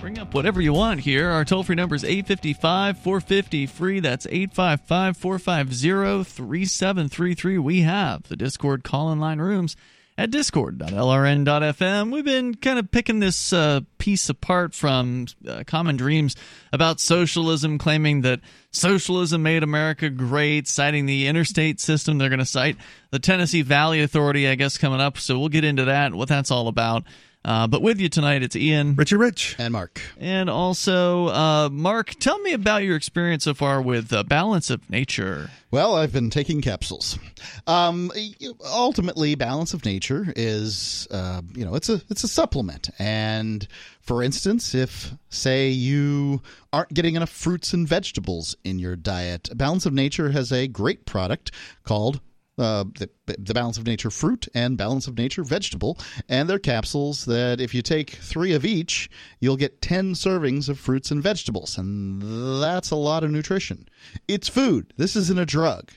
[0.06, 1.30] Bring up whatever you want here.
[1.30, 3.98] Our toll free number is 855 450 free.
[3.98, 7.58] That's 855 450 3733.
[7.58, 9.74] We have the Discord call in line rooms
[10.16, 12.12] at discord.lrn.fm.
[12.12, 16.36] We've been kind of picking this uh, piece apart from uh, Common Dreams
[16.72, 18.38] about socialism, claiming that
[18.70, 22.18] socialism made America great, citing the interstate system.
[22.18, 22.76] They're going to cite
[23.10, 25.18] the Tennessee Valley Authority, I guess, coming up.
[25.18, 27.02] So we'll get into that, what that's all about.
[27.46, 30.02] Uh, but with you tonight, it's Ian, Richard Rich, and Mark.
[30.18, 34.90] And also, uh, Mark, tell me about your experience so far with uh, Balance of
[34.90, 35.48] Nature.
[35.70, 37.20] Well, I've been taking capsules.
[37.68, 38.10] Um,
[38.64, 42.90] ultimately, Balance of Nature is, uh, you know, it's a it's a supplement.
[42.98, 43.66] And
[44.00, 46.42] for instance, if say you
[46.72, 51.06] aren't getting enough fruits and vegetables in your diet, Balance of Nature has a great
[51.06, 51.52] product
[51.84, 52.20] called
[52.58, 57.26] uh, the, the, balance of nature fruit and balance of nature vegetable and they're capsules
[57.26, 59.10] that if you take three of each
[59.40, 62.22] you'll get 10 servings of fruits and vegetables and
[62.62, 63.88] that's a lot of nutrition.
[64.26, 64.94] It's food.
[64.96, 65.92] This isn't a drug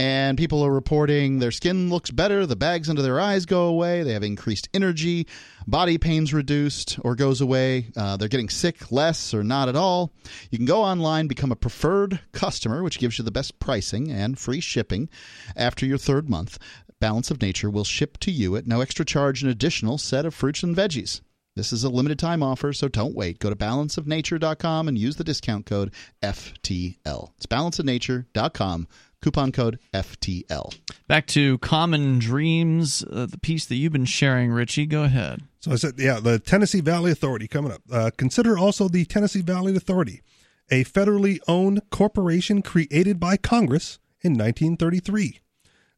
[0.00, 4.02] and people are reporting their skin looks better, the bags under their eyes go away,
[4.02, 5.26] they have increased energy,
[5.66, 10.10] body pains reduced or goes away, uh, they're getting sick less or not at all.
[10.50, 14.38] You can go online, become a preferred customer, which gives you the best pricing and
[14.38, 15.10] free shipping
[15.54, 16.58] after your third month.
[16.98, 20.32] Balance of Nature will ship to you at no extra charge an additional set of
[20.32, 21.20] fruits and veggies.
[21.56, 23.38] This is a limited time offer, so don't wait.
[23.38, 27.32] Go to balanceofnature.com and use the discount code FTL.
[27.36, 28.88] It's balanceofnature.com
[29.22, 30.74] coupon code FTL.
[31.06, 34.86] Back to Common Dreams, uh, the piece that you've been sharing, Richie.
[34.86, 35.42] Go ahead.
[35.60, 37.82] So I said, yeah, the Tennessee Valley Authority coming up.
[37.90, 40.22] Uh, consider also the Tennessee Valley Authority,
[40.70, 45.40] a federally owned corporation created by Congress in 1933.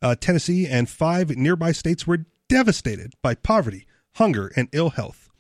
[0.01, 3.87] Uh, Tennessee and five nearby states were devastated by poverty,
[4.17, 5.31] hunger, and ill health.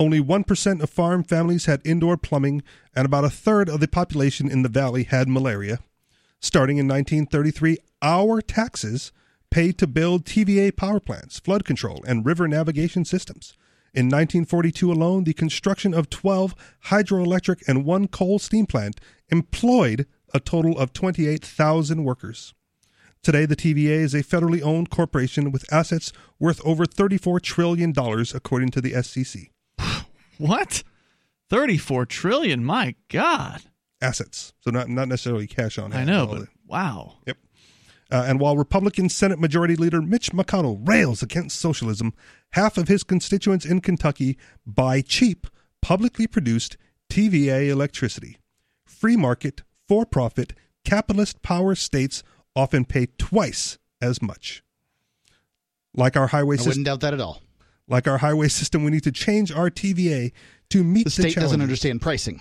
[0.00, 2.62] Only 1% of farm families had indoor plumbing,
[2.94, 5.78] and about a third of the population in the valley had malaria.
[6.40, 9.12] Starting in 1933, our taxes
[9.50, 13.54] paid to build TVA power plants, flood control, and river navigation systems.
[13.92, 16.54] In 1942 alone, the construction of 12
[16.86, 19.00] hydroelectric and one coal steam plant
[19.30, 22.54] employed a total of 28,000 workers.
[23.20, 27.92] Today, the TVA is a federally owned corporation with assets worth over $34 trillion,
[28.32, 29.50] according to the SEC.
[30.38, 30.84] What?
[31.50, 32.64] 34 trillion?
[32.64, 33.62] My God
[34.00, 34.52] assets.
[34.60, 36.10] So not not necessarily cash on hand.
[36.10, 37.16] I know, but wow.
[37.26, 37.36] Yep.
[38.10, 42.14] Uh, and while Republican Senate Majority Leader Mitch McConnell rails against socialism,
[42.52, 45.46] half of his constituents in Kentucky buy cheap,
[45.82, 46.78] publicly produced
[47.10, 48.38] TVA electricity.
[48.86, 50.54] Free market, for profit,
[50.84, 52.22] capitalist power states
[52.56, 54.62] often pay twice as much.
[55.94, 56.68] Like our highway system.
[56.68, 57.42] I wouldn't doubt that at all.
[57.88, 60.32] Like our highway system, we need to change our TVA
[60.70, 62.40] to meet the state the doesn't understand pricing.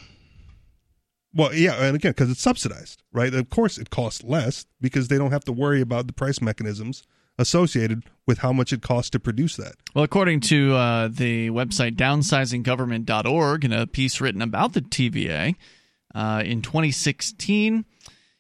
[1.37, 3.31] Well, yeah, and again, because it's subsidized, right?
[3.31, 7.03] Of course, it costs less because they don't have to worry about the price mechanisms
[7.37, 9.75] associated with how much it costs to produce that.
[9.93, 15.55] Well, according to uh, the website downsizinggovernment.org, in a piece written about the TVA
[16.15, 17.85] uh, in 2016,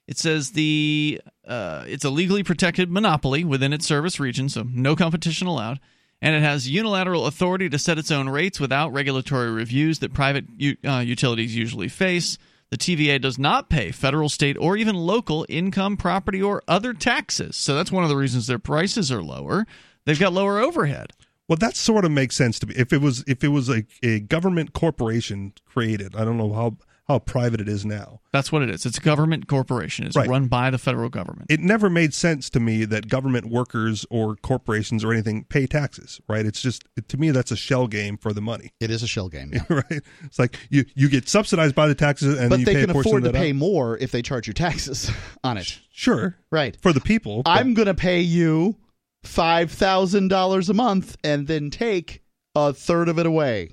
[0.07, 4.95] it says the uh, it's a legally protected monopoly within its service region, so no
[4.95, 5.79] competition allowed.
[6.19, 10.45] And it has unilateral authority to set its own rates without regulatory reviews that private
[10.57, 12.39] u- uh, utilities usually face.
[12.69, 17.55] The TVA does not pay federal, state, or even local income, property, or other taxes.
[17.55, 19.65] So that's one of the reasons their prices are lower.
[20.05, 21.13] They've got lower overhead.
[21.47, 22.73] Well, that sort of makes sense to me.
[22.75, 26.77] If it was if it was a, a government corporation created, I don't know how
[27.07, 28.19] how private it is now.
[28.33, 28.85] That's what it is.
[28.85, 30.05] It's a government corporation.
[30.05, 30.27] It's right.
[30.27, 31.49] run by the federal government.
[31.49, 36.19] It never made sense to me that government workers or corporations or anything pay taxes,
[36.27, 36.45] right?
[36.45, 38.73] It's just to me that's a shell game for the money.
[38.81, 39.63] It is a shell game, yeah.
[39.69, 40.01] right?
[40.23, 43.31] It's like you you get subsidized by the taxes and but they can afford to
[43.31, 43.55] pay up.
[43.55, 45.09] more if they charge you taxes
[45.43, 45.79] on it.
[45.91, 47.41] Sure, right for the people.
[47.45, 48.75] I'm going to pay you
[49.23, 52.21] five thousand dollars a month and then take
[52.53, 53.71] a third of it away.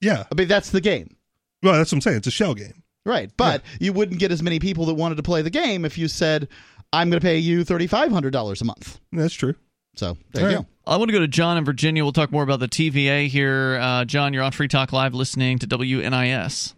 [0.00, 1.16] Yeah, I mean that's the game.
[1.62, 2.18] Well, that's what I'm saying.
[2.18, 2.82] It's a shell game.
[3.04, 3.30] Right.
[3.36, 3.86] But yeah.
[3.86, 6.48] you wouldn't get as many people that wanted to play the game if you said,
[6.92, 9.00] I'm going to pay you $3,500 a month.
[9.12, 9.54] That's true.
[9.96, 10.64] So there All you right.
[10.64, 10.92] go.
[10.92, 12.04] I want to go to John in Virginia.
[12.04, 13.78] We'll talk more about the TVA here.
[13.80, 16.74] Uh, John, you're on Free Talk Live listening to WNIS.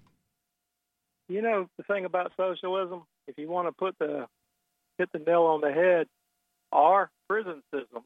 [1.28, 4.26] You know, the thing about socialism, if you want to put the
[4.98, 6.08] hit the nail on the head,
[6.72, 8.02] our prison system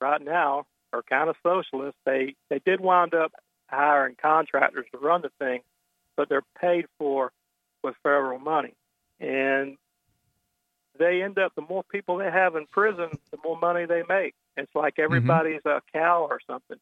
[0.00, 1.96] right now are kind of socialist.
[2.06, 3.32] They they did wind up
[3.68, 5.60] hiring contractors to run the thing,
[6.16, 7.32] but they're paid for
[7.82, 8.74] with federal money.
[9.20, 9.76] And
[10.98, 14.34] they end up, the more people they have in prison, the more money they make.
[14.56, 15.04] It's like mm-hmm.
[15.04, 15.78] everybody's mm-hmm.
[15.78, 16.78] a cow or something.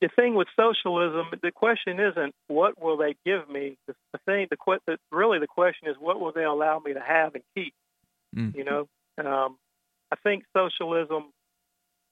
[0.00, 3.76] The thing with socialism, the question isn't what will they give me.
[3.86, 3.94] The,
[4.24, 4.56] thing, the,
[4.86, 7.74] the really the question is what will they allow me to have and keep.
[8.34, 8.56] Mm.
[8.56, 8.88] You know,
[9.18, 9.58] um,
[10.10, 11.32] I think socialism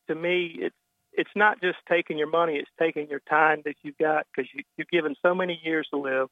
[0.09, 0.77] to me, it's
[1.17, 4.63] it's not just taking your money; it's taking your time that you've got because you,
[4.77, 6.29] you've given so many years to live,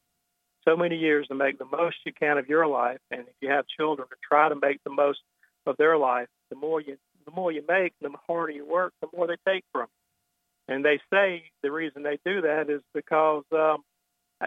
[0.65, 3.49] so many years to make the most you can of your life, and if you
[3.49, 5.19] have children, to try to make the most
[5.65, 6.27] of their life.
[6.49, 9.63] The more you the more you make, the harder you work, the more they take
[9.71, 10.75] from you.
[10.75, 13.83] And they say the reason they do that is because um,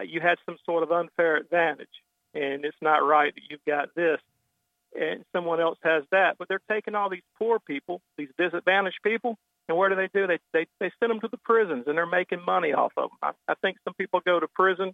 [0.05, 1.87] you had some sort of unfair advantage,
[2.33, 4.19] and it's not right that you've got this
[4.99, 6.37] and someone else has that.
[6.37, 9.37] But they're taking all these poor people, these disadvantaged people,
[9.67, 10.27] and where do they do?
[10.27, 13.17] They they they send them to the prisons, and they're making money off of them.
[13.47, 14.93] I, I think some people go to prison.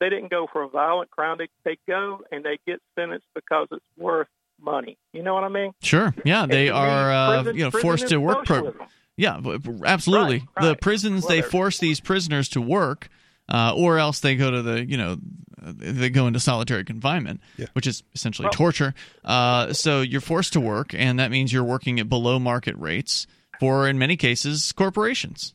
[0.00, 1.38] They didn't go for a violent crime.
[1.38, 4.28] They they go and they get sentenced because it's worth
[4.60, 4.96] money.
[5.12, 5.72] You know what I mean?
[5.82, 6.14] Sure.
[6.24, 8.44] Yeah, they And are uh, prison- you know forced to work.
[8.46, 8.74] Pro-
[9.16, 10.44] yeah, b- b- absolutely.
[10.56, 13.08] Right, The prisons Well, they force these prisoners to work,
[13.48, 15.16] uh, or else they go to the you know
[15.60, 17.66] uh, they go into solitary confinement, Yeah.
[17.72, 18.94] which is essentially Well- torture.
[19.24, 23.26] Uh, so you're forced to work, and that means you're working at below market rates
[23.60, 25.54] for, in many cases, corporations.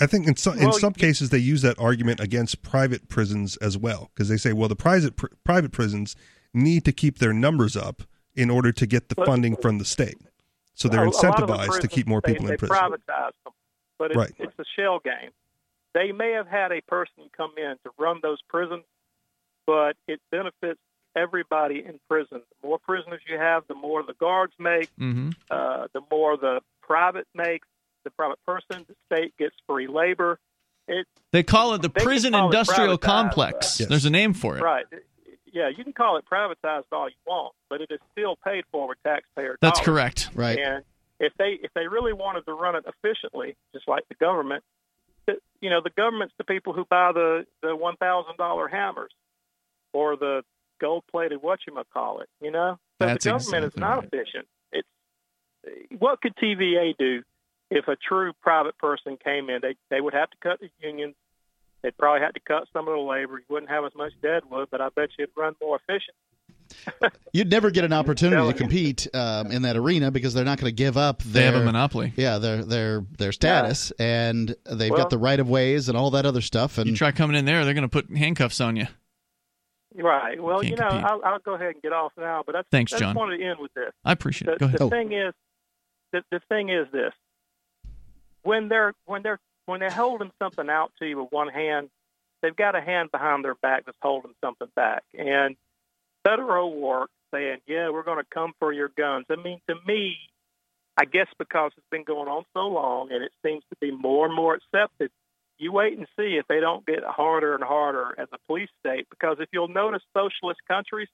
[0.00, 3.56] I think in some in some you- cases they use that argument against private prisons
[3.56, 6.14] as well because they say, well, the private pr- private prisons
[6.54, 8.02] need to keep their numbers up
[8.36, 10.18] in order to get the But- funding from the state,
[10.74, 12.76] so they're A- a the incentivized to keep more people they in prison.
[12.76, 13.52] privatize them,
[13.98, 14.32] but it's, Right.
[14.38, 15.30] it's a shell game.
[15.94, 18.84] They may have had a person come in to run those prisons,
[19.66, 20.78] but it benefits
[21.16, 22.42] everybody in prison.
[22.62, 26.60] The more prisoners you have, the more the guards make, hmm uh, the more the
[26.88, 27.68] private makes,
[28.04, 30.38] the private person, the state gets free labor.
[30.88, 33.78] It They call it the prison industrial complex.
[33.78, 33.88] Yes.
[33.88, 34.62] There's a name for it.
[34.62, 34.86] right.
[35.52, 38.88] Yeah, you can call it privatized all you want, but it is still paid for
[38.88, 39.84] with taxpayer That's dollars.
[39.86, 40.30] correct.
[40.34, 40.58] Right.
[40.58, 40.84] And
[41.20, 44.62] if they if they really wanted to run it efficiently, just like the government,
[45.60, 49.10] you know, the government's the people who buy the the one thousand dollar hammers
[49.92, 50.42] or the
[50.80, 52.28] gold plated what you might call it.
[52.40, 54.04] You know, so That's the government exactly is not right.
[54.12, 54.46] efficient.
[55.90, 57.22] It's what could TVA do
[57.70, 59.60] if a true private person came in?
[59.62, 61.14] They they would have to cut the unions.
[61.82, 63.38] They'd probably have to cut some of the labor.
[63.38, 66.16] You wouldn't have as much deadwood, but I bet you it'd run more efficient.
[67.32, 70.68] You'd never get an opportunity to compete um, in that arena because they're not going
[70.70, 72.12] to give up They have a monopoly.
[72.16, 76.10] yeah their their their status and they've Well- got the right of ways and all
[76.10, 78.76] that other stuff and You try coming in there, they're going to put handcuffs on
[78.76, 78.86] you.
[79.94, 80.40] Right.
[80.42, 80.88] Well, Can't you know.
[80.88, 82.42] I'll, I'll go ahead and get off now.
[82.44, 83.14] But that's, Thanks, that's John.
[83.16, 83.90] wanted to end with this.
[84.04, 84.58] I appreciate The, it.
[84.58, 84.78] Go ahead.
[84.80, 84.90] the Oh.
[84.90, 85.34] thing is,
[86.12, 87.12] the, the thing is this:
[88.42, 91.90] when they're when they're when they're holding something out to you with one hand,
[92.42, 95.04] they've got a hand behind their back that's holding something back.
[95.16, 95.56] And
[96.24, 100.16] federal work saying, "Yeah, we're going to come for your guns." I mean, to me,
[100.98, 104.26] I guess because it's been going on so long and it seems to be more
[104.26, 105.12] and more accepted.
[105.56, 109.06] You wait and see if they don't get harder and harder as a police state.
[109.08, 111.08] Because if you'll notice, socialist countries,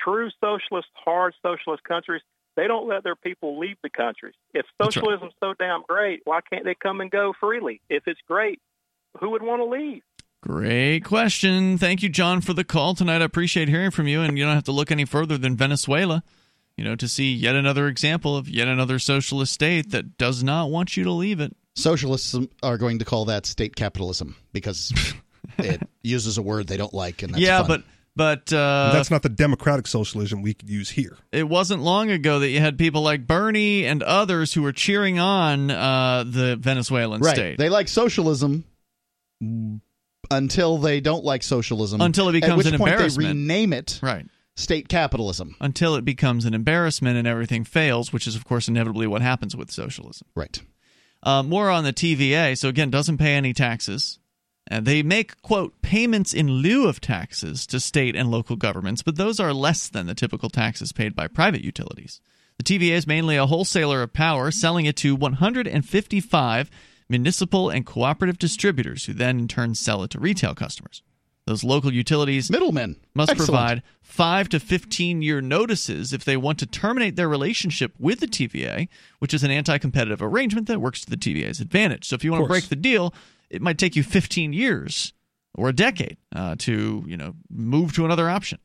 [0.00, 2.22] true socialist, hard socialist countries,
[2.60, 4.34] they don't let their people leave the countries.
[4.52, 5.02] If That's right.
[5.02, 7.80] socialism's so damn great, why can't they come and go freely?
[7.88, 8.60] If it's great,
[9.18, 10.02] who would want to leave?
[10.42, 11.78] Great question.
[11.78, 13.22] Thank you, John, for the call tonight.
[13.22, 16.22] I appreciate hearing from you, and you don't have to look any further than Venezuela,
[16.76, 20.70] you know, to see yet another example of yet another socialist state that does not
[20.70, 21.56] want you to leave it.
[21.74, 24.92] socialists are going to call that state capitalism because
[25.58, 27.68] it uses a word they don't like and that's yeah, fun.
[27.68, 27.82] but
[28.20, 31.16] but uh, That's not the democratic socialism we could use here.
[31.32, 35.18] it wasn't long ago that you had people like Bernie and others who were cheering
[35.18, 37.56] on uh, the Venezuelan right state.
[37.58, 38.64] they like socialism
[40.30, 43.26] until they don't like socialism Until it at becomes which an point embarrassment.
[43.26, 44.26] they rename it right.
[44.54, 49.06] state capitalism Until it becomes an embarrassment and everything fails, which is, of course, inevitably
[49.06, 50.26] what happens with socialism.
[50.36, 50.60] right
[51.22, 52.56] Uh, more on the TVA.
[52.56, 54.18] So again, doesn't pay any taxes.
[54.70, 59.16] Uh, they make quote payments in lieu of taxes to state and local governments, but
[59.16, 62.20] those are less than the typical taxes paid by private utilities.
[62.58, 66.70] The TVA is mainly a wholesaler of power, selling it to 155
[67.08, 71.02] municipal and cooperative distributors, who then in turn sell it to retail customers.
[71.46, 73.48] Those local utilities middlemen must Excellent.
[73.48, 78.28] provide five to 15 year notices if they want to terminate their relationship with the
[78.28, 78.88] TVA,
[79.18, 82.06] which is an anti competitive arrangement that works to the TVA's advantage.
[82.06, 83.12] So if you want to break the deal,
[83.50, 85.12] it might take you 15 years
[85.54, 88.58] or a decade uh, to you know move to another option.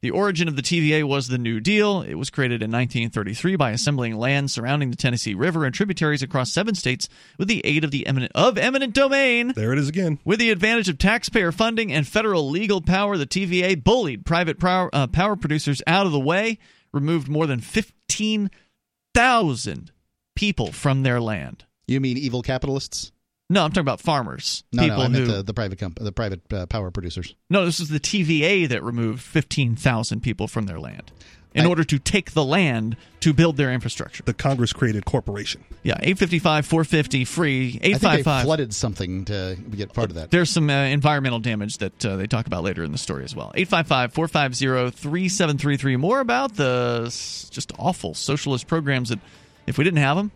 [0.00, 2.02] The origin of the TVA was the New Deal.
[2.02, 6.52] It was created in 1933 by assembling land surrounding the Tennessee River and tributaries across
[6.52, 7.08] seven states
[7.38, 9.52] with the aid of the eminent of eminent domain.
[9.54, 10.18] There it is again.
[10.24, 14.90] With the advantage of taxpayer funding and federal legal power, the TVA bullied private power,
[14.92, 16.58] uh, power producers out of the way,
[16.92, 19.92] removed more than 15,000
[20.34, 21.64] people from their land.
[21.86, 23.11] you mean evil capitalists
[23.52, 24.64] No, I'm talking about farmers.
[24.72, 27.34] no people no i meant who, the, the private comp- the private uh, power producers
[27.50, 31.12] no, this is the TVA that removed 15,000 people from their land.
[31.54, 34.22] in I- order to take the land to build their infrastructure.
[34.24, 35.62] The Congress created corporation.
[35.82, 37.66] Yeah, 855 450 free.
[37.66, 40.30] I think they 855 flooded something to get part of that.
[40.30, 43.36] There's some uh, environmental damage that uh, they talk about later in the story as
[43.36, 43.52] well.
[43.54, 45.96] 855 450 3733.
[45.96, 47.02] More about the
[47.50, 49.18] just awful socialist programs that,
[49.66, 50.30] if we didn't have them,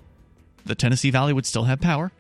[0.65, 2.11] the Tennessee Valley would still have power,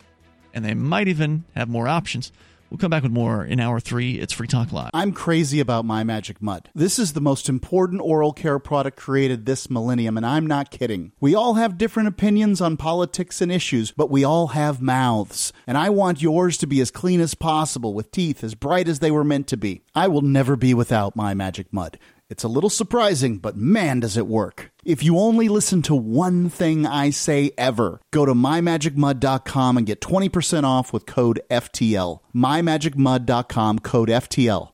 [0.57, 2.33] and they might even have more options.
[2.70, 4.19] We'll come back with more in hour three.
[4.19, 4.91] It's Free Talk Live.
[4.93, 6.69] I'm crazy about My Magic Mud.
[6.74, 11.12] This is the most important oral care product created this millennium, and I'm not kidding.
[11.20, 15.53] We all have different opinions on politics and issues, but we all have mouths.
[15.65, 18.99] And I want yours to be as clean as possible, with teeth as bright as
[18.99, 19.83] they were meant to be.
[19.95, 21.99] I will never be without My Magic Mud.
[22.28, 24.73] It's a little surprising, but man, does it work.
[24.85, 30.01] If you only listen to one thing I say ever, go to mymagicmud.com and get
[30.01, 32.20] 20% off with code FTL.
[32.35, 34.70] mymagicmud.com, code FTL.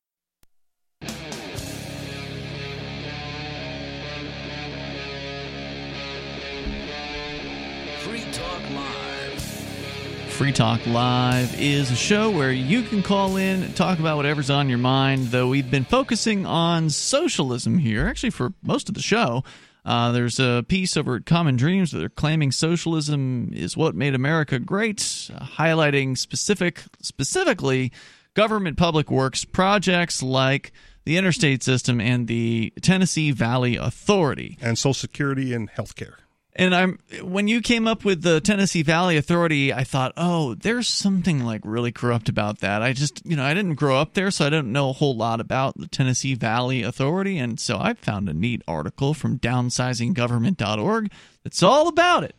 [10.33, 14.49] Free Talk Live is a show where you can call in and talk about whatever's
[14.51, 19.03] on your mind, though we've been focusing on socialism here, actually, for most of the
[19.03, 19.45] show.
[19.85, 24.15] Uh, there's a piece over at Common Dreams that they're claiming socialism is what made
[24.15, 27.93] America great, uh, highlighting specific, specifically
[28.35, 30.73] government public works projects like
[31.05, 34.57] the interstate system and the Tennessee Valley Authority.
[34.63, 36.15] And Social Security and healthcare.
[36.55, 40.87] And I'm when you came up with the Tennessee Valley Authority, I thought, oh, there's
[40.87, 42.83] something like really corrupt about that.
[42.83, 45.17] I just, you know, I didn't grow up there, so I don't know a whole
[45.17, 51.11] lot about the Tennessee Valley Authority, and so I found a neat article from downsizinggovernment.org
[51.43, 52.37] that's all about it.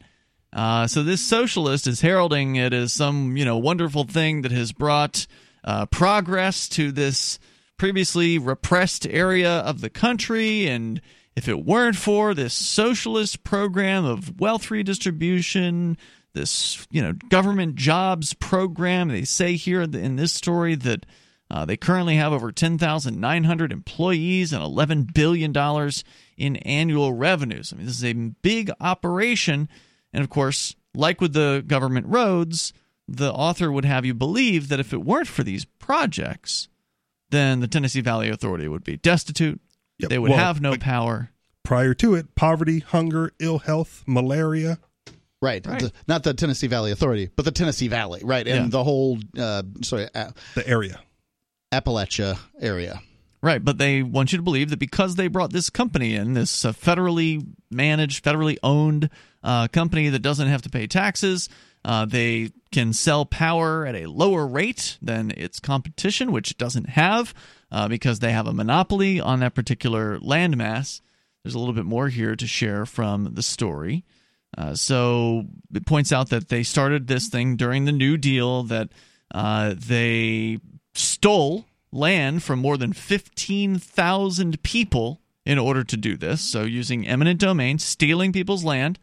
[0.53, 4.72] Uh, so this socialist is heralding it as some, you know, wonderful thing that has
[4.72, 5.26] brought
[5.64, 7.40] uh, progress to this
[7.77, 11.02] previously repressed area of the country and
[11.35, 15.97] if it weren't for this socialist program of wealth redistribution,
[16.34, 21.05] this you know government jobs program, they say here in this story that
[21.49, 26.03] uh, they currently have over 10,900 employees and 11 billion dollars
[26.38, 27.72] in annual revenues.
[27.72, 29.69] I mean, this is a big operation,
[30.11, 32.73] and of course, like with the government roads,
[33.07, 36.69] the author would have you believe that if it weren't for these projects,
[37.30, 39.60] then the Tennessee Valley Authority would be destitute.
[40.04, 40.10] Yep.
[40.10, 41.30] They would Well, have no like- power.
[41.64, 44.80] Prior to it, poverty, hunger, ill health, malaria.
[45.42, 45.66] Right.
[45.66, 45.80] Right.
[45.82, 48.46] The- not the Tennessee Valley Authority, but the Tennessee Valley, right?
[48.48, 48.70] And Yeah.
[48.70, 51.00] the whole, uh, sorry, A- The area.
[51.72, 53.02] Appalachia area.
[53.42, 56.64] Right, but they want you to believe that because they brought this company in, this
[56.64, 59.10] uh, federally managed, federally owned
[59.44, 61.50] uh, company that doesn't have to pay taxes,
[61.84, 66.90] uh, they can sell power at a lower rate than its competition, which it doesn't
[66.92, 67.34] have
[67.74, 71.02] uh, because they have a monopoly on that particular landmass.
[71.44, 74.06] There's a little bit more here to share from the story.
[74.56, 78.90] Uh, so it points out that they started this thing during the New Deal, that
[79.34, 80.60] uh, they
[80.94, 86.41] stole land from more than 15,000 people in order to do this.
[86.41, 89.00] So using eminent domain, stealing people's land.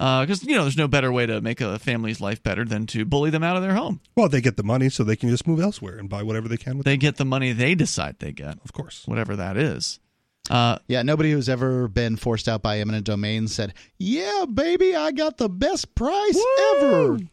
[0.00, 3.04] Because, you know, there's no better way to make a family's life better than to
[3.04, 4.00] bully them out of their home.
[4.16, 6.56] Well, they get the money so they can just move elsewhere and buy whatever they
[6.56, 9.02] can with They get the money they decide they get, Of course.
[9.06, 10.00] whatever that is.
[10.48, 15.12] Uh, Yeah, nobody who's ever been forced out by eminent domain said, "Yeah, baby, I
[15.12, 16.38] got the best price
[16.76, 17.18] ever."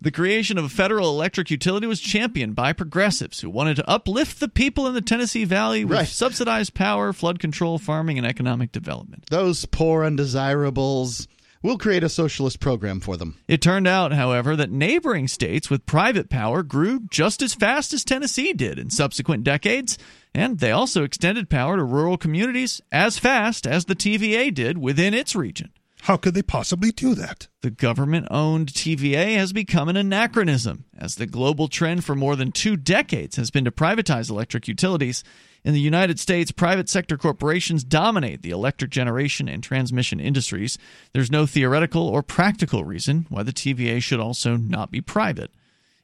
[0.00, 4.40] The creation of a federal electric utility was championed by progressives who wanted to uplift
[4.40, 6.08] the people in the Tennessee Valley with Right.
[6.08, 9.26] subsidized power, flood control, farming, and economic development.
[9.30, 11.28] Those poor undesirables.
[11.62, 13.36] We'll create a socialist program for them.
[13.46, 18.02] It turned out, however, that neighboring states with private power grew just as fast as
[18.02, 19.98] Tennessee did in subsequent decades,
[20.34, 25.12] and they also extended power to rural communities as fast as the TVA did within
[25.12, 25.70] its region.
[26.04, 27.48] How could they possibly do that?
[27.60, 32.52] The government owned TVA has become an anachronism, as the global trend for more than
[32.52, 35.22] two decades has been to privatize electric utilities.
[35.64, 40.78] In the United States, private sector corporations dominate the electric generation and transmission industries.
[41.12, 45.50] There's no theoretical or practical reason why the TVA should also not be private.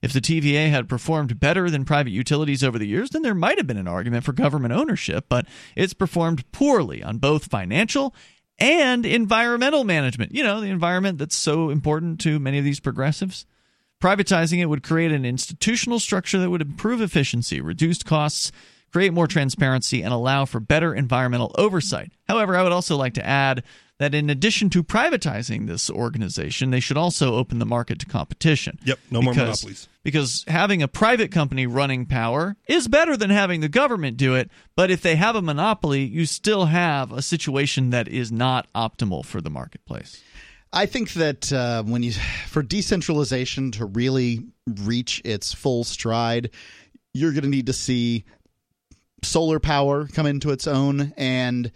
[0.02, 3.56] If the TVA had performed better than private utilities over the years, then there might
[3.56, 8.14] have been an argument for government ownership, but it's performed poorly on both financial
[8.58, 10.34] and environmental management.
[10.34, 13.46] You know, the environment that's so important to many of these progressives.
[14.00, 18.52] Privatizing it would create an institutional structure that would improve efficiency, reduce costs,
[18.92, 22.12] create more transparency, and allow for better environmental oversight.
[22.28, 23.62] However, I would also like to add
[23.98, 28.78] that in addition to privatizing this organization, they should also open the market to competition.
[28.84, 29.88] Yep, no more Because- monopolies.
[30.02, 34.50] Because having a private company running power is better than having the government do it.
[34.76, 39.24] But if they have a monopoly, you still have a situation that is not optimal
[39.24, 40.22] for the marketplace.
[40.72, 42.12] I think that uh, when you
[42.46, 44.46] for decentralization to really
[44.84, 46.50] reach its full stride,
[47.14, 48.24] you're going to need to see
[49.26, 51.70] solar power come into its own and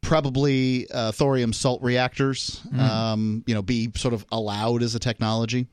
[0.00, 5.66] probably uh, thorium salt reactors, um, you know, be sort of allowed as a technology.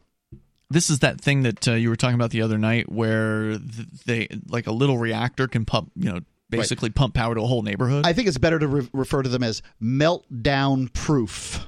[0.70, 3.58] This is that thing that uh, you were talking about the other night, where
[4.06, 7.62] they like a little reactor can pump, you know, basically pump power to a whole
[7.62, 8.06] neighborhood.
[8.08, 11.68] I think it's better to re- refer to them as meltdown proof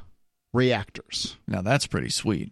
[0.54, 1.36] reactors.
[1.48, 2.52] now that's pretty sweet.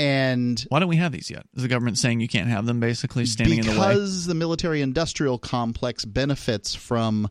[0.00, 1.44] And Why don't we have these yet?
[1.54, 2.80] Is the government saying you can't have them?
[2.80, 3.76] Basically, standing in the way.
[3.76, 7.28] because the military industrial complex benefits from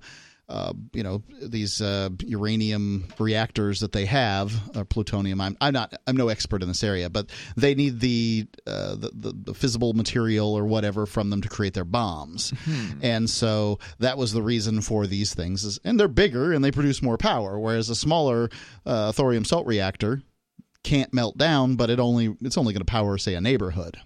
[0.49, 5.93] uh, you know these uh, uranium reactors that they have or plutonium I'm, I'm not
[6.07, 9.93] I'm no expert in this area but they need the, uh, the, the the fissile
[9.93, 12.51] material or whatever from them to create their bombs
[13.03, 16.71] and so that was the reason for these things is, and they're bigger and they
[16.71, 18.49] produce more power whereas a smaller
[18.87, 20.23] uh, thorium salt reactor
[20.83, 23.97] can't melt down but it only it's only going to power say a neighborhood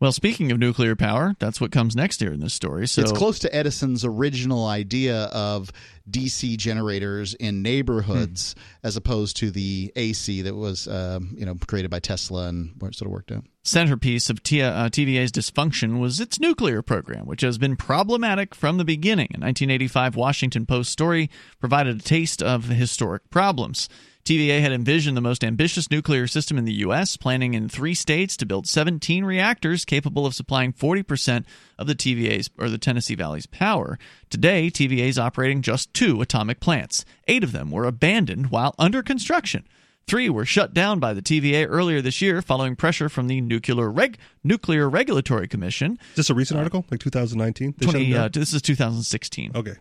[0.00, 2.88] Well, speaking of nuclear power, that's what comes next here in this story.
[2.88, 5.70] So it's close to Edison's original idea of
[6.10, 11.90] DC generators in neighborhoods, as opposed to the AC that was, um, you know, created
[11.90, 13.44] by Tesla and where it sort of worked out.
[13.62, 18.78] centerpiece of T- uh, TVA's dysfunction was its nuclear program, which has been problematic from
[18.78, 19.28] the beginning.
[19.34, 21.28] A 1985 Washington Post story
[21.60, 23.88] provided a taste of the historic problems.
[24.24, 28.36] TVA had envisioned the most ambitious nuclear system in the U.S., planning in three states
[28.36, 31.44] to build 17 reactors capable of supplying 40%
[31.78, 33.98] of the TVA's or the Tennessee Valley's power.
[34.28, 37.04] Today, TVA is operating just two atomic plants.
[37.28, 39.66] Eight of them were abandoned while under construction.
[40.06, 43.90] Three were shut down by the TVA earlier this year following pressure from the Nuclear
[43.90, 45.98] Reg- Nuclear Regulatory Commission.
[46.10, 47.74] Is this a recent article, like 2019?
[47.74, 49.52] 20, uh, this is 2016.
[49.54, 49.74] okay.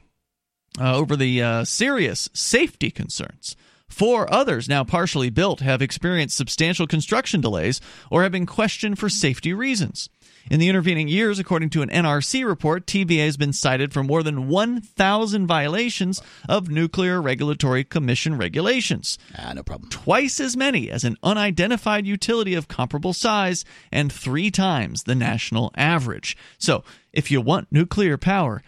[0.79, 3.55] Uh, over the uh, serious safety concerns.
[3.89, 9.09] Four others, now partially built, have experienced substantial construction delays or have been questioned for
[9.09, 10.09] safety reasons.
[10.49, 14.23] In the intervening years, according to an NRC report, TVA has been cited for more
[14.23, 19.89] than 1,000 violations of Nuclear Regulatory Commission regulations Ah, no problem.
[19.89, 25.71] twice as many as an unidentified utility of comparable size and three times the national
[25.75, 26.37] average.
[26.57, 28.63] So, if you want nuclear power,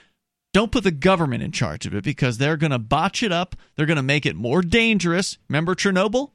[0.54, 3.56] don't put the government in charge of it because they're going to botch it up.
[3.76, 5.38] They're going to make it more dangerous.
[5.48, 6.32] Remember Chernobyl?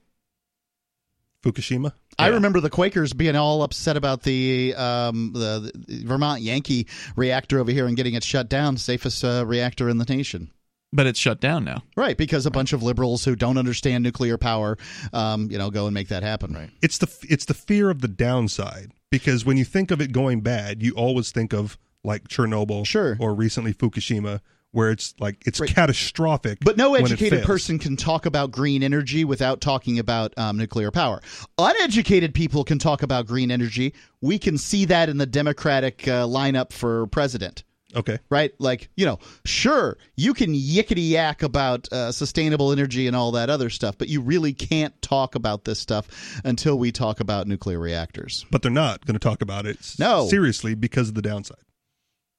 [1.43, 1.93] Fukushima.
[2.19, 7.59] I remember the Quakers being all upset about the, um, the, the Vermont Yankee reactor
[7.61, 10.51] over here and getting it shut down, safest uh, reactor in the nation.
[10.93, 11.83] But it's shut down now.
[11.95, 14.79] Right, because a bunch of liberals who don't understand nuclear power,
[15.13, 16.55] um, you know, go and make that happen.
[16.55, 16.71] Right.
[16.81, 20.41] It's the it's the fear of the downside because when you think of it going
[20.41, 21.77] bad, you always think of
[22.07, 23.17] like Chernobyl, Sure.
[23.21, 24.41] or recently Fukushima,
[24.73, 25.69] where it's like it's Right.
[25.71, 26.59] catastrophic.
[26.63, 31.21] But no educated person can talk about green energy without talking about um, nuclear power.
[31.59, 33.95] Uneducated people can talk about green energy.
[34.21, 37.65] We can see that in the Democratic uh, lineup for president.
[37.95, 38.19] Okay.
[38.29, 38.53] Right?
[38.59, 43.49] Like, you know, sure, you can yickety yak about uh, sustainable energy and all that
[43.49, 46.07] other stuff, but you really can't talk about this stuff
[46.45, 48.45] until we talk about nuclear reactors.
[48.51, 50.29] But they're not going to talk about it No.
[50.29, 51.57] seriously because of the downside.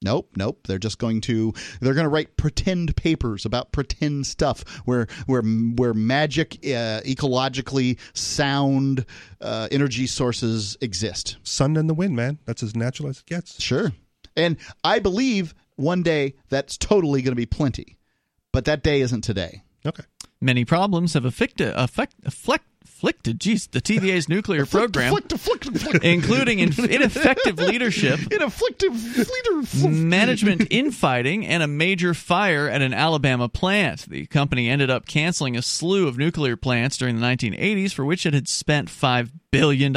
[0.00, 0.66] Nope, nope.
[0.66, 5.42] They're just going to they're going to write pretend papers about pretend stuff where where
[5.42, 9.04] where magic uh, ecologically sound
[9.40, 11.36] uh, energy sources exist.
[11.42, 12.38] Sun and the wind, man.
[12.44, 13.60] That's as natural as it gets.
[13.60, 13.92] Sure.
[14.36, 17.96] And I believe one day that's totally going to be plenty.
[18.52, 19.62] But that day isn't today.
[19.84, 20.04] Okay.
[20.40, 26.04] Many problems have affected, affect, afflict, afflicted, geez, the TVA's nuclear program, Afflict, afflict, afflict.
[26.04, 29.88] including in, ineffective leadership ineffective leader.
[29.88, 34.06] management infighting and a major fire at an Alabama plant.
[34.08, 38.26] The company ended up canceling a slew of nuclear plants during the 1980s for which
[38.26, 39.92] it had spent $5 billion.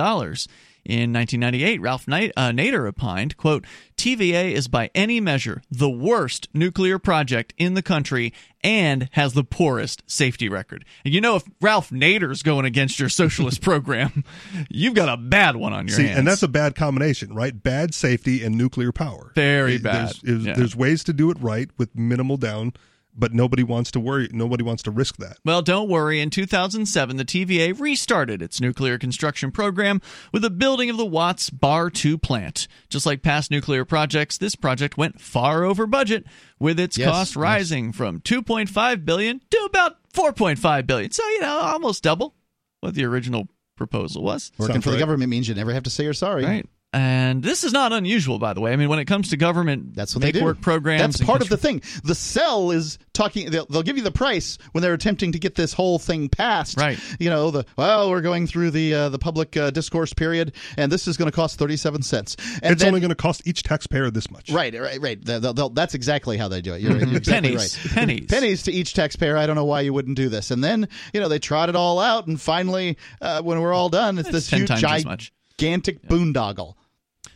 [0.84, 3.66] In 1998, Ralph Knight, uh, Nader opined, quote,
[3.98, 8.34] TVA is by any measure the worst nuclear project in the country
[8.64, 10.84] and has the poorest safety record.
[11.06, 14.24] And you know, if Ralph Nader's going against your socialist program,
[14.70, 16.18] you've got a bad one on your See, hands.
[16.18, 17.62] and that's a bad combination, right?
[17.62, 19.32] Bad safety and nuclear power.
[19.36, 20.14] Very bad.
[20.24, 20.54] There's, Yeah.
[20.54, 22.74] there's ways to do it right with minimal down
[23.16, 24.30] but nobody wants to worry.
[24.32, 25.38] Nobody wants to risk that.
[25.46, 26.20] Well, don't worry.
[26.22, 30.02] In 2007, the TVA restarted its nuclear construction program
[30.32, 32.68] with the building of the Watts Bar 2 plant.
[32.90, 36.26] Just like past nuclear projects, this project went far over budget,
[36.60, 37.38] with its Yes, cost yes.
[37.38, 41.12] rising from 2.5 billion to about 4.5 billion.
[41.12, 42.36] So, you know, almost double
[42.82, 44.52] what the original proposal was.
[44.58, 46.44] Working Sounds for the government means you never have to say you're sorry.
[46.46, 46.66] Right.
[46.94, 48.74] And this is not unusual, by the way.
[48.74, 50.46] I mean, when it comes to government That's what make they do.
[50.46, 51.82] work programs, That's and part of the thing.
[52.04, 53.50] The cell is talking.
[53.50, 56.78] They'll, they'll give you the price when they're attempting to get this whole thing passed.
[56.78, 57.00] Right.
[57.18, 60.92] You know the well, we're going through the uh, the public uh, discourse period, and
[60.92, 62.36] this is going to cost thirty seven cents.
[62.62, 64.50] And it's then- only going to cost each taxpayer this much.
[64.52, 65.24] Right, right, right.
[65.24, 66.82] They'll- they'll- they'll- that's exactly how they do it.
[66.82, 67.86] You're, you're exactly Pennies.
[67.86, 67.94] right.
[67.96, 68.26] Pennies.
[68.28, 69.38] pennies to each taxpayer.
[69.38, 70.52] I don't know why you wouldn't do this.
[70.52, 73.88] And then you know they trot it all out, and finally, uh, when we're all
[73.88, 76.74] done, it's, It's this huge, times as gigantic boondoggle.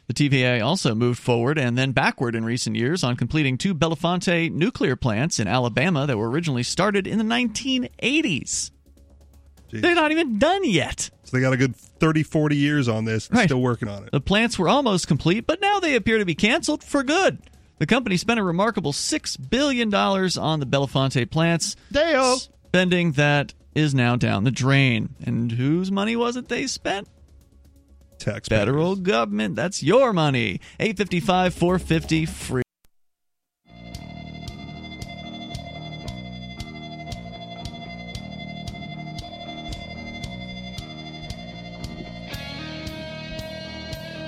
[0.07, 4.52] The TVA also moved forward and then backward in recent years on completing two Bellefonte
[4.52, 8.72] nuclear plants in Alabama that were originally started in the 1980s.
[9.72, 9.82] Jeez.
[9.82, 11.10] They're not even done yet.
[11.23, 13.30] So they got a good 30, 40 years on this.
[13.32, 13.45] Right.
[13.45, 14.11] Still working on it.
[14.11, 17.40] The plants were almost complete, but now they appear to be canceled for good.
[17.80, 22.36] The company spent a remarkable $6 billion on the Bellefonte plants, Deo.
[22.68, 25.15] spending that is now down the drain.
[25.26, 27.10] And whose money was it they spent?
[28.26, 28.60] Taxpayers.
[28.60, 29.56] Federal government.
[29.56, 30.60] That's your money.
[30.80, 32.64] 855 450 free.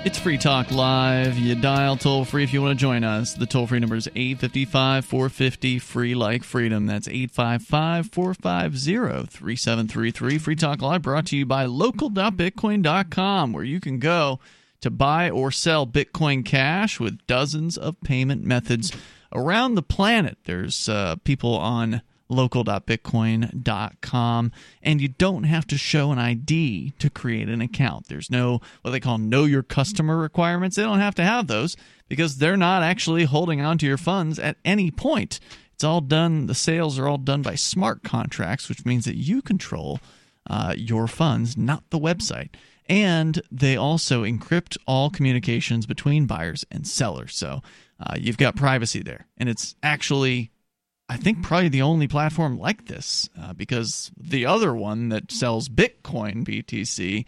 [0.08, 1.36] It's Free Talk Live.
[1.36, 3.34] You dial toll free if you want to join us.
[3.34, 6.86] The toll free number is 855 450 free like freedom.
[6.86, 10.38] That's 855 450 3733.
[10.38, 14.40] Free Talk Live brought to you by local.bitcoin.com, where you can go
[14.80, 18.90] to buy or sell Bitcoin Cash with dozens of payment methods
[19.34, 20.38] around the planet.
[20.46, 24.52] There's uh, people on local.bitcoin.com
[24.82, 28.08] and you don't have to show an ID to create an account.
[28.08, 30.76] There's no what they call know your customer requirements.
[30.76, 31.76] They don't have to have those
[32.08, 35.40] because they're not actually holding on to your funds at any point.
[35.74, 39.42] It's all done, the sales are all done by smart contracts, which means that you
[39.42, 40.00] control
[40.50, 42.50] uh, your funds, not the website.
[42.88, 47.36] And they also encrypt all communications between buyers and sellers.
[47.36, 47.62] So
[48.00, 49.26] uh, you've got privacy there.
[49.36, 50.50] And it's actually
[51.08, 55.68] I think probably the only platform like this uh, because the other one that sells
[55.68, 57.24] Bitcoin BTC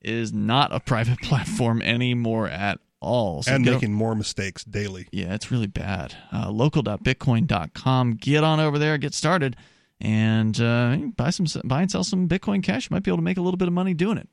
[0.00, 3.42] is not a private platform anymore at all.
[3.42, 5.08] So and get o- making more mistakes daily.
[5.12, 6.14] yeah, it's really bad.
[6.32, 8.14] Uh, local.bitcoin.com.
[8.14, 9.56] Get on over there, get started,
[10.00, 12.88] and uh, buy some buy and sell some Bitcoin Cash.
[12.88, 14.28] You might be able to make a little bit of money doing it.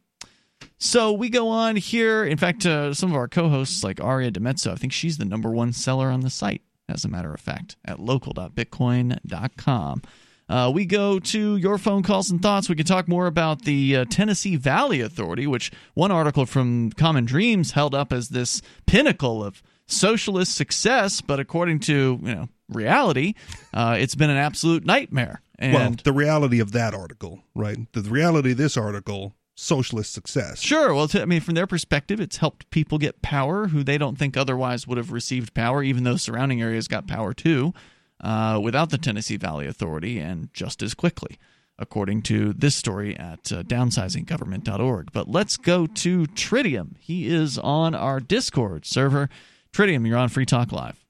[0.77, 2.23] So we go on here.
[2.23, 5.51] In fact, uh, some of our co-hosts, like Aria DiMezzo, I think she's the number
[5.51, 6.61] one seller on the site.
[6.87, 10.01] As a matter of fact, at local.bitcoin.com.
[10.47, 12.69] Uh, we go to your phone calls and thoughts.
[12.69, 17.25] We can talk more about the uh, Tennessee Valley Authority, which one article from Common
[17.25, 23.33] Dreams held up as this pinnacle of socialist success, but according to you know reality,
[23.73, 25.41] uh, it's been an absolute nightmare.
[25.57, 27.77] And well, the reality of that article, right?
[27.93, 30.61] The, the reality of this article, socialist success.
[30.61, 30.93] Sure.
[30.93, 34.37] Well, I mean, from their perspective, it's helped people get power who they don't think
[34.37, 37.73] otherwise would have received power, even though surrounding areas got power too,
[38.21, 41.37] uh, without the Tennessee Valley Authority and just as quickly,
[41.79, 45.11] according to this story at uh, downsizinggovernment.org.
[45.13, 46.97] But let's go to Tritium.
[46.99, 49.29] He is on our Discord server.
[49.71, 51.01] Tritium, you're on Free Talk Live.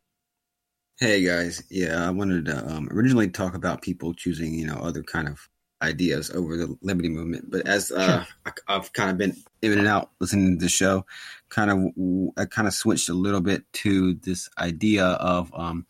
[0.97, 5.03] Hey guys, yeah, I wanted to um, originally talk about people choosing, you know, other
[5.03, 5.49] kind of
[5.86, 7.49] ideas over the liberty movement.
[7.49, 11.06] But as uh, I, I've kind of been in and out listening to the show,
[11.49, 15.86] kind of I kind of switched a little bit to this idea of um,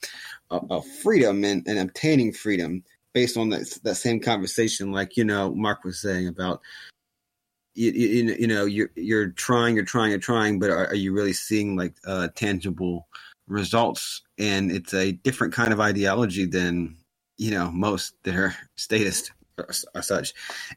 [0.50, 5.24] of, of freedom and, and obtaining freedom based on that that same conversation, like you
[5.24, 6.62] know Mark was saying about.
[7.78, 11.12] You, you, you know you're you're trying you're trying you're trying but are, are you
[11.12, 13.06] really seeing like uh, tangible
[13.50, 16.96] results and it's a different kind of ideology than
[17.38, 20.34] you know most that are statist or, or such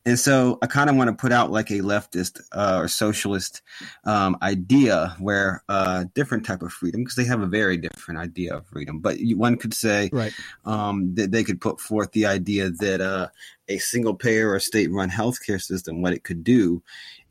[0.07, 3.63] and so i kind of want to put out like a leftist uh, or socialist
[4.05, 8.55] um, idea where uh, different type of freedom because they have a very different idea
[8.57, 10.33] of freedom but you, one could say Right.
[10.65, 13.29] um, that they could put forth the idea that uh,
[13.69, 16.83] a single payer or state run healthcare system what it could do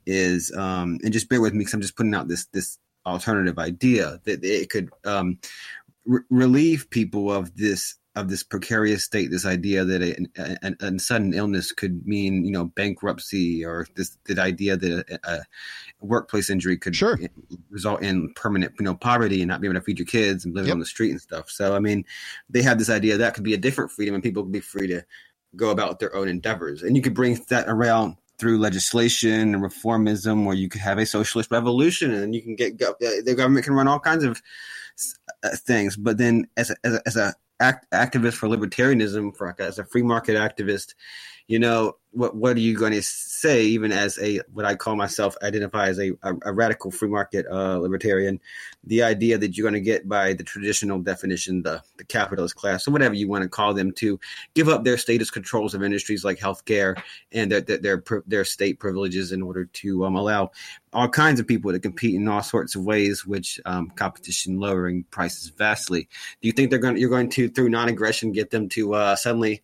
[0.06, 3.58] is um, and just bear with me because i'm just putting out this this alternative
[3.58, 5.40] idea that it could um,
[6.06, 11.00] re- relieve people of this of this precarious state, this idea that a, a, a,
[11.00, 15.40] sudden illness could mean, you know, bankruptcy, or this the idea that a, a
[16.02, 17.20] workplace injury could sure.
[17.70, 20.56] result in permanent, you know, poverty and not be able to feed your kids and
[20.56, 20.74] living yep.
[20.74, 21.50] on the street and stuff.
[21.50, 22.06] So, I mean,
[22.50, 24.88] they have this idea that could be a different freedom, and people could be free
[24.88, 25.04] to
[25.56, 30.46] go about their own endeavors, and you could bring that around through legislation and reformism,
[30.46, 33.88] where you could have a socialist revolution, and you can get the government can run
[33.88, 34.42] all kinds of
[35.44, 35.96] uh, things.
[35.96, 39.86] But then, as a, as a, as a act, activist for libertarianism, for as a
[39.86, 40.94] free market activist,
[41.48, 43.64] you know, what what are you going to say?
[43.64, 47.46] Even as a what I call myself, identify as a, a, a radical free market
[47.50, 48.40] uh, libertarian,
[48.84, 52.88] the idea that you're going to get by the traditional definition, the the capitalist class,
[52.88, 54.20] or whatever you want to call them, to
[54.56, 57.00] give up their status controls of industries like healthcare
[57.32, 60.50] and their their their, their state privileges in order to um, allow
[60.94, 65.04] all kinds of people to compete in all sorts of ways, which um, competition lowering
[65.12, 66.10] prices vastly.
[66.42, 69.62] Do you think they're going you're going to through non-aggression get them to uh, suddenly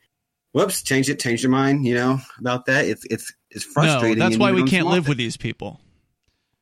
[0.54, 2.86] whoops, change it, change your mind, you know, about that.
[2.86, 4.20] It's it's it's frustrating.
[4.20, 5.82] No, that's why we can't live with these people.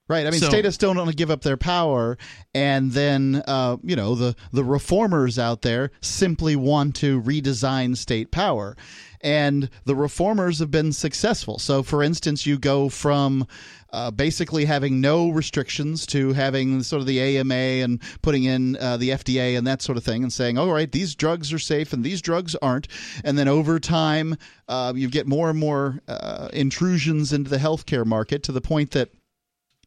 [0.08, 0.28] Right.
[0.28, 2.18] I mean, so, statists don't want to give up their power,
[2.54, 8.30] and then uh, you know the the reformers out there simply want to redesign state
[8.30, 8.76] power,
[9.22, 11.60] and the reformers have been successful.
[11.60, 13.48] So, for instance, you go from
[13.94, 18.98] uh, basically having no restrictions to having sort of the AMA and putting in uh,
[18.98, 21.94] the FDA and that sort of thing and saying, all right, these drugs are safe
[21.94, 22.88] and these drugs aren't.
[23.24, 24.38] And then over time,
[24.68, 28.92] uh, you get more and more uh, intrusions into the healthcare market to the point
[28.92, 29.10] that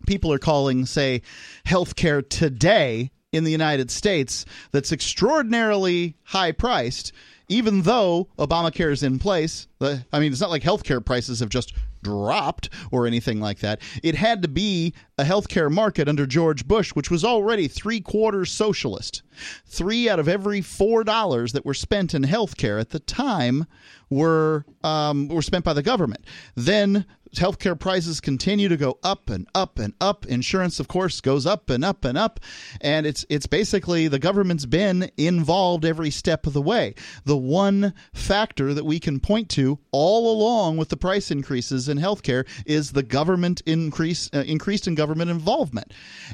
[0.07, 1.23] people are calling, say,
[1.67, 7.13] healthcare today in the United States that's extraordinarily high priced
[7.49, 9.69] even though Obamacare is in place.
[9.81, 11.75] I mean, it's not like healthcare prices have just
[12.05, 13.81] dropped or anything like that.
[14.05, 18.51] It had to be a healthcare market under George Bush, which was already three quarters
[18.51, 19.23] socialist.
[19.67, 23.67] Three out of every four dollars that were spent in healthcare at the time
[24.11, 26.25] were um, were spent by the government.
[26.55, 27.05] Then
[27.35, 30.27] healthcare prices continue to go up and up and up.
[30.27, 32.41] Insurance, of course, goes up and up and up,
[32.81, 36.95] and it's it's basically the government's been involved every step of the way.
[37.25, 41.99] The one factor that we can point to all along with the price increases in
[41.99, 45.93] healthcare is the government increase uh, increased in government involvement,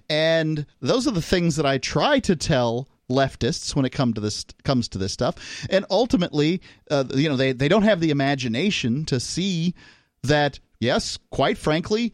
[0.09, 4.21] and those are the things that I try to tell leftists when it come to
[4.21, 5.67] this comes to this stuff.
[5.69, 6.61] And ultimately
[6.91, 9.75] uh, you know they, they don't have the imagination to see
[10.23, 12.13] that yes, quite frankly,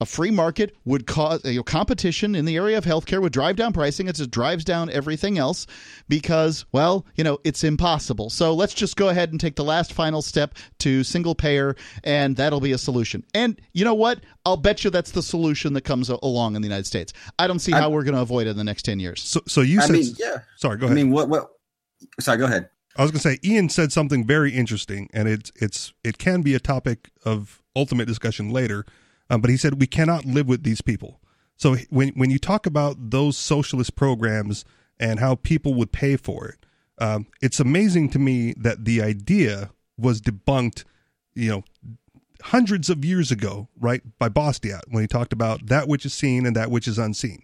[0.00, 3.56] a free market would cause you know, competition in the area of healthcare would drive
[3.56, 4.06] down pricing.
[4.06, 5.66] It just drives down everything else
[6.08, 8.30] because, well, you know, it's impossible.
[8.30, 12.36] So let's just go ahead and take the last final step to single payer, and
[12.36, 13.24] that'll be a solution.
[13.34, 14.20] And you know what?
[14.46, 17.12] I'll bet you that's the solution that comes along in the United States.
[17.38, 19.22] I don't see how I, we're going to avoid it in the next ten years.
[19.22, 20.38] So, so you I said, mean, yeah.
[20.56, 20.96] Sorry, go ahead.
[20.96, 21.28] I mean, what?
[21.28, 21.48] What?
[22.20, 22.70] Sorry, go ahead.
[22.96, 26.42] I was going to say Ian said something very interesting, and it's it's it can
[26.42, 28.86] be a topic of ultimate discussion later.
[29.30, 31.20] Um, but he said we cannot live with these people.
[31.56, 34.64] So when when you talk about those socialist programs
[34.98, 36.66] and how people would pay for it,
[36.98, 40.84] um, it's amazing to me that the idea was debunked,
[41.34, 41.64] you know,
[42.42, 46.46] hundreds of years ago, right, by Bastiat when he talked about that which is seen
[46.46, 47.42] and that which is unseen.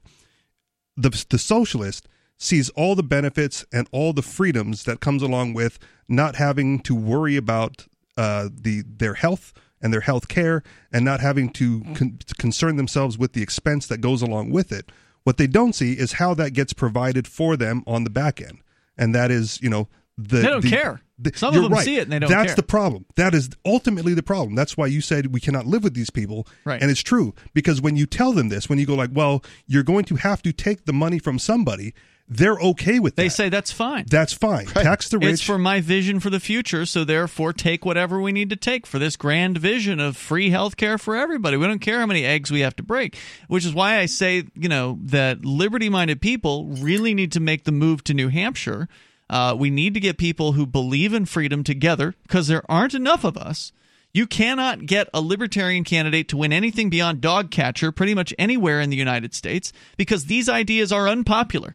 [0.96, 5.78] The the socialist sees all the benefits and all the freedoms that comes along with
[6.08, 7.86] not having to worry about
[8.16, 9.52] uh, the their health
[9.84, 11.94] and their health care and not having to mm.
[11.94, 14.90] con- concern themselves with the expense that goes along with it.
[15.24, 18.60] What they don't see is how that gets provided for them on the back end.
[18.96, 21.00] And that is, you know, the, they don't the, care.
[21.18, 21.84] The, Some of them right.
[21.84, 22.38] see it and they don't care.
[22.38, 22.56] That's care.
[22.56, 23.04] the problem.
[23.16, 24.54] That is ultimately the problem.
[24.54, 26.46] That's why you said we cannot live with these people.
[26.64, 26.80] Right.
[26.80, 29.82] And it's true because when you tell them this, when you go like, well, you're
[29.82, 31.94] going to have to take the money from somebody
[32.28, 33.24] they're okay with they that.
[33.24, 34.06] They say that's fine.
[34.08, 34.66] That's fine.
[34.66, 34.82] Right.
[34.84, 35.34] Tax the rich.
[35.34, 38.86] It's for my vision for the future, so therefore take whatever we need to take
[38.86, 41.56] for this grand vision of free health care for everybody.
[41.56, 43.18] We don't care how many eggs we have to break,
[43.48, 47.64] which is why I say, you know, that liberty minded people really need to make
[47.64, 48.88] the move to New Hampshire.
[49.28, 53.24] Uh, we need to get people who believe in freedom together because there aren't enough
[53.24, 53.72] of us.
[54.14, 58.80] You cannot get a libertarian candidate to win anything beyond dog catcher pretty much anywhere
[58.80, 61.74] in the United States because these ideas are unpopular.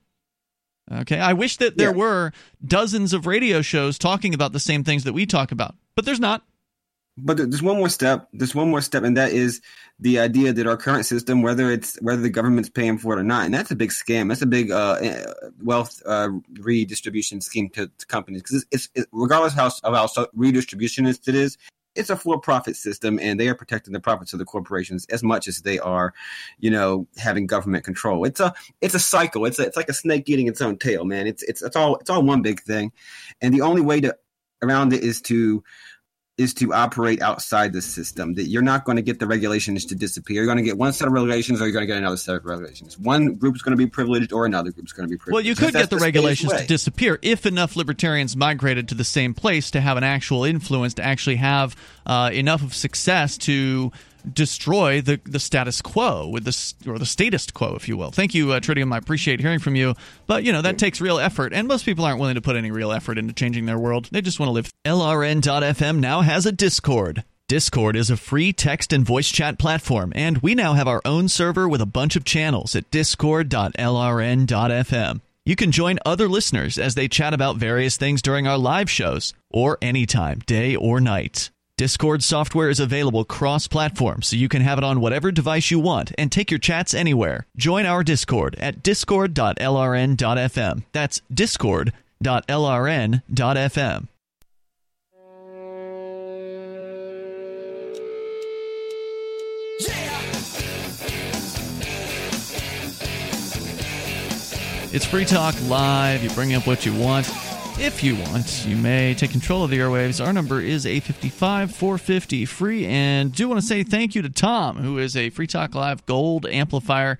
[0.92, 1.96] Okay, I wish that there yeah.
[1.96, 2.32] were
[2.66, 6.20] dozens of radio shows talking about the same things that we talk about, but there's
[6.20, 6.44] not.
[7.22, 8.30] But there's one more step.
[8.32, 9.62] There's one more step, and that is
[10.00, 13.24] the idea that our current system, whether it's whether the government's paying for it or
[13.24, 14.30] not, and that's a big scam.
[14.30, 15.26] That's a big uh, eh,
[15.62, 16.30] wealth uh,
[16.60, 21.36] redistribution scheme to, to companies because it's, it's, regardless of how, of how redistributionist it
[21.36, 21.58] is,
[21.96, 25.48] it's a for-profit system, and they are protecting the profits of the corporations as much
[25.48, 26.14] as they are,
[26.60, 28.26] you know, having government control.
[28.26, 29.46] It's a it's a cycle.
[29.46, 31.28] It's a, it's like a snake eating its own tail, man.
[31.28, 32.92] It's it's it's all it's all one big thing,
[33.42, 34.16] and the only way to
[34.62, 35.64] around it is to
[36.40, 38.36] is to operate outside the system.
[38.36, 40.38] That you're not going to get the regulations to disappear.
[40.38, 42.36] You're going to get one set of regulations, or you're going to get another set
[42.36, 42.98] of regulations.
[42.98, 45.34] One group is going to be privileged, or another group is going to be privileged.
[45.34, 49.04] Well, you could get the just regulations to disappear if enough libertarians migrated to the
[49.04, 51.76] same place to have an actual influence, to actually have
[52.06, 53.92] uh, enough of success to
[54.34, 58.12] destroy the, the status quo with this or the statist quo if you will.
[58.12, 58.94] Thank you uh, tritium.
[58.94, 59.96] I appreciate hearing from you.
[60.28, 62.72] But you know that takes real effort and most people aren't willing to put any
[62.72, 64.10] real effort into changing their world.
[64.12, 67.24] They just want to live lrn.fm now has a discord.
[67.50, 71.28] Discord is a free text and voice chat platform, and we now have our own
[71.28, 75.22] server with a bunch of channels at discord.lrn.fm.
[75.46, 79.34] You can join other listeners as they chat about various things during our live shows
[79.50, 81.50] or anytime, day or night.
[81.80, 85.80] Discord software is available cross platform, so you can have it on whatever device you
[85.80, 87.48] want and take your chats anywhere.
[87.56, 90.84] Join our Discord at discord.lrn.fm.
[90.92, 94.08] That's discord.lrn.fm.
[104.92, 106.24] It's Free Talk Live.
[106.24, 107.32] You bring up what you want.
[107.82, 110.24] If you want, you may take control of the airwaves.
[110.24, 112.86] Our number is 855 450 free.
[112.86, 116.06] And do want to say thank you to Tom, who is a Free Talk Live
[116.06, 117.18] Gold amplifier.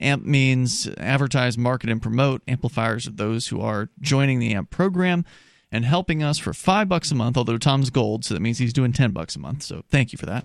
[0.00, 2.42] AMP means advertise, market, and promote.
[2.48, 5.24] Amplifiers are those who are joining the AMP program
[5.70, 8.72] and helping us for five bucks a month, although Tom's gold, so that means he's
[8.72, 9.62] doing 10 bucks a month.
[9.62, 10.44] So thank you for that.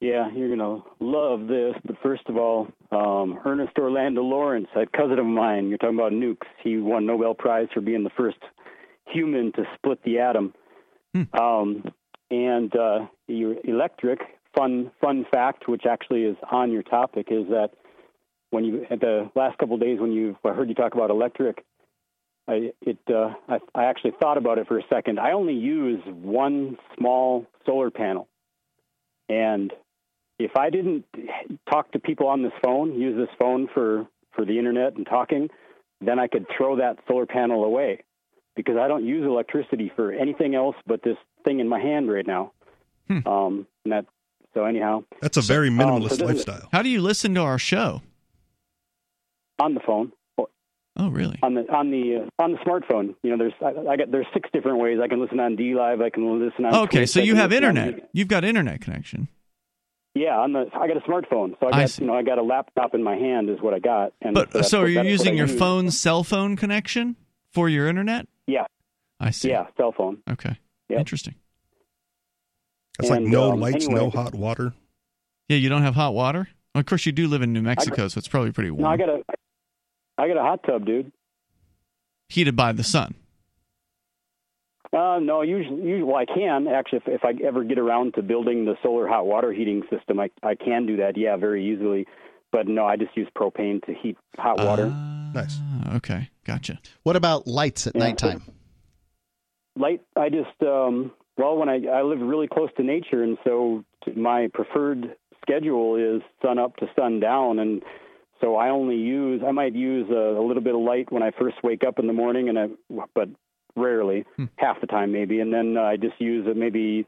[0.00, 1.74] Yeah, you're gonna love this.
[1.84, 5.68] But first of all, um, Ernest Orlando Lawrence, a cousin of mine.
[5.68, 6.46] You're talking about nukes.
[6.62, 8.38] He won Nobel Prize for being the first
[9.06, 10.54] human to split the atom.
[11.32, 11.84] Um,
[12.30, 14.20] and uh, your electric
[14.56, 17.70] fun fun fact, which actually is on your topic, is that
[18.50, 21.10] when you at the last couple of days when you I heard you talk about
[21.10, 21.64] electric,
[22.50, 25.20] I it uh, I, I actually thought about it for a second.
[25.20, 28.28] I only use one small solar panel,
[29.28, 29.72] and
[30.38, 31.04] if I didn't
[31.70, 35.48] talk to people on this phone, use this phone for for the internet and talking,
[36.00, 38.02] then I could throw that solar panel away
[38.56, 42.26] because I don't use electricity for anything else but this thing in my hand right
[42.26, 42.52] now.
[43.26, 44.06] Um, and that
[44.54, 46.68] so anyhow, That's a very um, minimalist so lifestyle.
[46.72, 48.02] How do you listen to our show?
[49.60, 50.12] on the phone.
[50.96, 51.38] Oh, really?
[51.42, 54.26] On the on the uh, on the smartphone, you know, there's I, I got there's
[54.34, 56.00] six different ways I can listen on D Live.
[56.00, 56.74] I can listen on.
[56.84, 58.10] Okay, Twitch, so you have listen on- internet.
[58.12, 59.28] You've got internet connection.
[60.14, 62.02] Yeah, on the I got a smartphone, so I I got see.
[62.02, 64.12] you know I got a laptop in my hand is what I got.
[64.20, 65.56] And But that's so are you using your use.
[65.58, 67.14] phone's cell phone connection
[67.52, 68.26] for your internet?
[68.48, 68.64] Yeah.
[69.20, 69.50] I see.
[69.50, 70.18] Yeah, cell phone.
[70.28, 70.58] Okay.
[70.88, 70.98] Yep.
[70.98, 71.36] Interesting.
[72.98, 74.74] That's like no um, lights, anyway- no hot water.
[75.48, 76.48] Yeah, you don't have hot water.
[76.74, 78.82] Well, of course, you do live in New Mexico, so it's probably pretty warm.
[78.82, 79.22] No, I got a
[80.20, 81.10] I got a hot tub, dude.
[82.28, 83.14] Heated by the sun.
[84.92, 86.98] Uh, no, usually, usually, well, I can actually.
[87.06, 90.30] If, if I ever get around to building the solar hot water heating system, I
[90.42, 91.16] I can do that.
[91.16, 92.06] Yeah, very easily.
[92.52, 94.86] But no, I just use propane to heat hot water.
[94.86, 95.56] nice.
[95.60, 96.80] Ah, Okay, gotcha.
[97.04, 98.00] What about lights at Yeah.
[98.00, 98.42] nighttime?
[99.76, 103.84] light i just um well when i i live really close to nature and so
[104.16, 107.80] my preferred schedule is sun up to sun down and
[108.40, 111.30] so i only use i might use a, a little bit of light when i
[111.38, 112.66] first wake up in the morning and i
[113.14, 113.28] but
[113.76, 114.24] rarely
[114.56, 115.40] half the time maybe.
[115.40, 117.06] And then i just use a maybe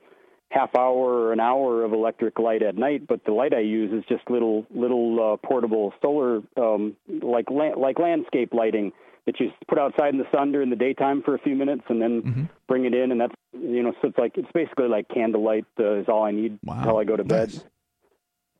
[0.51, 3.07] half hour or an hour of electric light at night.
[3.07, 7.77] But the light i use is just little little uh, portable solar um like la-
[7.77, 8.93] like landscape lighting
[9.27, 12.03] that you put outside in the sun during the daytime for a few minutes and
[12.03, 12.45] then mm-hmm.
[12.67, 13.13] bring it in.
[13.13, 16.31] And that's you know so it's like it's basically like candlelight uh, is all i
[16.31, 17.53] need until i go to bed.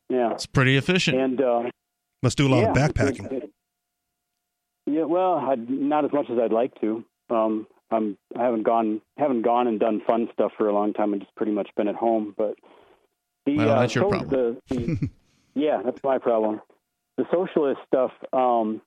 [0.09, 0.33] Yeah.
[0.33, 1.17] It's pretty efficient.
[1.17, 1.63] and uh
[2.23, 3.31] Must do a lot yeah, of backpacking.
[3.31, 3.49] it-
[4.85, 8.99] yeah well i not as much as i'd like to um i'm i haven't gone
[9.17, 11.87] haven't gone and done fun stuff for a long time i've just pretty much been
[11.87, 12.55] at home but
[13.45, 14.29] the Well, uh, that's your so- problem.
[14.69, 15.09] the- the-
[15.55, 16.61] yeah that's my problem
[17.17, 18.81] the socialist stuff um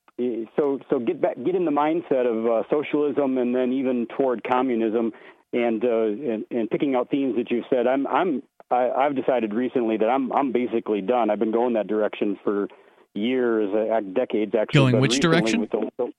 [0.56, 4.42] so so get back get in the mindset of uh, socialism and then even toward
[4.44, 5.12] communism
[5.52, 5.88] and, uh,
[6.32, 7.86] and and picking out themes that you've said.
[7.86, 11.28] I'm I'm I, I've decided recently that I'm I'm basically done.
[11.30, 12.66] I've been going that direction for
[13.16, 14.92] years, uh, decades actually.
[14.92, 15.60] Going which direction?
[15.60, 16.12] with the- the-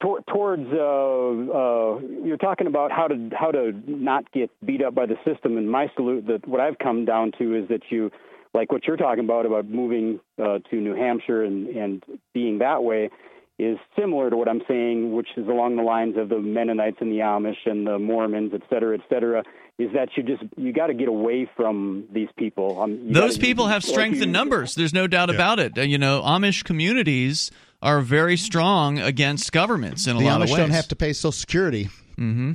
[0.00, 4.94] tor- towards uh, uh, you're talking about how to how to not get beat up
[4.94, 8.10] by the system, and my salute that what I've come down to is that you
[8.54, 12.02] like what you're talking about about moving uh, to New Hampshire and and
[12.32, 13.10] being that way
[13.58, 17.12] is similar to what I'm saying, which is along the lines of the Mennonites and
[17.12, 19.42] the Amish and the Mormons, et cetera, et cetera.
[19.80, 22.80] Is that you just you got to get away from these people?
[22.82, 24.74] Um, Those gotta- people have strength you- in numbers.
[24.74, 25.78] There's no doubt about it.
[25.78, 27.50] Uh, You know, Amish communities
[27.82, 30.48] are very strong against governments in a the lot Amish of ways.
[30.50, 31.84] The Amish don't have to pay Social Security.
[32.18, 32.52] Mm-hmm.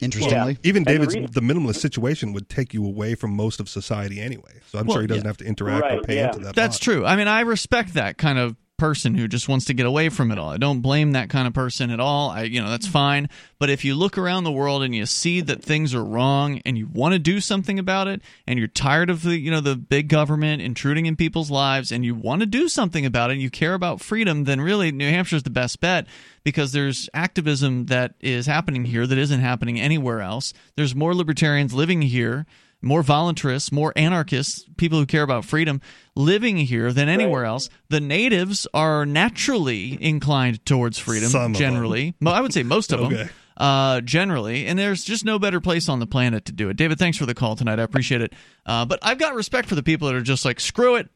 [0.00, 3.68] Interestingly, Even And the David's the minimalist situation would take you away from most of
[3.68, 4.52] society anyway.
[4.68, 5.28] So I'm Well, sure he doesn't yeah.
[5.28, 6.54] have to interact or pay into that.
[6.54, 6.80] That's lot.
[6.82, 7.04] true.
[7.04, 10.30] I mean, I respect that kind of person who just wants to get away from
[10.30, 10.50] it all.
[10.50, 12.30] I don't blame that kind of person at all.
[12.30, 13.28] I, you know, that's fine.
[13.58, 16.78] But if you look around the world and you see that things are wrong and
[16.78, 19.76] you want to do something about it and you're tired of the, you know, the
[19.76, 23.42] big government intruding in people's lives and you want to do something about it and
[23.42, 26.06] you care about freedom, then really New Hampshire's the best bet
[26.44, 30.54] because there's activism that is happening here that isn't happening anywhere else.
[30.76, 32.46] There's more libertarians living here
[32.80, 35.80] more voluntarists, more anarchists, people who care about freedom
[36.14, 37.68] living here than anywhere else.
[37.88, 42.14] The natives are naturally inclined towards freedom Some generally.
[42.24, 43.28] I would say most of them.
[43.56, 46.76] Uh, generally, and there's just no better place on the planet to do it.
[46.76, 47.80] David, thanks for the call tonight.
[47.80, 48.32] I appreciate it.
[48.64, 51.08] Uh, but I've got respect for the people that are just like, screw it.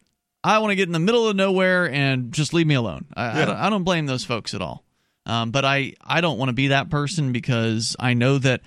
[0.43, 3.07] I want to get in the middle of nowhere and just leave me alone.
[3.15, 4.85] I, I, don't, I don't blame those folks at all.
[5.25, 8.61] Um, but I, I don't want to be that person because I know that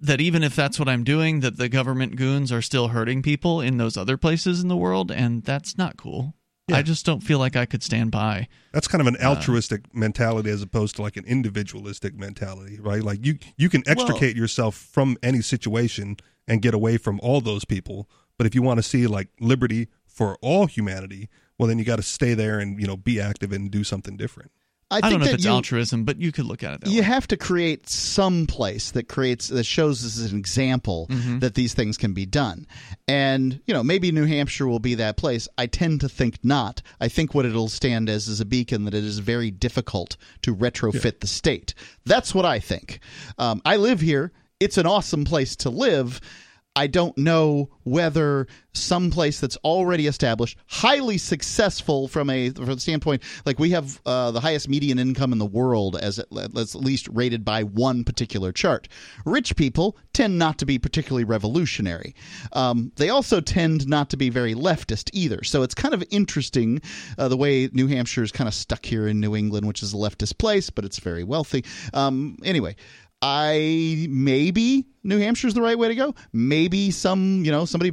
[0.00, 3.60] that even if that's what I'm doing, that the government goons are still hurting people
[3.60, 6.34] in those other places in the world, and that's not cool.
[6.70, 8.46] I just don't feel like I could stand by.
[8.72, 13.02] That's kind of an Uh, altruistic mentality as opposed to like an individualistic mentality, right?
[13.02, 17.64] Like you you can extricate yourself from any situation and get away from all those
[17.64, 18.06] people,
[18.36, 21.96] but if you want to see like liberty for all humanity, well then you got
[21.96, 24.50] to stay there and you know be active and do something different.
[24.90, 26.80] I, I, think don't know if it's you, altruism, but you could look at it
[26.80, 27.06] that you way.
[27.06, 31.38] have to create some place that creates that shows as an example Mm-hmm.
[31.40, 32.66] that these things can be done.
[33.06, 35.48] And you know maybe new hampshire will be that place.
[35.58, 36.82] I tend to think not.
[37.00, 40.54] I think what it'll stand as is a beacon that it is very difficult to
[40.54, 41.74] retrofit the state.
[42.04, 43.00] That's what i think.
[43.38, 44.32] Um, i live here.
[44.60, 46.20] It's an awesome place to live
[46.78, 52.78] I don't know whether some place that's already established, highly successful from a from the
[52.78, 56.74] standpoint, like we have uh, the highest median income in the world, as at, at
[56.76, 58.86] least rated by one particular chart.
[59.24, 62.14] Rich people tend not to be particularly revolutionary.
[62.52, 65.42] Um, they also tend not to be very leftist either.
[65.42, 66.80] So it's kind of interesting
[67.18, 69.92] uh, the way New Hampshire is kind of stuck here in New England, which is
[69.92, 71.64] a leftist place, but it's very wealthy.
[71.92, 72.76] Um, anyway.
[73.20, 76.14] I maybe New Hampshire's the right way to go.
[76.32, 77.92] Maybe some, you know, somebody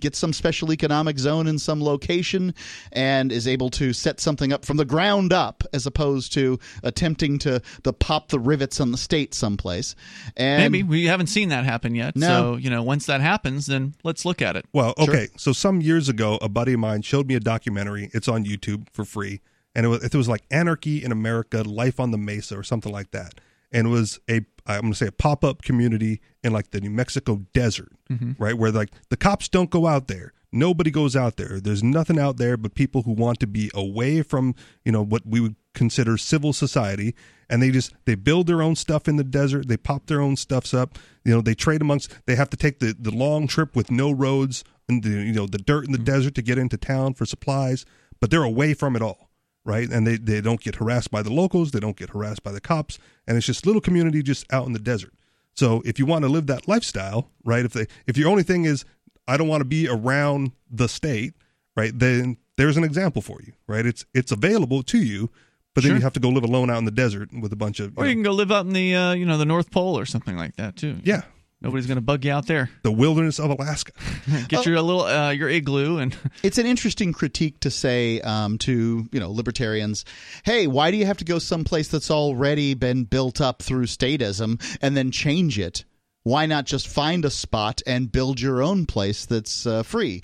[0.00, 2.54] gets some special economic zone in some location
[2.92, 7.38] and is able to set something up from the ground up as opposed to attempting
[7.38, 9.94] to the pop the rivets on the state someplace.
[10.36, 12.16] And Maybe we haven't seen that happen yet.
[12.16, 12.26] No.
[12.26, 14.66] So you know, once that happens, then let's look at it.
[14.72, 15.28] Well, okay.
[15.36, 18.10] So some years ago, a buddy of mine showed me a documentary.
[18.12, 19.40] It's on YouTube for free,
[19.74, 22.92] and it was it was like Anarchy in America, Life on the Mesa, or something
[22.92, 23.34] like that.
[23.74, 26.80] And it was a I'm going to say a pop up community in like the
[26.80, 28.32] New Mexico desert, mm-hmm.
[28.42, 30.32] right, where like the cops don't go out there.
[30.52, 31.60] Nobody goes out there.
[31.60, 35.26] There's nothing out there but people who want to be away from you know what
[35.26, 37.14] we would consider civil society,
[37.48, 39.68] and they just they build their own stuff in the desert.
[39.68, 40.98] They pop their own stuffs up.
[41.24, 42.14] You know, they trade amongst.
[42.26, 45.46] They have to take the the long trip with no roads and the you know
[45.46, 46.04] the dirt in the mm-hmm.
[46.04, 47.84] desert to get into town for supplies,
[48.20, 49.30] but they're away from it all,
[49.64, 49.88] right?
[49.88, 51.70] And they they don't get harassed by the locals.
[51.70, 54.72] They don't get harassed by the cops, and it's just little community just out in
[54.72, 55.12] the desert.
[55.54, 57.64] So if you want to live that lifestyle, right?
[57.64, 58.84] If they if your only thing is
[59.28, 61.34] I don't want to be around the state,
[61.76, 61.96] right?
[61.96, 63.84] Then there's an example for you, right?
[63.86, 65.30] It's it's available to you,
[65.74, 65.96] but then Sure.
[65.96, 67.92] you have to go live alone out in the desert with a bunch of you
[67.96, 69.98] Or you know, can go live out in the uh, you know the North Pole
[69.98, 70.96] or something like that too.
[71.04, 71.22] yeah,
[71.62, 72.70] Nobody's going to bug you out there.
[72.82, 73.92] the wilderness of Alaska.
[74.48, 79.08] Get your little uh, your igloo and it's an interesting critique to say um, to
[79.10, 80.04] you know libertarians,
[80.44, 84.60] "Hey, why do you have to go someplace that's already been built up through statism
[84.82, 85.84] and then change it?
[86.24, 90.22] Why not just find a spot and build your own place that's uh, free?"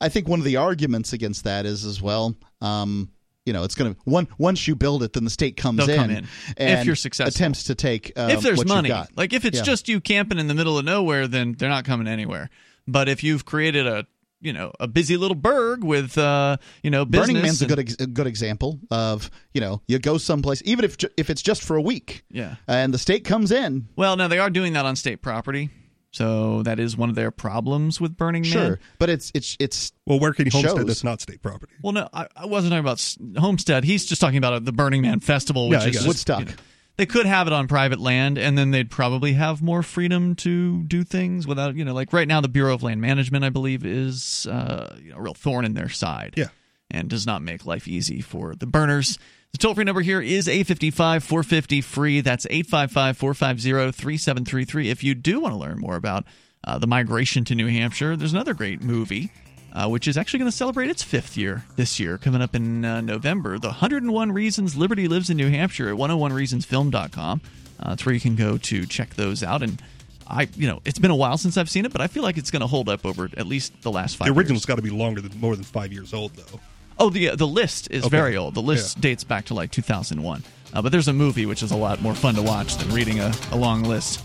[0.00, 2.34] I think one of the arguments against that is as well.
[2.62, 3.10] Um,
[3.46, 5.96] you know, it's going to one once you build it, then the state comes in,
[5.96, 6.26] come in.
[6.56, 7.28] and If you're successful.
[7.34, 9.10] attempts to take um, if there's money, got.
[9.16, 9.64] like if it's Yeah.
[9.64, 12.50] just you camping in the middle of nowhere, then they're not coming anywhere.
[12.86, 14.06] But if you've created a
[14.42, 17.28] you know a busy little burg with uh, you know business.
[17.28, 20.82] Burning Man's a good ex- a good example of you know you go someplace even
[20.84, 22.54] if ju- if it's just for a week Yeah.
[22.66, 25.68] and the state comes in Well, now they are doing that on state property,
[26.12, 28.50] so that is one of their problems with Burning Man.
[28.50, 30.86] sure but it's it's it's Well, where can you homestead Shows.
[30.86, 31.72] that's not state property?
[31.82, 33.84] Well, no, I, I wasn't talking about Homestead.
[33.84, 36.40] He's just talking about uh, the Burning Man Festival, which I is just, Woodstock.
[36.40, 36.52] you know,
[36.96, 40.82] they could have it on private land, and then they'd probably have more freedom to
[40.82, 43.86] do things without, you know, like right now, the Bureau of Land Management, I believe,
[43.86, 46.34] is uh, you know, a real thorn in their side.
[46.36, 46.48] Yeah.
[46.90, 49.16] And does not make life easy for the burners.
[49.52, 52.20] The toll free number here is 855 450 free.
[52.20, 54.90] That's 855 450 3733.
[54.90, 56.24] If you do want to learn more about
[56.62, 59.30] uh, the migration to New Hampshire, there's another great movie
[59.72, 62.84] uh, which is actually going to celebrate its fifth year this year, coming up in
[62.84, 63.58] uh, November.
[63.58, 67.40] The 101 Reasons Liberty Lives in New Hampshire at 101reasonsfilm.com.
[67.78, 69.62] Uh, that's where you can go to check those out.
[69.62, 69.80] And
[70.26, 72.36] I, you know, it's been a while since I've seen it, but I feel like
[72.36, 74.26] it's going to hold up over at least the last five.
[74.28, 76.60] The original's got to be longer than more than five years old, though.
[77.00, 78.10] Oh, the the list is Okay.
[78.10, 78.54] very old.
[78.54, 80.44] The list dates back to like 2001.
[80.72, 83.18] Uh, but there's a movie which is a lot more fun to watch than reading
[83.20, 84.22] a, a long list.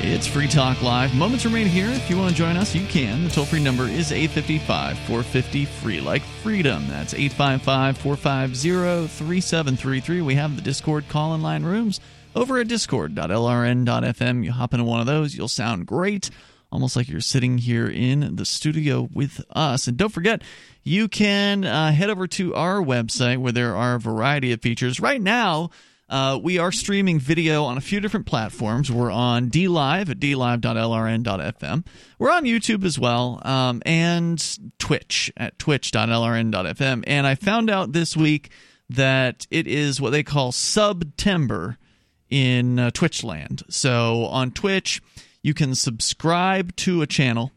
[0.00, 1.14] It's Free Talk Live.
[1.14, 1.88] Moments remain here.
[1.90, 3.24] If you want to join us, you can.
[3.24, 6.86] The toll free number is 855 450 free, like freedom.
[6.88, 10.22] That's 855 450 3733.
[10.22, 12.00] We have the Discord call in line rooms
[12.34, 14.44] over at discord.lrn.fm.
[14.44, 16.30] You hop into one of those, you'll sound great,
[16.70, 19.88] almost like you're sitting here in the studio with us.
[19.88, 20.42] And don't forget,
[20.82, 25.00] you can uh, head over to our website where there are a variety of features.
[25.00, 25.70] Right now,
[26.08, 28.90] uh, we are streaming video on a few different platforms.
[28.90, 31.86] We're on DLive at dlive.lrn.fm.
[32.18, 37.04] We're on YouTube as well, um, and Twitch at twitch.lrn.fm.
[37.06, 38.50] And I found out this week
[38.88, 41.76] that it is what they call Subtember
[42.30, 43.62] in uh, Twitch land.
[43.68, 45.02] So on Twitch,
[45.42, 47.52] you can subscribe to a channel.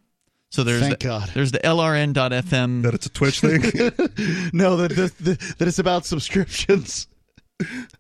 [0.50, 1.30] So there's Thank the, God.
[1.34, 2.84] there's the lrn.fm.
[2.84, 3.62] That it's a Twitch thing.
[4.54, 7.08] no that that, that, that it's about subscriptions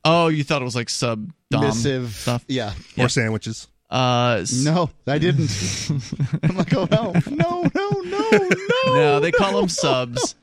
[0.04, 2.44] Oh, you thought it was like sub dom missive stuff.
[2.48, 3.68] yeah or sandwiches.
[3.90, 5.52] Uh, s- no I didn't
[6.44, 10.36] I'm like oh no no no no no No, they call them subs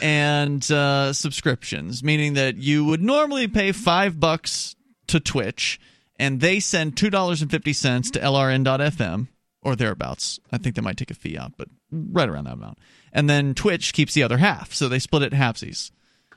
[0.00, 4.74] and uh, subscriptions, meaning that you would normally pay five bucks
[5.08, 5.78] to Twitch,
[6.22, 9.26] and they send two dollars and fifty cents to LRN.FM
[9.60, 10.38] or thereabouts.
[10.52, 12.78] I think they might take a fee out, but right around that amount.
[13.12, 15.90] And then Twitch keeps the other half, so they split it halfsies.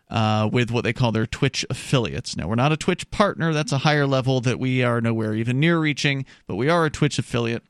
[0.07, 2.37] Uh, with what they call their Twitch affiliates.
[2.37, 3.53] Now, we're not a Twitch partner.
[3.53, 6.91] That's a higher level that we are nowhere even near reaching, but we are a
[6.91, 7.63] Twitch affiliate.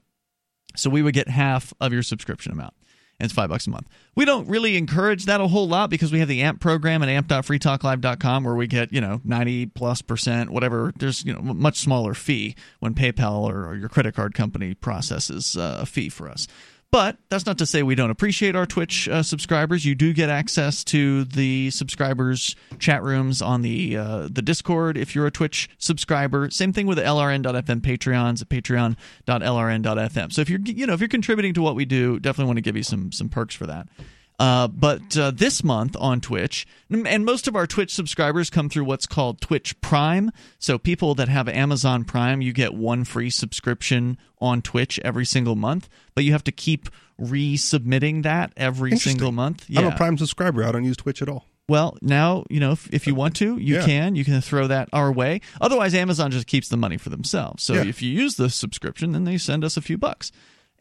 [0.76, 2.74] So we would get half of your subscription amount.
[3.20, 3.88] It's five bucks a month.
[4.16, 7.08] We don't really encourage that a whole lot because we have the AMP program at
[7.08, 10.92] amp.freetalklive.com where we get, you know, 90 plus percent, whatever.
[10.98, 15.56] There's, you know, much smaller fee when PayPal or, or your credit card company processes
[15.56, 16.48] uh, a fee for us.
[16.92, 19.84] But that's not to say we don't appreciate our Twitch uh, subscribers.
[19.84, 25.14] You do get access to the subscribers chat rooms on the uh, the Discord if
[25.14, 26.50] you're a Twitch subscriber.
[26.52, 30.32] Same thing with the LRN.FM Patreons at patreon.lrn.fm.
[30.32, 32.62] So if you're you know if you're contributing to what we do, definitely want to
[32.62, 33.90] give you some some perks for that.
[34.38, 38.84] Uh, but uh, this month on Twitch, and most of our Twitch subscribers come through
[38.84, 40.30] what's called Twitch Prime.
[40.60, 45.56] So people that have Amazon Prime, you get one free subscription on Twitch every single
[45.56, 46.90] month, but you have to keep
[47.20, 49.66] resubmitting that every single month.
[49.76, 50.64] I'm a Prime subscriber.
[50.64, 51.46] I don't use Twitch at all.
[51.68, 53.86] Well, now you know if, if you want to, you Yeah.
[53.86, 54.16] can.
[54.16, 55.42] You can throw that our way.
[55.60, 57.64] Otherwise, Amazon just keeps the money for themselves.
[57.64, 57.86] So Yeah.
[57.86, 60.32] if you use the subscription, then they send us a few bucks.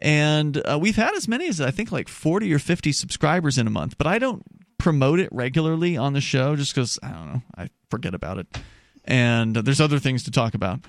[0.04, 3.66] And uh, we've had as many as I think like forty or fifty subscribers in
[3.66, 3.96] a month.
[3.96, 4.42] But I don't
[4.76, 7.42] promote it regularly on the show just because I don't know.
[7.56, 8.46] I forget about it,
[9.04, 10.80] and uh, there's other things to talk about.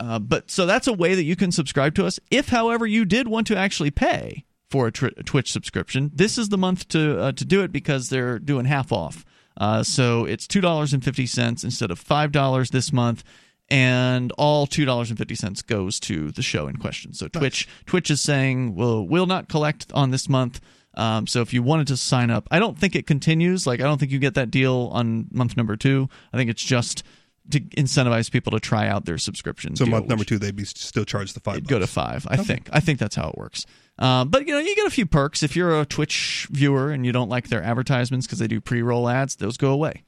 [0.00, 2.18] Uh, but so that's a way that you can subscribe to us.
[2.30, 6.36] If, however, you did want to actually pay for a, tr- a Twitch subscription, this
[6.36, 9.24] is the month to uh, to do it because they're doing half off.
[9.56, 13.22] Uh, so it's two dollars and fifty cents instead of five dollars this month,
[13.68, 17.12] and all two dollars and fifty cents goes to the show in question.
[17.12, 20.60] So Twitch Twitch is saying we'll will not collect on this month.
[20.94, 23.66] Um, so if you wanted to sign up, I don't think it continues.
[23.66, 26.08] Like I don't think you get that deal on month number two.
[26.32, 27.02] I think it's just
[27.50, 29.76] to incentivize people to try out their subscription.
[29.76, 31.66] So deal, month number two, they'd be still charged the five.
[31.66, 32.26] Go to five.
[32.28, 32.68] I think.
[32.72, 33.66] I think that's how it works.
[33.98, 37.06] Uh, but you know, you get a few perks if you're a Twitch viewer and
[37.06, 39.36] you don't like their advertisements because they do pre-roll ads.
[39.36, 40.04] Those go away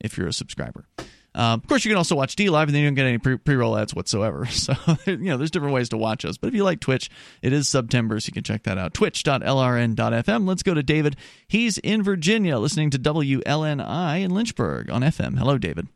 [0.00, 0.86] if you're a subscriber.
[1.32, 3.18] Uh, of course, you can also watch D Live, and then you don't get any
[3.18, 4.46] pre- pre-roll ads whatsoever.
[4.50, 4.74] So
[5.06, 6.36] you know, there's different ways to watch us.
[6.36, 7.08] But if you like Twitch,
[7.40, 8.94] it is September, so you can check that out.
[8.94, 10.46] Twitch.lrn.fm.
[10.48, 11.16] Let's go to David.
[11.48, 15.38] He's in Virginia, listening to WLNI in Lynchburg on FM.
[15.38, 15.86] Hello, David.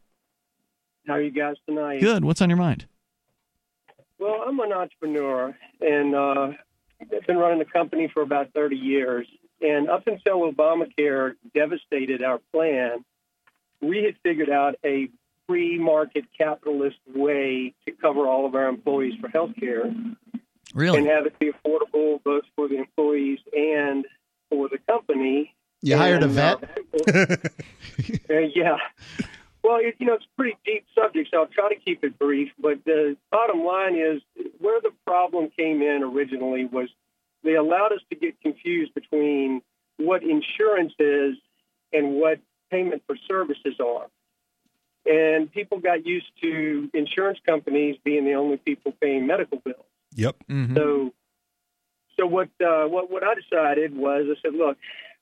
[1.06, 2.00] How are you guys tonight?
[2.00, 2.24] Good.
[2.24, 2.86] What's on your mind?
[4.18, 6.52] Well, I'm an entrepreneur, and uh,
[7.00, 9.26] I've been running the company for about 30 years,
[9.60, 13.04] and up until Obamacare devastated our plan,
[13.82, 15.08] we had figured out a
[15.46, 19.92] free market capitalist way to cover all of our employees for health care
[20.74, 20.98] Really?
[20.98, 24.06] and have it be affordable both for the employees and
[24.50, 25.54] for the company.
[25.82, 26.64] You hired a vet?
[27.08, 27.12] uh,
[28.30, 28.76] uh, yeah.
[29.62, 32.18] Well, it, you know, it's a pretty deep subject, so I'll try to keep it
[32.18, 32.50] brief.
[32.58, 34.22] But the bottom line is
[34.58, 36.88] where the problem came in originally was
[37.44, 39.62] they allowed us to get confused between
[39.96, 41.36] what insurance is
[41.92, 42.40] and what
[42.70, 44.06] payment for services are.
[45.06, 49.84] And people got used to insurance companies being the only people paying medical bills.
[50.14, 50.36] Yep.
[50.74, 51.12] So,
[52.18, 54.78] so what uh, what what I decided was I said, look,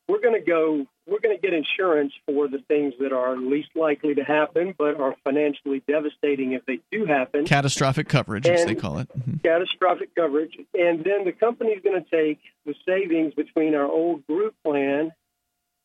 [0.08, 3.70] we're going to go, we're going to get insurance for the things that are least
[3.74, 7.46] likely to happen, but are financially devastating if they do happen.
[7.46, 9.08] Catastrophic coverage, as they call it.
[9.18, 9.42] Mhm.
[9.42, 14.54] Catastrophic coverage, and then the company's going to take the savings between our old group
[14.64, 15.12] plan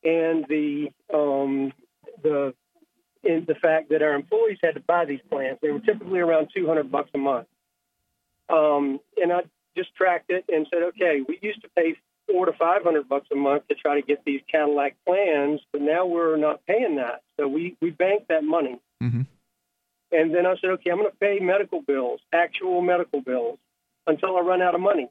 [0.03, 1.71] and the um,
[2.23, 2.53] the
[3.27, 5.59] in the fact that our employees had to buy these plans.
[5.61, 7.47] They were typically around 200 bucks a month.
[8.49, 9.41] Um, and I
[9.75, 11.95] just tracked it and said, okay, we used to pay
[12.27, 16.05] four to 500 bucks a month to try to get these Cadillac plans, but now
[16.05, 17.21] we're not paying that.
[17.37, 18.79] So we, we banked that money.
[19.03, 19.21] Mm-hmm.
[20.11, 23.59] And then I said, okay, I'm going to pay medical bills, actual medical bills,
[24.05, 25.09] until I run out of money.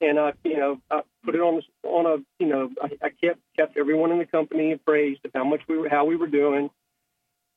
[0.00, 3.38] And I, you know, I put it on on a, you know, I, I kept
[3.56, 6.70] kept everyone in the company appraised of how much we were, how we were doing.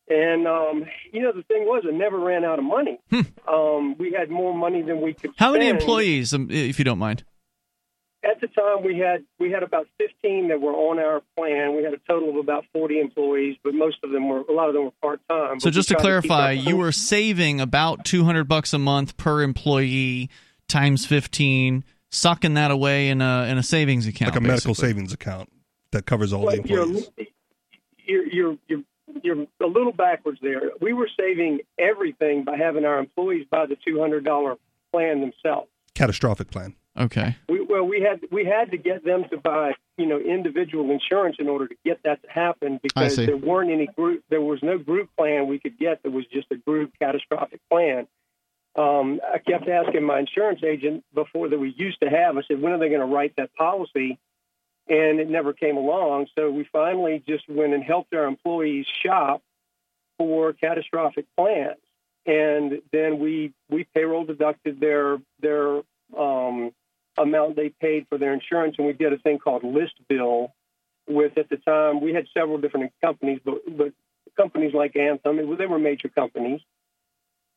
[0.08, 3.00] And um, you know, the thing was, I never ran out of money.
[3.48, 5.32] Um, we had more money than we could.
[5.32, 5.36] Hmm.
[5.44, 7.24] How many employees, um, if you don't mind?
[8.24, 11.76] At the time, we had we had about 15 that were on our plan.
[11.76, 14.68] We had a total of about 40 employees, but most of them were a lot
[14.68, 15.60] of them were part time.
[15.60, 20.32] So just to clarify, you were saving about 200 bucks a month per employee
[20.68, 24.32] times 15, sucking that away in a in a savings account.
[24.34, 25.50] like a medical savings account
[25.92, 27.10] that covers all the Well, you're, employees.
[28.08, 28.82] you're you're you're
[29.24, 30.72] you're a little backwards there.
[30.82, 34.58] We were saving everything by having our employees buy the $200
[34.92, 35.70] plan themselves.
[35.94, 36.76] Catastrophic plan.
[36.98, 37.36] Okay.
[37.50, 41.36] We, well, we had we had to get them to buy you know individual insurance
[41.40, 44.78] in order to get that to happen because there weren't any group there was no
[44.78, 48.08] group plan we could get that was just a group catastrophic plan.
[48.78, 52.38] Um, I kept asking my insurance agent before that we used to have.
[52.38, 54.20] I said, when are they going to write that policy?
[54.88, 56.28] And it never came along.
[56.38, 59.42] So we finally just went and helped our employees shop
[60.18, 61.80] for catastrophic plans,
[62.26, 65.82] and then we we payroll deducted their their
[66.18, 66.72] um,
[67.18, 70.54] amount they paid for their insurance, and we did a thing called list bill.
[71.08, 73.94] With at the time we had several different companies, but but
[74.36, 76.62] companies like Anthem, it, they were major companies,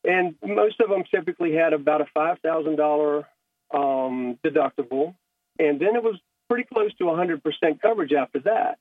[0.05, 5.15] and most of them typically had about a five thousand um, deductible,
[5.59, 6.19] and then it was
[6.49, 7.41] pretty close to 100%
[7.81, 8.79] coverage after that.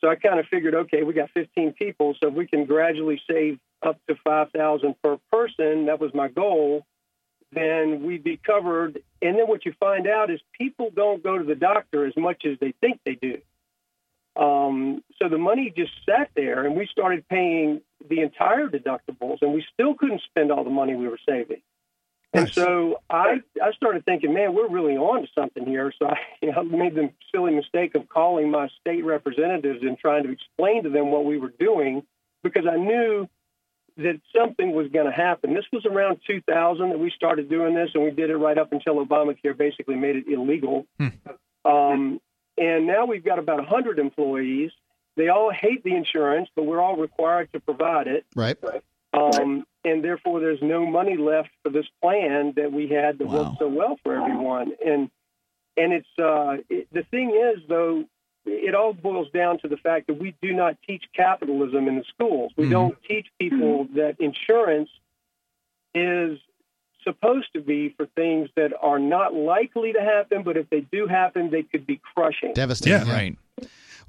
[0.00, 3.20] So I kind of figured, okay, we got 15 people, so if we can gradually
[3.30, 6.86] save up to 5,000 per person, that was my goal,
[7.52, 9.02] then we'd be covered.
[9.20, 12.44] And then what you find out is people don't go to the doctor as much
[12.46, 13.38] as they think they do.
[14.36, 19.52] Um, so the money just sat there, and we started paying the entire deductibles, and
[19.52, 21.60] we still couldn't spend all the money we were saving.
[22.32, 25.92] And so I, I started thinking, man, we're really on to something here.
[25.98, 30.24] So I you know, made the silly mistake of calling my state representatives and trying
[30.24, 32.02] to explain to them what we were doing
[32.42, 33.28] because I knew
[33.96, 35.54] that something was going to happen.
[35.54, 38.72] This was around 2000 that we started doing this, and we did it right up
[38.72, 40.86] until Obamacare basically made it illegal.
[41.64, 42.20] Um,
[42.56, 44.70] and now we've got about 100 employees.
[45.16, 48.24] They all hate the insurance, but we're all required to provide it.
[48.64, 48.82] Right.
[49.12, 53.58] Um, and therefore, there's no money left for this plan that we had that worked
[53.58, 54.72] so well for everyone.
[54.84, 55.10] And
[55.76, 58.04] and it's uh, it, the thing is though,
[58.44, 62.04] it all boils down to the fact that we do not teach capitalism in the
[62.04, 62.52] schools.
[62.56, 64.90] We don't teach people that insurance
[65.94, 66.38] is
[67.02, 71.06] supposed to be for things that are not likely to happen, but if they do
[71.06, 72.52] happen, they could be crushing.
[72.52, 73.06] Devastating.
[73.06, 73.38] Yeah, right.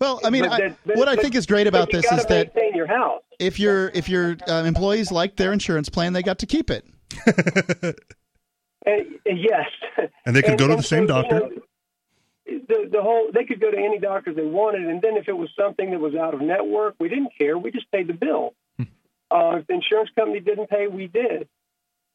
[0.01, 2.51] Well, I mean, I, that- but- what I think is great about this is that
[2.75, 3.21] your house.
[3.39, 6.85] if your if your uh, employees liked their insurance plan, they got to keep it.
[8.83, 9.67] And, and yes,
[10.25, 11.39] And they could go to the same so, you doctor.
[11.39, 11.49] know,
[12.67, 15.37] the the whole they could go to any doctor they wanted, and then if it
[15.37, 17.59] was something that was out of network, we didn't care.
[17.59, 18.55] We just paid the bill.
[18.77, 18.83] Hmm.
[19.29, 21.47] uh, if the insurance company didn't pay, we did.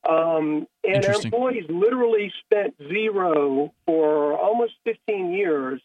[0.09, 5.81] Um, and our employees literally spent zero for almost 15 years,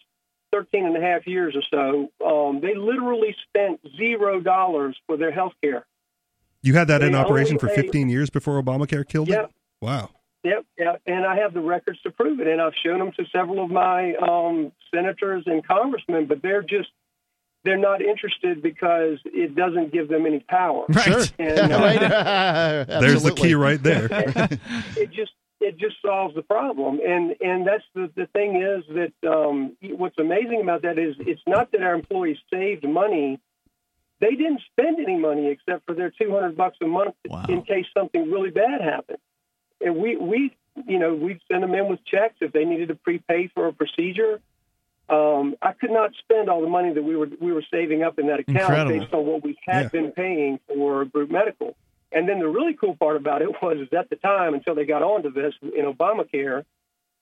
[0.52, 2.26] 13 and a half years or so.
[2.26, 5.86] Um, they literally spent zero dollars for their health care.
[6.64, 9.46] You had that in operation only for 15 years before Obamacare killed Yep.
[9.46, 9.52] it?
[9.82, 10.10] Wow.
[10.44, 13.26] Yep, yeah, and I have the records to prove it, and I've shown them to
[13.32, 16.90] several of my um, senators and congressmen, but they're just
[17.64, 20.86] they're not interested because it doesn't give them any power.
[20.90, 21.04] Right.
[21.04, 21.24] Sure.
[21.38, 21.78] And, uh,
[22.90, 23.00] right.
[23.02, 24.08] There's the key right there.
[24.98, 25.32] it just
[25.62, 30.18] it just solves the problem, and and that's the the thing is that um, what's
[30.18, 33.40] amazing about that is it's not that our employees saved money.
[34.20, 37.46] They didn't spend any money except for their 200 bucks a month Wow.
[37.50, 39.18] in case something really bad happened.
[39.84, 40.56] And we we
[40.88, 43.74] you know we'd send them in with checks if they needed to prepay for a
[43.74, 44.40] procedure.
[45.10, 48.18] Um, I could not spend all the money that we were we were saving up
[48.20, 49.00] in that account Incredible.
[49.00, 49.90] based on what we had Yeah.
[49.90, 51.76] been paying for group medical.
[52.12, 54.86] And then the really cool part about it was is at the time until they
[54.86, 56.66] got onto this in Obamacare,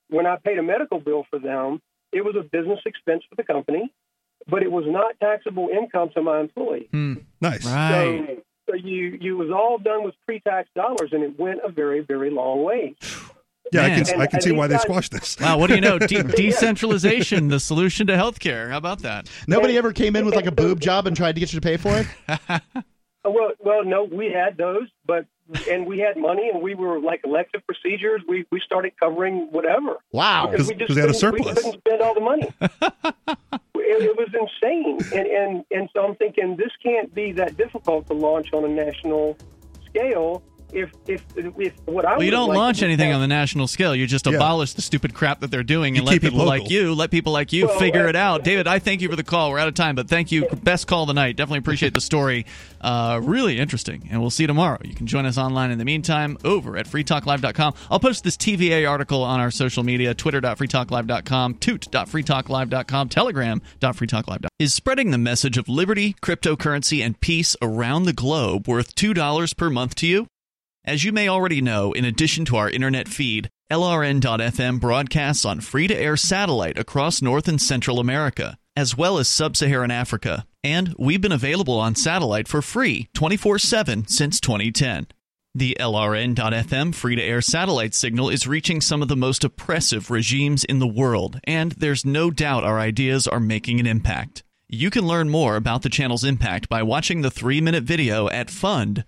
[0.10, 3.44] when I paid a medical bill for them, it was a business expense for the
[3.44, 3.92] company,
[4.48, 6.90] but it was not taxable income to my employee.
[6.92, 7.16] Hmm.
[7.40, 7.66] Nice.
[7.66, 8.38] Right.
[8.38, 12.02] So, so you you was all done with pre-tax dollars, and it went a very
[12.02, 12.96] very long way.
[13.72, 14.06] Yeah, I Man.
[14.06, 15.40] can I can see and why they squashed this.
[15.40, 16.00] Wow, what do you know?
[16.00, 18.70] De- decentralization, the solution to healthcare.
[18.70, 19.30] How about that?
[19.48, 21.64] Nobody ever came in with like a boob job and tried to get you to
[21.64, 22.62] pay for it.
[23.26, 25.26] Uh, Well, well, no, we had those, but
[25.70, 28.22] and we had money, and we were like elective procedures.
[28.28, 29.98] We we started covering whatever.
[30.12, 30.48] Wow.
[30.48, 31.56] because we 'Cause- just 'cause they had a couldn't- surplus.
[31.58, 32.48] We couldn't spend all the money.
[33.76, 38.08] it, it was insane, and and and so I'm thinking this can't be that difficult
[38.08, 39.38] to launch on a national
[39.86, 40.44] scale.
[40.72, 43.68] If if if what I Well, you don't like launch anything have- on the national
[43.68, 43.96] scale.
[43.96, 44.34] You just Yeah.
[44.34, 47.34] abolish the stupid crap that they're doing and You let people like you, let people
[47.34, 48.44] like you Well, figure uh, it out.
[48.44, 49.50] David, I thank you for the call.
[49.52, 50.48] We're out of time, but thank you.
[50.64, 51.36] Best call of the night.
[51.38, 52.46] Definitely appreciate the story.
[52.82, 54.08] Uh, really interesting.
[54.12, 54.78] And we'll see you tomorrow.
[54.84, 57.74] You can join us online in the meantime over at freetalklive.com.
[57.90, 64.50] I'll post this TVA article on our social media, twitter.freetalklive.com, toot.freetalklive.com, telegram.freetalklive.com.
[64.60, 69.70] Is spreading the message of liberty, cryptocurrency, and peace around the globe worth $2 per
[69.70, 70.28] month to you?
[70.86, 75.88] As you may already know, in addition to our internet feed, LRN.FM broadcasts on free
[75.88, 80.46] to air satellite across North and Central America, as well as sub Saharan Africa.
[80.64, 85.08] And we've been available on satellite for free 24 7 since 2010.
[85.54, 90.64] The LRN.FM free to air satellite signal is reaching some of the most oppressive regimes
[90.64, 94.44] in the world, and there's no doubt our ideas are making an impact.
[94.72, 98.52] You can learn more about the channel's impact by watching the three minute video at
[98.52, 99.04] fund.lrn.fm.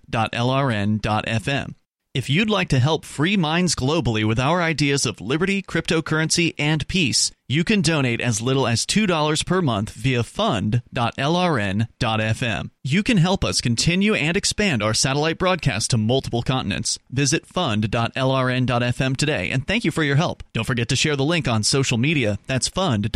[2.14, 6.86] If you'd like to help free minds globally with our ideas of liberty, cryptocurrency, and
[6.88, 10.82] peace, you can donate as little as $2 per month via fund.lrn.fm.
[12.84, 16.98] You can help us continue and expand our satellite broadcast to multiple continents.
[17.12, 20.42] Visit fund.lrn.fm today, and thank you for your help.
[20.54, 22.40] Don't forget to share the link on social media.
[22.48, 23.12] That's fund.lrn.fm.